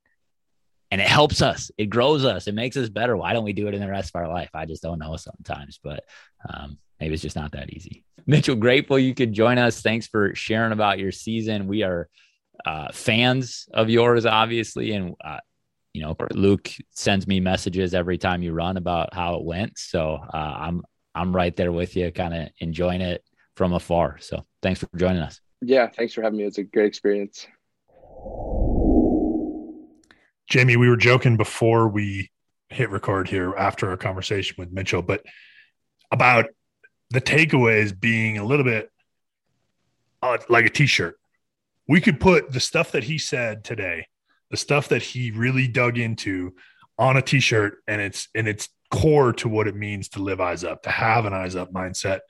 and 0.90 1.00
it 1.00 1.06
helps 1.06 1.40
us 1.40 1.70
it 1.78 1.86
grows 1.86 2.24
us 2.24 2.48
it 2.48 2.54
makes 2.54 2.76
us 2.76 2.88
better 2.88 3.16
why 3.16 3.32
don't 3.32 3.44
we 3.44 3.52
do 3.52 3.68
it 3.68 3.74
in 3.74 3.80
the 3.80 3.88
rest 3.88 4.10
of 4.12 4.20
our 4.20 4.28
life 4.28 4.50
i 4.54 4.66
just 4.66 4.82
don't 4.82 4.98
know 4.98 5.16
sometimes 5.16 5.78
but 5.84 6.02
um, 6.52 6.76
maybe 7.00 7.14
it's 7.14 7.22
just 7.22 7.36
not 7.36 7.52
that 7.52 7.70
easy. 7.70 8.04
Mitchell 8.26 8.56
grateful 8.56 8.98
you 8.98 9.14
could 9.14 9.32
join 9.32 9.58
us. 9.58 9.80
Thanks 9.80 10.06
for 10.06 10.34
sharing 10.34 10.72
about 10.72 10.98
your 10.98 11.12
season. 11.12 11.66
We 11.66 11.82
are 11.82 12.08
uh, 12.64 12.88
fans 12.92 13.68
of 13.74 13.90
yours 13.90 14.24
obviously 14.24 14.92
and 14.92 15.14
uh, 15.22 15.38
you 15.92 16.00
know 16.02 16.16
luke 16.32 16.70
sends 16.92 17.26
me 17.26 17.40
messages 17.40 17.94
every 17.94 18.16
time 18.16 18.42
you 18.42 18.52
run 18.52 18.76
about 18.76 19.12
how 19.12 19.34
it 19.36 19.44
went. 19.44 19.78
So 19.78 20.18
uh, 20.32 20.36
i'm 20.36 20.82
i'm 21.14 21.34
right 21.34 21.54
there 21.54 21.72
with 21.72 21.96
you 21.96 22.10
kind 22.12 22.34
of 22.34 22.48
enjoying 22.60 23.00
it 23.00 23.22
from 23.56 23.72
afar. 23.72 24.18
So 24.20 24.44
thanks 24.62 24.80
for 24.80 24.88
joining 24.96 25.22
us. 25.22 25.40
Yeah 25.60 25.88
thanks 25.88 26.14
for 26.14 26.22
having 26.22 26.38
me. 26.38 26.44
It's 26.44 26.58
a 26.58 26.62
great 26.62 26.86
experience. 26.86 27.46
Jamie, 30.48 30.76
we 30.76 30.88
were 30.88 30.96
joking 30.96 31.36
before 31.36 31.88
we 31.88 32.30
hit 32.68 32.90
record 32.90 33.28
here 33.28 33.54
after 33.56 33.88
our 33.90 33.96
conversation 33.96 34.56
with 34.58 34.72
Mitchell, 34.72 35.02
but 35.02 35.24
about 36.10 36.46
the 37.14 37.20
takeaways 37.20 37.98
being 37.98 38.38
a 38.38 38.44
little 38.44 38.64
bit 38.64 38.90
uh, 40.22 40.38
like 40.48 40.66
a 40.66 40.70
t-shirt. 40.70 41.16
We 41.86 42.00
could 42.00 42.18
put 42.18 42.50
the 42.50 42.60
stuff 42.60 42.92
that 42.92 43.04
he 43.04 43.18
said 43.18 43.62
today, 43.62 44.08
the 44.50 44.56
stuff 44.56 44.88
that 44.88 45.02
he 45.02 45.30
really 45.30 45.68
dug 45.68 45.98
into 45.98 46.54
on 46.98 47.16
a 47.16 47.22
t-shirt 47.22 47.78
and 47.86 48.00
it's 48.00 48.28
and 48.34 48.48
it's 48.48 48.68
core 48.90 49.32
to 49.32 49.48
what 49.48 49.66
it 49.66 49.74
means 49.74 50.08
to 50.10 50.22
live 50.22 50.40
eyes 50.40 50.64
up, 50.64 50.82
to 50.82 50.90
have 50.90 51.24
an 51.24 51.32
eyes 51.32 51.56
up 51.56 51.72
mindset. 51.72 52.20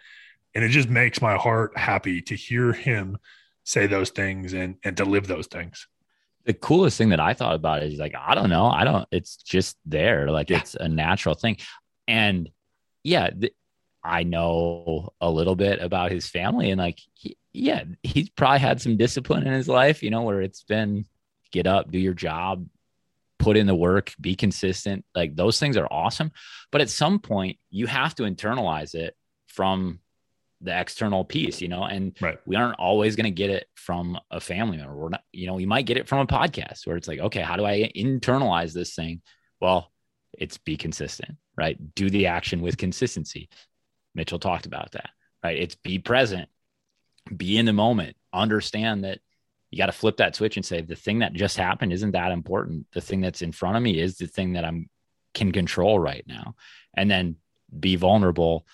And 0.55 0.63
it 0.63 0.69
just 0.69 0.89
makes 0.89 1.21
my 1.21 1.37
heart 1.37 1.77
happy 1.77 2.23
to 2.23 2.37
hear 2.37 2.73
him 2.73 3.17
say 3.65 3.87
those 3.87 4.11
things 4.11 4.53
and 4.53 4.77
and 4.85 4.97
to 4.99 5.05
live 5.05 5.27
those 5.27 5.47
things 5.47 5.87
the 6.45 6.53
coolest 6.53 6.99
thing 6.99 7.09
that 7.09 7.21
I 7.21 7.33
thought 7.33 7.55
about 7.55 7.83
is 7.83 7.99
like, 7.99 8.15
I 8.15 8.35
don't 8.35 8.51
know. 8.51 8.67
I 8.67 8.85
don't, 8.85 9.09
it's 9.11 9.37
just 9.37 9.79
there. 9.87 10.31
Like 10.31 10.51
yeah. 10.51 10.59
it's 10.59 10.75
a 10.75 10.89
natural 10.89 11.35
thing. 11.35 11.57
And 12.07 12.51
yeah, 13.03 13.31
th- 13.31 13.55
I 14.05 14.23
know 14.23 15.13
a 15.21 15.31
little 15.31 15.57
bit 15.57 15.81
about 15.81 16.11
his 16.11 16.29
family 16.29 16.71
and 16.71 16.79
like, 16.79 17.01
he, 17.15 17.37
yeah, 17.53 17.85
he's 18.03 18.29
probably 18.29 18.59
had 18.59 18.81
some 18.81 18.97
discipline 18.97 19.47
in 19.47 19.53
his 19.53 19.69
life, 19.69 20.03
you 20.03 20.11
know, 20.11 20.23
where 20.23 20.43
it's 20.43 20.65
been 20.65 21.07
get 21.53 21.67
up, 21.67 21.91
do 21.91 21.99
your 21.99 22.15
job, 22.15 22.67
put 23.39 23.57
in 23.57 23.67
the 23.67 23.75
work, 23.75 24.13
be 24.21 24.35
consistent. 24.35 25.05
Like 25.15 25.37
those 25.37 25.59
things 25.59 25.77
are 25.77 25.89
awesome. 25.91 26.33
But 26.71 26.81
at 26.81 26.91
some 26.91 27.19
point, 27.19 27.59
you 27.71 27.87
have 27.87 28.15
to 28.17 28.25
internalize 28.25 28.95
it 28.95 29.15
from 29.49 30.01
the 30.61 30.79
external 30.79 31.25
piece, 31.25 31.61
you 31.61 31.69
know, 31.69 31.85
and 31.85 32.17
right. 32.21 32.39
we 32.47 32.57
aren't 32.57 32.79
always 32.79 33.17
going 33.17 33.25
to 33.25 33.31
get 33.31 33.51
it 33.51 33.67
from 33.75 34.19
a 34.31 34.41
family 34.41 34.79
member. 34.79 34.97
We're 34.97 35.11
not, 35.11 35.23
you 35.33 35.47
know, 35.47 35.55
we 35.55 35.67
might 35.67 35.87
get 35.87 35.97
it 35.97 36.09
from 36.09 36.21
a 36.21 36.27
podcast 36.27 36.87
where 36.87 36.97
it's 36.97 37.09
like, 37.09 37.21
okay, 37.21 37.41
how 37.41 37.57
do 37.57 37.65
I 37.65 37.91
internalize 37.95 38.73
this 38.73 38.95
thing? 38.95 39.23
Well, 39.61 39.91
it's 40.33 40.59
be 40.59 40.77
consistent, 40.77 41.37
right? 41.57 41.79
Do 41.95 42.11
the 42.11 42.27
action 42.27 42.63
with 42.63 42.79
consistency. 42.79 43.49
Mitchell 44.15 44.39
talked 44.39 44.67
about 44.67 44.93
that, 44.93 45.11
right? 45.43 45.59
It's 45.59 45.75
be 45.75 45.99
present, 45.99 46.49
be 47.35 47.59
in 47.59 47.67
the 47.67 47.73
moment, 47.73 48.17
understand 48.33 49.05
that 49.05 49.21
you 49.71 49.79
got 49.79 49.87
to 49.87 49.93
flip 49.93 50.19
that 50.19 50.37
switch 50.37 50.57
and 50.57 50.65
say, 50.65 50.83
the 50.83 50.95
thing 50.95 51.19
that 51.19 51.33
just 51.33 51.57
happened 51.57 51.93
isn't 51.93 52.13
that 52.13 52.31
important. 52.31 52.87
The 52.93 53.01
thing 53.01 53.21
that's 53.21 53.43
in 53.43 53.51
front 53.51 53.77
of 53.77 53.83
me 53.83 53.99
is 53.99 54.17
the 54.17 54.27
thing 54.27 54.53
that 54.53 54.65
I'm 54.65 54.89
can 55.35 55.51
control 55.51 55.99
right 55.99 56.25
now. 56.29 56.55
And 56.97 57.11
then 57.11 57.37
be 57.79 57.97
vulnerable 57.97 58.67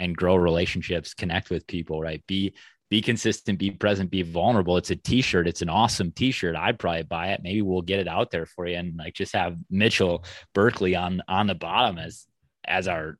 and 0.00 0.16
grow 0.16 0.34
relationships, 0.34 1.14
connect 1.14 1.50
with 1.50 1.66
people, 1.66 2.00
right? 2.00 2.26
Be 2.26 2.54
be 2.88 3.00
consistent, 3.00 3.60
be 3.60 3.70
present, 3.70 4.10
be 4.10 4.22
vulnerable. 4.22 4.76
It's 4.76 4.90
a 4.90 4.96
t-shirt. 4.96 5.46
It's 5.46 5.62
an 5.62 5.68
awesome 5.68 6.10
t-shirt. 6.10 6.56
I'd 6.56 6.80
probably 6.80 7.04
buy 7.04 7.28
it. 7.28 7.40
Maybe 7.40 7.62
we'll 7.62 7.82
get 7.82 8.00
it 8.00 8.08
out 8.08 8.32
there 8.32 8.46
for 8.46 8.66
you 8.66 8.76
and 8.76 8.96
like 8.96 9.14
just 9.14 9.32
have 9.34 9.56
Mitchell 9.70 10.24
Berkeley 10.52 10.96
on 10.96 11.22
on 11.28 11.46
the 11.46 11.54
bottom 11.54 11.98
as 11.98 12.26
as 12.64 12.88
our 12.88 13.16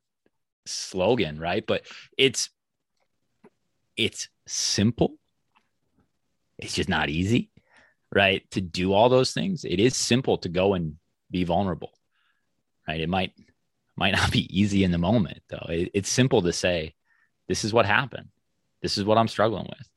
slogan, 0.65 1.39
right? 1.39 1.65
But 1.65 1.83
it's 2.17 2.49
it's 3.97 4.29
simple. 4.47 5.15
It's 6.57 6.75
just 6.75 6.89
not 6.89 7.09
easy, 7.09 7.51
right? 8.13 8.49
To 8.51 8.61
do 8.61 8.93
all 8.93 9.09
those 9.09 9.33
things. 9.33 9.65
It 9.65 9.79
is 9.79 9.95
simple 9.95 10.37
to 10.39 10.49
go 10.49 10.73
and 10.73 10.95
be 11.29 11.43
vulnerable, 11.43 11.93
right? 12.87 13.01
It 13.01 13.09
might 13.09 13.33
might 13.95 14.11
not 14.15 14.31
be 14.31 14.47
easy 14.57 14.83
in 14.83 14.91
the 14.91 14.97
moment 14.97 15.41
though. 15.49 15.67
It, 15.69 15.91
it's 15.93 16.09
simple 16.09 16.41
to 16.41 16.53
say, 16.53 16.95
this 17.47 17.63
is 17.63 17.73
what 17.73 17.85
happened. 17.85 18.29
This 18.81 18.97
is 18.97 19.03
what 19.03 19.17
I'm 19.17 19.27
struggling 19.27 19.67
with. 19.67 19.87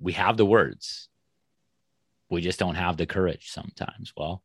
We 0.00 0.12
have 0.12 0.36
the 0.36 0.46
words. 0.46 1.08
We 2.28 2.40
just 2.40 2.58
don't 2.58 2.74
have 2.74 2.96
the 2.96 3.06
courage 3.06 3.50
sometimes. 3.50 4.12
Well, 4.16 4.42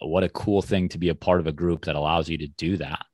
what 0.00 0.24
a 0.24 0.28
cool 0.28 0.62
thing 0.62 0.88
to 0.90 0.98
be 0.98 1.08
a 1.08 1.14
part 1.14 1.40
of 1.40 1.46
a 1.46 1.52
group 1.52 1.84
that 1.84 1.96
allows 1.96 2.28
you 2.28 2.38
to 2.38 2.46
do 2.46 2.76
that. 2.78 3.04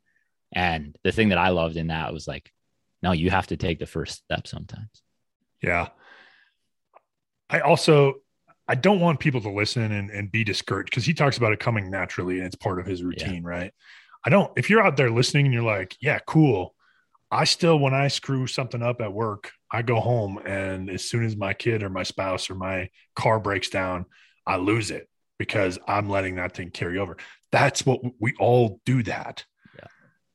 And 0.54 0.96
the 1.02 1.12
thing 1.12 1.30
that 1.30 1.38
I 1.38 1.50
loved 1.50 1.76
in 1.76 1.88
that 1.88 2.12
was 2.12 2.26
like, 2.26 2.50
no, 3.02 3.12
you 3.12 3.30
have 3.30 3.48
to 3.48 3.56
take 3.56 3.78
the 3.78 3.86
first 3.86 4.24
step 4.24 4.46
sometimes. 4.46 5.02
Yeah. 5.60 5.88
I 7.50 7.60
also 7.60 8.14
I 8.66 8.74
don't 8.74 9.00
want 9.00 9.20
people 9.20 9.42
to 9.42 9.50
listen 9.50 9.92
and, 9.92 10.10
and 10.10 10.32
be 10.32 10.42
discouraged 10.42 10.88
because 10.90 11.04
he 11.04 11.12
talks 11.12 11.36
about 11.36 11.52
it 11.52 11.60
coming 11.60 11.90
naturally 11.90 12.38
and 12.38 12.46
it's 12.46 12.56
part 12.56 12.80
of 12.80 12.86
his 12.86 13.02
routine, 13.02 13.42
yeah. 13.42 13.48
right? 13.48 13.72
I 14.24 14.30
don't 14.30 14.50
if 14.56 14.70
you're 14.70 14.82
out 14.82 14.96
there 14.96 15.10
listening 15.10 15.46
and 15.46 15.54
you're 15.54 15.62
like, 15.62 15.96
yeah, 16.00 16.18
cool. 16.26 16.74
I 17.30 17.44
still 17.44 17.78
when 17.78 17.94
I 17.94 18.08
screw 18.08 18.46
something 18.46 18.82
up 18.82 19.00
at 19.00 19.12
work, 19.12 19.52
I 19.70 19.82
go 19.82 20.00
home 20.00 20.38
and 20.38 20.88
as 20.88 21.08
soon 21.08 21.24
as 21.24 21.36
my 21.36 21.52
kid 21.52 21.82
or 21.82 21.90
my 21.90 22.04
spouse 22.04 22.48
or 22.48 22.54
my 22.54 22.88
car 23.16 23.38
breaks 23.40 23.68
down, 23.68 24.06
I 24.46 24.56
lose 24.56 24.90
it 24.90 25.08
because 25.38 25.78
I'm 25.86 26.08
letting 26.08 26.36
that 26.36 26.54
thing 26.54 26.70
carry 26.70 26.98
over. 26.98 27.16
That's 27.52 27.84
what 27.84 28.00
we 28.18 28.34
all 28.38 28.80
do 28.86 29.02
that. 29.02 29.44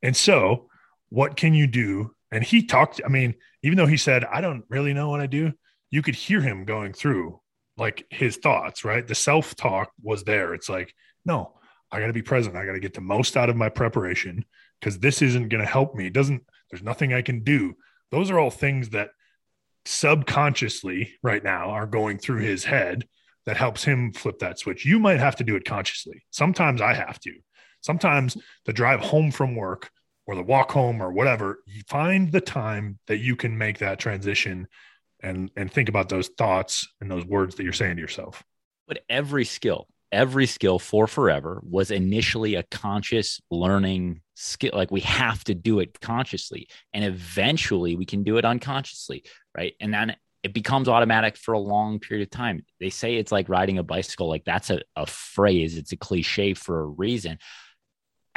And 0.02 0.16
so, 0.16 0.70
what 1.10 1.36
can 1.36 1.54
you 1.54 1.68
do 1.68 2.12
and 2.32 2.44
he 2.44 2.66
talked, 2.66 3.02
I 3.06 3.10
mean, 3.10 3.36
even 3.64 3.78
though 3.78 3.88
he 3.88 3.98
said, 3.98 4.24
I 4.26 4.42
don't 4.42 4.64
really 4.70 4.94
know 4.94 5.10
what 5.10 5.22
I 5.22 5.28
do, 5.28 5.54
you 5.90 6.02
could 6.02 6.16
hear 6.16 6.42
him 6.42 6.66
going 6.66 6.94
through 6.94 7.40
like 7.78 8.06
his 8.10 8.38
thoughts, 8.38 8.84
right? 8.84 9.08
The 9.08 9.16
self 9.16 9.56
talk 9.56 9.92
was 10.02 10.24
there. 10.24 10.54
It's 10.54 10.70
like, 10.70 10.94
no, 11.26 11.54
I 11.92 12.00
got 12.00 12.08
to 12.08 12.14
be 12.14 12.22
present. 12.22 12.56
I 12.56 12.66
got 12.66 12.74
to 12.74 12.80
get 12.80 12.94
the 12.94 13.02
most 13.02 13.36
out 13.36 13.50
of 13.50 13.56
my 13.56 13.70
preparation 13.70 14.46
because 14.80 15.00
this 15.00 15.22
isn't 15.22 15.50
going 15.50 15.64
to 15.64 15.70
help 15.70 15.96
me. 15.96 16.08
It 16.08 16.14
doesn't, 16.14 16.44
there's 16.70 16.84
nothing 16.84 17.14
I 17.14 17.22
can 17.22 17.44
do. 17.44 17.76
Those 18.12 18.30
are 18.30 18.40
all 18.40 18.52
things 18.52 18.90
that 18.90 19.10
subconsciously 19.86 21.16
right 21.24 21.44
now 21.44 21.72
are 21.72 21.88
going 21.88 22.20
through 22.20 22.42
his 22.42 22.64
head 22.64 23.08
that 23.46 23.58
helps 23.58 23.84
him 23.84 24.14
flip 24.14 24.40
that 24.40 24.60
switch. 24.60 24.86
You 24.86 25.00
might 25.00 25.20
have 25.20 25.38
to 25.38 25.44
do 25.44 25.56
it 25.56 25.66
consciously. 25.66 26.24
Sometimes 26.30 26.82
I 26.82 26.94
have 26.94 27.20
to. 27.22 27.34
Sometimes 27.82 28.38
the 28.66 28.74
drive 28.74 29.00
home 29.00 29.32
from 29.32 29.56
work, 29.56 29.92
or 30.30 30.36
the 30.36 30.44
walk 30.44 30.72
home 30.72 31.02
or 31.02 31.12
whatever, 31.12 31.64
you 31.66 31.82
find 31.88 32.32
the 32.32 32.40
time 32.40 33.00
that 33.08 33.18
you 33.18 33.36
can 33.36 33.58
make 33.58 33.80
that 33.80 33.98
transition 33.98 34.68
and 35.22 35.50
and 35.56 35.74
think 35.74 35.90
about 35.90 36.08
those 36.08 36.28
thoughts 36.28 36.88
and 37.02 37.10
those 37.10 37.26
words 37.26 37.56
that 37.56 37.64
you're 37.64 37.74
saying 37.74 37.96
to 37.96 38.02
yourself. 38.02 38.44
But 38.88 39.00
every 39.10 39.44
skill, 39.44 39.88
every 40.12 40.46
skill 40.46 40.78
for 40.78 41.08
forever 41.08 41.60
was 41.64 41.90
initially 41.90 42.54
a 42.54 42.64
conscious 42.64 43.42
learning 43.50 44.22
skill. 44.36 44.74
Like 44.76 44.92
we 44.92 45.02
have 45.02 45.44
to 45.46 45.56
do 45.56 45.80
it 45.80 46.00
consciously, 46.00 46.68
and 46.94 47.04
eventually 47.04 47.96
we 47.96 48.06
can 48.06 48.22
do 48.22 48.38
it 48.38 48.46
unconsciously, 48.46 49.24
right? 49.58 49.74
And 49.82 49.92
then 49.92 50.16
it 50.44 50.54
becomes 50.54 50.88
automatic 50.88 51.38
for 51.38 51.54
a 51.54 51.60
long 51.60 52.00
period 52.00 52.28
of 52.28 52.30
time. 52.30 52.64
They 52.80 52.92
say 52.92 53.16
it's 53.16 53.32
like 53.32 53.50
riding 53.50 53.80
a 53.80 53.84
bicycle. 53.84 54.30
Like 54.30 54.46
that's 54.46 54.70
a, 54.70 54.82
a 54.96 55.08
phrase. 55.08 55.76
It's 55.76 55.92
a 55.92 55.98
cliche 55.98 56.54
for 56.54 56.82
a 56.82 56.86
reason 56.86 57.40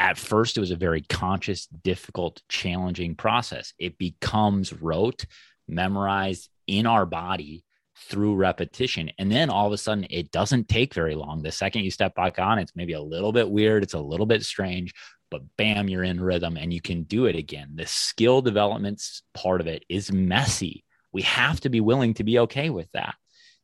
at 0.02 0.18
first 0.18 0.56
it 0.56 0.60
was 0.60 0.72
a 0.72 0.76
very 0.76 1.00
conscious 1.02 1.66
difficult 1.66 2.42
challenging 2.48 3.14
process. 3.14 3.72
It 3.78 3.98
becomes 3.98 4.72
rote 4.72 5.26
memorized 5.68 6.50
in 6.66 6.86
our 6.86 7.06
body 7.06 7.64
through 7.96 8.34
repetition. 8.34 9.12
And 9.16 9.30
then 9.30 9.48
all 9.48 9.68
of 9.68 9.72
a 9.72 9.78
sudden 9.78 10.08
it 10.10 10.32
doesn't 10.32 10.68
take 10.68 10.92
very 10.92 11.14
long. 11.14 11.42
The 11.42 11.52
second 11.52 11.84
you 11.84 11.92
step 11.92 12.16
back 12.16 12.40
on 12.40 12.58
it's 12.58 12.74
maybe 12.74 12.94
a 12.94 13.00
little 13.00 13.30
bit 13.30 13.48
weird 13.48 13.84
it's 13.84 13.94
a 13.94 14.00
little 14.00 14.26
bit 14.26 14.42
strange 14.42 14.92
but 15.30 15.42
bam 15.56 15.88
you're 15.88 16.02
in 16.02 16.20
rhythm 16.20 16.56
and 16.56 16.74
you 16.74 16.80
can 16.80 17.04
do 17.04 17.26
it 17.26 17.36
again. 17.36 17.70
The 17.76 17.86
skill 17.86 18.42
development 18.42 19.00
part 19.34 19.60
of 19.60 19.68
it 19.68 19.84
is 19.88 20.10
messy. 20.10 20.84
We 21.12 21.22
have 21.22 21.60
to 21.60 21.68
be 21.68 21.80
willing 21.80 22.14
to 22.14 22.24
be 22.24 22.40
okay 22.40 22.70
with 22.70 22.90
that. 22.92 23.14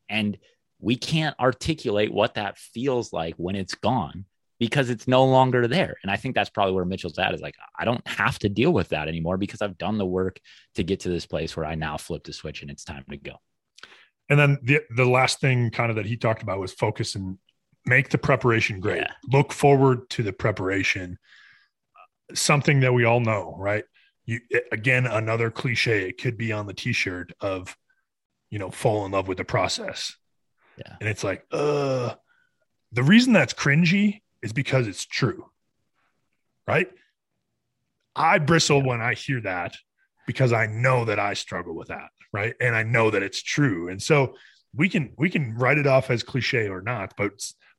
And 0.08 0.38
we 0.78 0.94
can't 0.94 1.38
articulate 1.40 2.12
what 2.12 2.34
that 2.34 2.58
feels 2.58 3.12
like 3.12 3.34
when 3.34 3.56
it's 3.56 3.74
gone 3.74 4.24
because 4.58 4.90
it's 4.90 5.06
no 5.06 5.24
longer 5.24 5.68
there. 5.68 5.96
And 6.02 6.10
I 6.10 6.16
think 6.16 6.34
that's 6.34 6.50
probably 6.50 6.74
where 6.74 6.84
Mitchell's 6.84 7.18
at 7.18 7.34
is 7.34 7.40
like, 7.40 7.54
I 7.78 7.84
don't 7.84 8.06
have 8.06 8.38
to 8.40 8.48
deal 8.48 8.72
with 8.72 8.88
that 8.88 9.08
anymore 9.08 9.36
because 9.36 9.62
I've 9.62 9.78
done 9.78 9.98
the 9.98 10.06
work 10.06 10.40
to 10.74 10.82
get 10.82 11.00
to 11.00 11.08
this 11.08 11.26
place 11.26 11.56
where 11.56 11.66
I 11.66 11.74
now 11.76 11.96
flip 11.96 12.24
the 12.24 12.32
switch 12.32 12.62
and 12.62 12.70
it's 12.70 12.84
time 12.84 13.04
to 13.10 13.16
go. 13.16 13.34
And 14.28 14.38
then 14.38 14.58
the 14.62 14.80
the 14.94 15.06
last 15.06 15.40
thing 15.40 15.70
kind 15.70 15.90
of 15.90 15.96
that 15.96 16.06
he 16.06 16.16
talked 16.16 16.42
about 16.42 16.58
was 16.58 16.72
focus 16.72 17.14
and 17.14 17.38
make 17.86 18.10
the 18.10 18.18
preparation 18.18 18.80
great. 18.80 18.98
Yeah. 18.98 19.12
Look 19.32 19.52
forward 19.52 20.10
to 20.10 20.22
the 20.22 20.32
preparation. 20.32 21.18
Something 22.34 22.80
that 22.80 22.92
we 22.92 23.04
all 23.04 23.20
know, 23.20 23.54
right? 23.58 23.84
You 24.26 24.40
again, 24.70 25.06
another 25.06 25.50
cliche. 25.50 26.08
It 26.08 26.20
could 26.20 26.36
be 26.36 26.52
on 26.52 26.66
the 26.66 26.74
t-shirt 26.74 27.32
of, 27.40 27.74
you 28.50 28.58
know, 28.58 28.70
fall 28.70 29.06
in 29.06 29.12
love 29.12 29.28
with 29.28 29.38
the 29.38 29.44
process. 29.44 30.14
Yeah. 30.76 30.96
And 31.00 31.08
it's 31.08 31.24
like, 31.24 31.46
uh, 31.50 32.14
the 32.92 33.02
reason 33.02 33.32
that's 33.32 33.54
cringy 33.54 34.20
is 34.42 34.52
because 34.52 34.86
it's 34.86 35.04
true. 35.04 35.46
Right? 36.66 36.90
I 38.14 38.38
bristle 38.38 38.82
when 38.82 39.00
I 39.00 39.14
hear 39.14 39.40
that 39.42 39.76
because 40.26 40.52
I 40.52 40.66
know 40.66 41.04
that 41.06 41.18
I 41.18 41.34
struggle 41.34 41.74
with 41.74 41.88
that, 41.88 42.10
right? 42.32 42.54
And 42.60 42.76
I 42.76 42.82
know 42.82 43.10
that 43.10 43.22
it's 43.22 43.42
true. 43.42 43.88
And 43.88 44.02
so 44.02 44.34
we 44.74 44.88
can 44.88 45.12
we 45.16 45.30
can 45.30 45.54
write 45.54 45.78
it 45.78 45.86
off 45.86 46.10
as 46.10 46.22
cliche 46.22 46.68
or 46.68 46.82
not, 46.82 47.14
but 47.16 47.32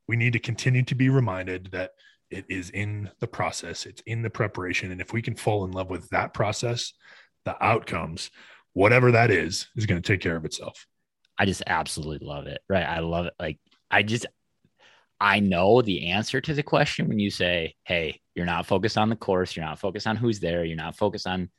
we 0.08 0.16
need 0.16 0.32
to 0.32 0.40
continue 0.40 0.82
to 0.84 0.94
be 0.94 1.08
reminded 1.08 1.70
that 1.72 1.92
it 2.30 2.44
is 2.48 2.70
in 2.70 3.10
the 3.20 3.26
process, 3.26 3.86
it's 3.86 4.02
in 4.06 4.22
the 4.22 4.30
preparation 4.30 4.90
and 4.90 5.00
if 5.00 5.12
we 5.12 5.22
can 5.22 5.36
fall 5.36 5.64
in 5.64 5.72
love 5.72 5.90
with 5.90 6.08
that 6.10 6.34
process, 6.34 6.92
the 7.44 7.62
outcomes, 7.64 8.30
whatever 8.72 9.12
that 9.12 9.30
is, 9.30 9.68
is 9.76 9.86
going 9.86 10.00
to 10.00 10.12
take 10.12 10.20
care 10.20 10.36
of 10.36 10.44
itself. 10.44 10.86
I 11.38 11.44
just 11.44 11.62
absolutely 11.66 12.26
love 12.26 12.46
it. 12.46 12.60
Right? 12.68 12.84
I 12.84 13.00
love 13.00 13.26
it. 13.26 13.34
Like 13.38 13.58
I 13.90 14.02
just 14.02 14.26
I 15.20 15.40
know 15.40 15.82
the 15.82 16.08
answer 16.08 16.40
to 16.40 16.54
the 16.54 16.62
question 16.62 17.08
when 17.08 17.18
you 17.18 17.30
say, 17.30 17.74
Hey, 17.84 18.20
you're 18.34 18.46
not 18.46 18.66
focused 18.66 18.96
on 18.96 19.10
the 19.10 19.16
course, 19.16 19.54
you're 19.54 19.64
not 19.64 19.78
focused 19.78 20.06
on 20.06 20.16
who's 20.16 20.40
there, 20.40 20.64
you're 20.64 20.76
not 20.76 20.96
focused 20.96 21.26
on, 21.26 21.50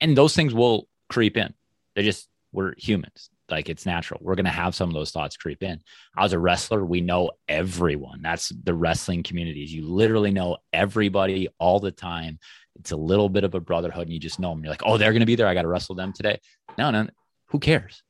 and 0.00 0.16
those 0.16 0.34
things 0.34 0.54
will 0.54 0.88
creep 1.08 1.36
in. 1.36 1.52
They're 1.94 2.04
just, 2.04 2.28
we're 2.52 2.74
humans. 2.78 3.30
Like 3.50 3.68
it's 3.68 3.84
natural. 3.84 4.20
We're 4.22 4.36
going 4.36 4.44
to 4.44 4.50
have 4.50 4.74
some 4.74 4.88
of 4.88 4.94
those 4.94 5.10
thoughts 5.10 5.36
creep 5.36 5.62
in. 5.62 5.80
As 6.16 6.32
a 6.32 6.38
wrestler, 6.38 6.84
we 6.84 7.00
know 7.00 7.32
everyone. 7.48 8.22
That's 8.22 8.48
the 8.50 8.74
wrestling 8.74 9.24
communities. 9.24 9.74
You 9.74 9.86
literally 9.88 10.30
know 10.30 10.58
everybody 10.72 11.48
all 11.58 11.80
the 11.80 11.90
time. 11.90 12.38
It's 12.78 12.92
a 12.92 12.96
little 12.96 13.28
bit 13.28 13.44
of 13.44 13.54
a 13.54 13.60
brotherhood 13.60 14.04
and 14.04 14.12
you 14.12 14.20
just 14.20 14.38
know 14.38 14.50
them. 14.50 14.62
You're 14.62 14.72
like, 14.72 14.84
oh, 14.84 14.96
they're 14.96 15.10
going 15.10 15.20
to 15.20 15.26
be 15.26 15.34
there. 15.34 15.48
I 15.48 15.54
got 15.54 15.62
to 15.62 15.68
wrestle 15.68 15.96
them 15.96 16.12
today. 16.12 16.38
No, 16.78 16.90
no, 16.92 17.08
who 17.46 17.58
cares? 17.58 18.02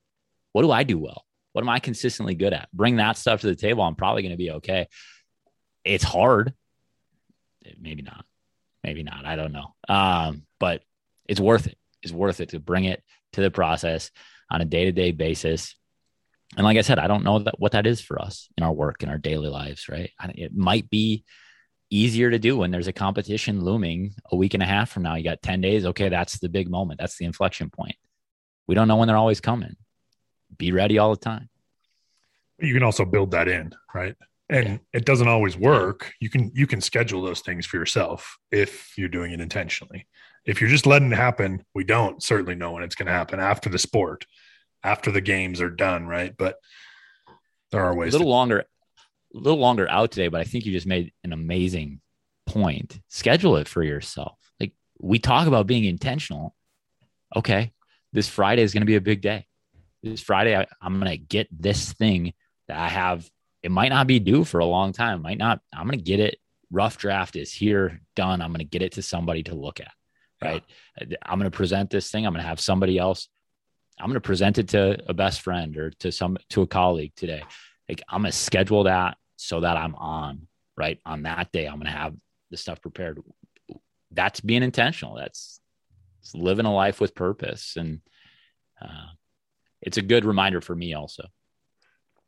What 0.52 0.62
do 0.62 0.70
I 0.70 0.82
do 0.82 0.98
well? 0.98 1.24
What 1.52 1.62
am 1.62 1.68
I 1.68 1.80
consistently 1.80 2.34
good 2.34 2.52
at? 2.52 2.68
Bring 2.72 2.96
that 2.96 3.16
stuff 3.16 3.40
to 3.40 3.46
the 3.46 3.56
table. 3.56 3.82
I'm 3.82 3.96
probably 3.96 4.22
going 4.22 4.32
to 4.32 4.38
be 4.38 4.52
okay. 4.52 4.88
It's 5.84 6.04
hard. 6.04 6.54
Maybe 7.80 8.02
not. 8.02 8.24
Maybe 8.84 9.02
not. 9.02 9.26
I 9.26 9.36
don't 9.36 9.52
know. 9.52 9.74
Um, 9.88 10.44
but 10.58 10.82
it's 11.28 11.40
worth 11.40 11.66
it. 11.66 11.76
It's 12.02 12.12
worth 12.12 12.40
it 12.40 12.50
to 12.50 12.60
bring 12.60 12.84
it 12.84 13.02
to 13.32 13.40
the 13.40 13.50
process 13.50 14.10
on 14.50 14.60
a 14.60 14.64
day 14.64 14.86
to 14.86 14.92
day 14.92 15.10
basis. 15.10 15.74
And 16.56 16.64
like 16.64 16.78
I 16.78 16.82
said, 16.82 16.98
I 16.98 17.06
don't 17.06 17.24
know 17.24 17.40
that 17.40 17.60
what 17.60 17.72
that 17.72 17.86
is 17.86 18.00
for 18.00 18.20
us 18.20 18.48
in 18.56 18.64
our 18.64 18.72
work 18.72 19.02
in 19.02 19.08
our 19.08 19.18
daily 19.18 19.48
lives, 19.48 19.88
right? 19.88 20.10
It 20.34 20.54
might 20.54 20.90
be 20.90 21.24
easier 21.90 22.30
to 22.30 22.38
do 22.38 22.56
when 22.56 22.70
there's 22.70 22.88
a 22.88 22.92
competition 22.92 23.62
looming 23.62 24.14
a 24.30 24.36
week 24.36 24.54
and 24.54 24.62
a 24.62 24.66
half 24.66 24.90
from 24.90 25.02
now. 25.02 25.16
You 25.16 25.24
got 25.24 25.42
10 25.42 25.60
days. 25.60 25.84
Okay, 25.86 26.08
that's 26.08 26.38
the 26.38 26.48
big 26.48 26.70
moment. 26.70 27.00
That's 27.00 27.16
the 27.18 27.24
inflection 27.24 27.70
point. 27.70 27.96
We 28.66 28.74
don't 28.74 28.88
know 28.88 28.96
when 28.96 29.08
they're 29.08 29.16
always 29.16 29.40
coming 29.40 29.76
be 30.56 30.72
ready 30.72 30.98
all 30.98 31.10
the 31.10 31.20
time. 31.20 31.48
You 32.58 32.74
can 32.74 32.82
also 32.82 33.04
build 33.04 33.30
that 33.32 33.48
in, 33.48 33.72
right? 33.94 34.14
And 34.48 34.68
yeah. 34.68 34.78
it 34.92 35.04
doesn't 35.04 35.28
always 35.28 35.56
work. 35.56 36.12
You 36.20 36.28
can 36.28 36.50
you 36.54 36.66
can 36.66 36.80
schedule 36.80 37.22
those 37.22 37.40
things 37.40 37.66
for 37.66 37.76
yourself 37.76 38.38
if 38.50 38.92
you're 38.98 39.08
doing 39.08 39.32
it 39.32 39.40
intentionally. 39.40 40.06
If 40.44 40.60
you're 40.60 40.70
just 40.70 40.86
letting 40.86 41.12
it 41.12 41.16
happen, 41.16 41.64
we 41.74 41.84
don't 41.84 42.22
certainly 42.22 42.54
know 42.54 42.72
when 42.72 42.82
it's 42.82 42.94
going 42.94 43.06
to 43.06 43.12
happen 43.12 43.40
after 43.40 43.68
the 43.68 43.78
sport, 43.78 44.26
after 44.82 45.10
the 45.10 45.20
games 45.20 45.60
are 45.60 45.70
done, 45.70 46.06
right? 46.06 46.34
But 46.36 46.56
there 47.70 47.84
are 47.84 47.94
ways. 47.94 48.14
A 48.14 48.18
little 48.18 48.26
to- 48.26 48.36
longer, 48.36 48.58
a 48.60 49.38
little 49.38 49.58
longer 49.58 49.88
out 49.88 50.10
today, 50.10 50.28
but 50.28 50.40
I 50.40 50.44
think 50.44 50.66
you 50.66 50.72
just 50.72 50.86
made 50.86 51.12
an 51.22 51.32
amazing 51.32 52.00
point. 52.46 52.98
Schedule 53.08 53.56
it 53.56 53.68
for 53.68 53.82
yourself. 53.82 54.36
Like 54.58 54.72
we 54.98 55.18
talk 55.18 55.46
about 55.46 55.66
being 55.66 55.84
intentional. 55.84 56.54
Okay, 57.36 57.72
this 58.12 58.28
Friday 58.28 58.62
is 58.62 58.72
going 58.72 58.82
to 58.82 58.86
be 58.86 58.96
a 58.96 59.00
big 59.00 59.20
day 59.20 59.46
this 60.02 60.20
Friday, 60.20 60.56
I, 60.56 60.66
am 60.82 61.00
going 61.00 61.10
to 61.10 61.16
get 61.16 61.48
this 61.50 61.92
thing 61.92 62.32
that 62.68 62.78
I 62.78 62.88
have. 62.88 63.28
It 63.62 63.70
might 63.70 63.90
not 63.90 64.06
be 64.06 64.18
due 64.18 64.44
for 64.44 64.60
a 64.60 64.66
long 64.66 64.92
time. 64.92 65.22
Might 65.22 65.38
not. 65.38 65.60
I'm 65.72 65.86
going 65.86 65.98
to 65.98 66.04
get 66.04 66.20
it. 66.20 66.38
Rough 66.70 66.98
draft 66.98 67.36
is 67.36 67.52
here, 67.52 68.00
done. 68.16 68.40
I'm 68.40 68.50
going 68.50 68.60
to 68.60 68.64
get 68.64 68.82
it 68.82 68.92
to 68.92 69.02
somebody 69.02 69.42
to 69.44 69.54
look 69.54 69.80
at. 69.80 69.92
Right. 70.42 70.62
Yeah. 71.00 71.16
I'm 71.22 71.38
going 71.38 71.50
to 71.50 71.56
present 71.56 71.90
this 71.90 72.10
thing. 72.10 72.26
I'm 72.26 72.32
going 72.32 72.42
to 72.42 72.48
have 72.48 72.60
somebody 72.60 72.96
else. 72.96 73.28
I'm 73.98 74.06
going 74.06 74.14
to 74.14 74.20
present 74.20 74.56
it 74.56 74.68
to 74.68 74.96
a 75.06 75.12
best 75.12 75.42
friend 75.42 75.76
or 75.76 75.90
to 75.98 76.10
some 76.10 76.38
to 76.50 76.62
a 76.62 76.66
colleague 76.66 77.12
today. 77.16 77.42
Like 77.86 78.00
I'm 78.08 78.22
going 78.22 78.32
to 78.32 78.38
schedule 78.38 78.84
that 78.84 79.18
so 79.36 79.60
that 79.60 79.76
I'm 79.76 79.94
on 79.96 80.48
right? 80.80 80.98
On 81.04 81.24
that 81.24 81.52
day, 81.52 81.66
I'm 81.66 81.74
going 81.74 81.92
to 81.92 81.92
have 81.92 82.14
the 82.50 82.56
stuff 82.56 82.80
prepared. 82.80 83.20
That's 84.10 84.40
being 84.40 84.62
intentional. 84.62 85.14
That's 85.14 85.60
living 86.34 86.64
a 86.64 86.74
life 86.74 87.00
with 87.00 87.14
purpose. 87.14 87.76
And 87.76 88.00
uh, 88.80 89.12
it's 89.82 89.98
a 89.98 90.02
good 90.02 90.24
reminder 90.24 90.60
for 90.60 90.74
me 90.74 90.94
also. 90.94 91.24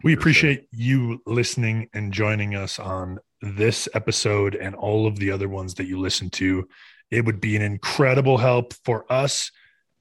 We 0.05 0.15
appreciate 0.15 0.67
you 0.73 1.23
listening 1.27 1.89
and 1.95 2.13
joining 2.13 2.57
us 2.57 2.79
on 2.79 3.19
this 3.41 3.89
episode 3.95 4.55
and 4.55 4.75
all 4.75 5.07
of 5.07 5.17
the 5.17 5.31
other 5.31 5.49
ones 5.49 5.75
that 5.75 5.87
you 5.87 6.01
listen 6.01 6.31
to. 6.31 6.69
It 7.11 7.25
would 7.25 7.41
be 7.41 7.55
an 7.57 7.63
incredible 7.63 8.39
help 8.39 8.75
for 8.85 9.11
us 9.13 9.51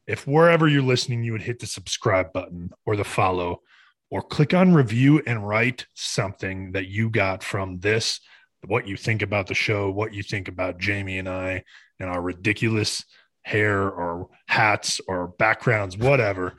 if 0.07 0.27
wherever 0.27 0.67
you're 0.67 0.81
listening, 0.81 1.23
you 1.23 1.31
would 1.31 1.41
hit 1.41 1.59
the 1.59 1.67
subscribe 1.67 2.33
button 2.33 2.71
or 2.85 2.95
the 2.95 3.03
follow 3.03 3.61
or 4.09 4.21
click 4.21 4.53
on 4.53 4.73
review 4.73 5.21
and 5.25 5.47
write 5.47 5.85
something 5.93 6.73
that 6.73 6.87
you 6.87 7.09
got 7.09 7.43
from 7.43 7.79
this, 7.79 8.19
what 8.65 8.87
you 8.87 8.97
think 8.97 9.21
about 9.21 9.47
the 9.47 9.53
show, 9.53 9.89
what 9.89 10.13
you 10.13 10.21
think 10.21 10.47
about 10.47 10.79
Jamie 10.79 11.17
and 11.17 11.29
I 11.29 11.63
and 11.99 12.09
our 12.09 12.21
ridiculous 12.21 13.05
hair 13.43 13.89
or 13.89 14.27
hats 14.47 14.99
or 15.07 15.29
backgrounds, 15.39 15.97
whatever. 15.97 16.57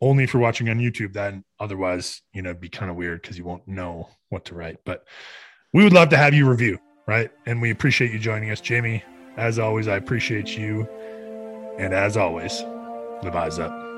Only 0.00 0.24
if 0.24 0.32
you're 0.32 0.42
watching 0.42 0.68
on 0.68 0.78
YouTube, 0.78 1.12
then 1.12 1.44
otherwise, 1.58 2.22
you 2.32 2.42
know, 2.42 2.54
be 2.54 2.68
kind 2.68 2.90
of 2.90 2.96
weird 2.96 3.22
because 3.22 3.36
you 3.36 3.44
won't 3.44 3.66
know 3.68 4.08
what 4.30 4.44
to 4.46 4.54
write. 4.54 4.78
But 4.84 5.04
we 5.72 5.84
would 5.84 5.92
love 5.92 6.08
to 6.10 6.16
have 6.16 6.34
you 6.34 6.48
review, 6.48 6.78
right? 7.06 7.30
And 7.46 7.60
we 7.60 7.70
appreciate 7.70 8.10
you 8.12 8.18
joining 8.18 8.50
us. 8.50 8.60
Jamie, 8.60 9.04
as 9.36 9.58
always, 9.58 9.88
I 9.88 9.96
appreciate 9.96 10.56
you. 10.56 10.88
And 11.78 11.92
as 11.92 12.16
always, 12.16 12.62
live 13.22 13.36
eyes 13.36 13.58
up. 13.58 13.89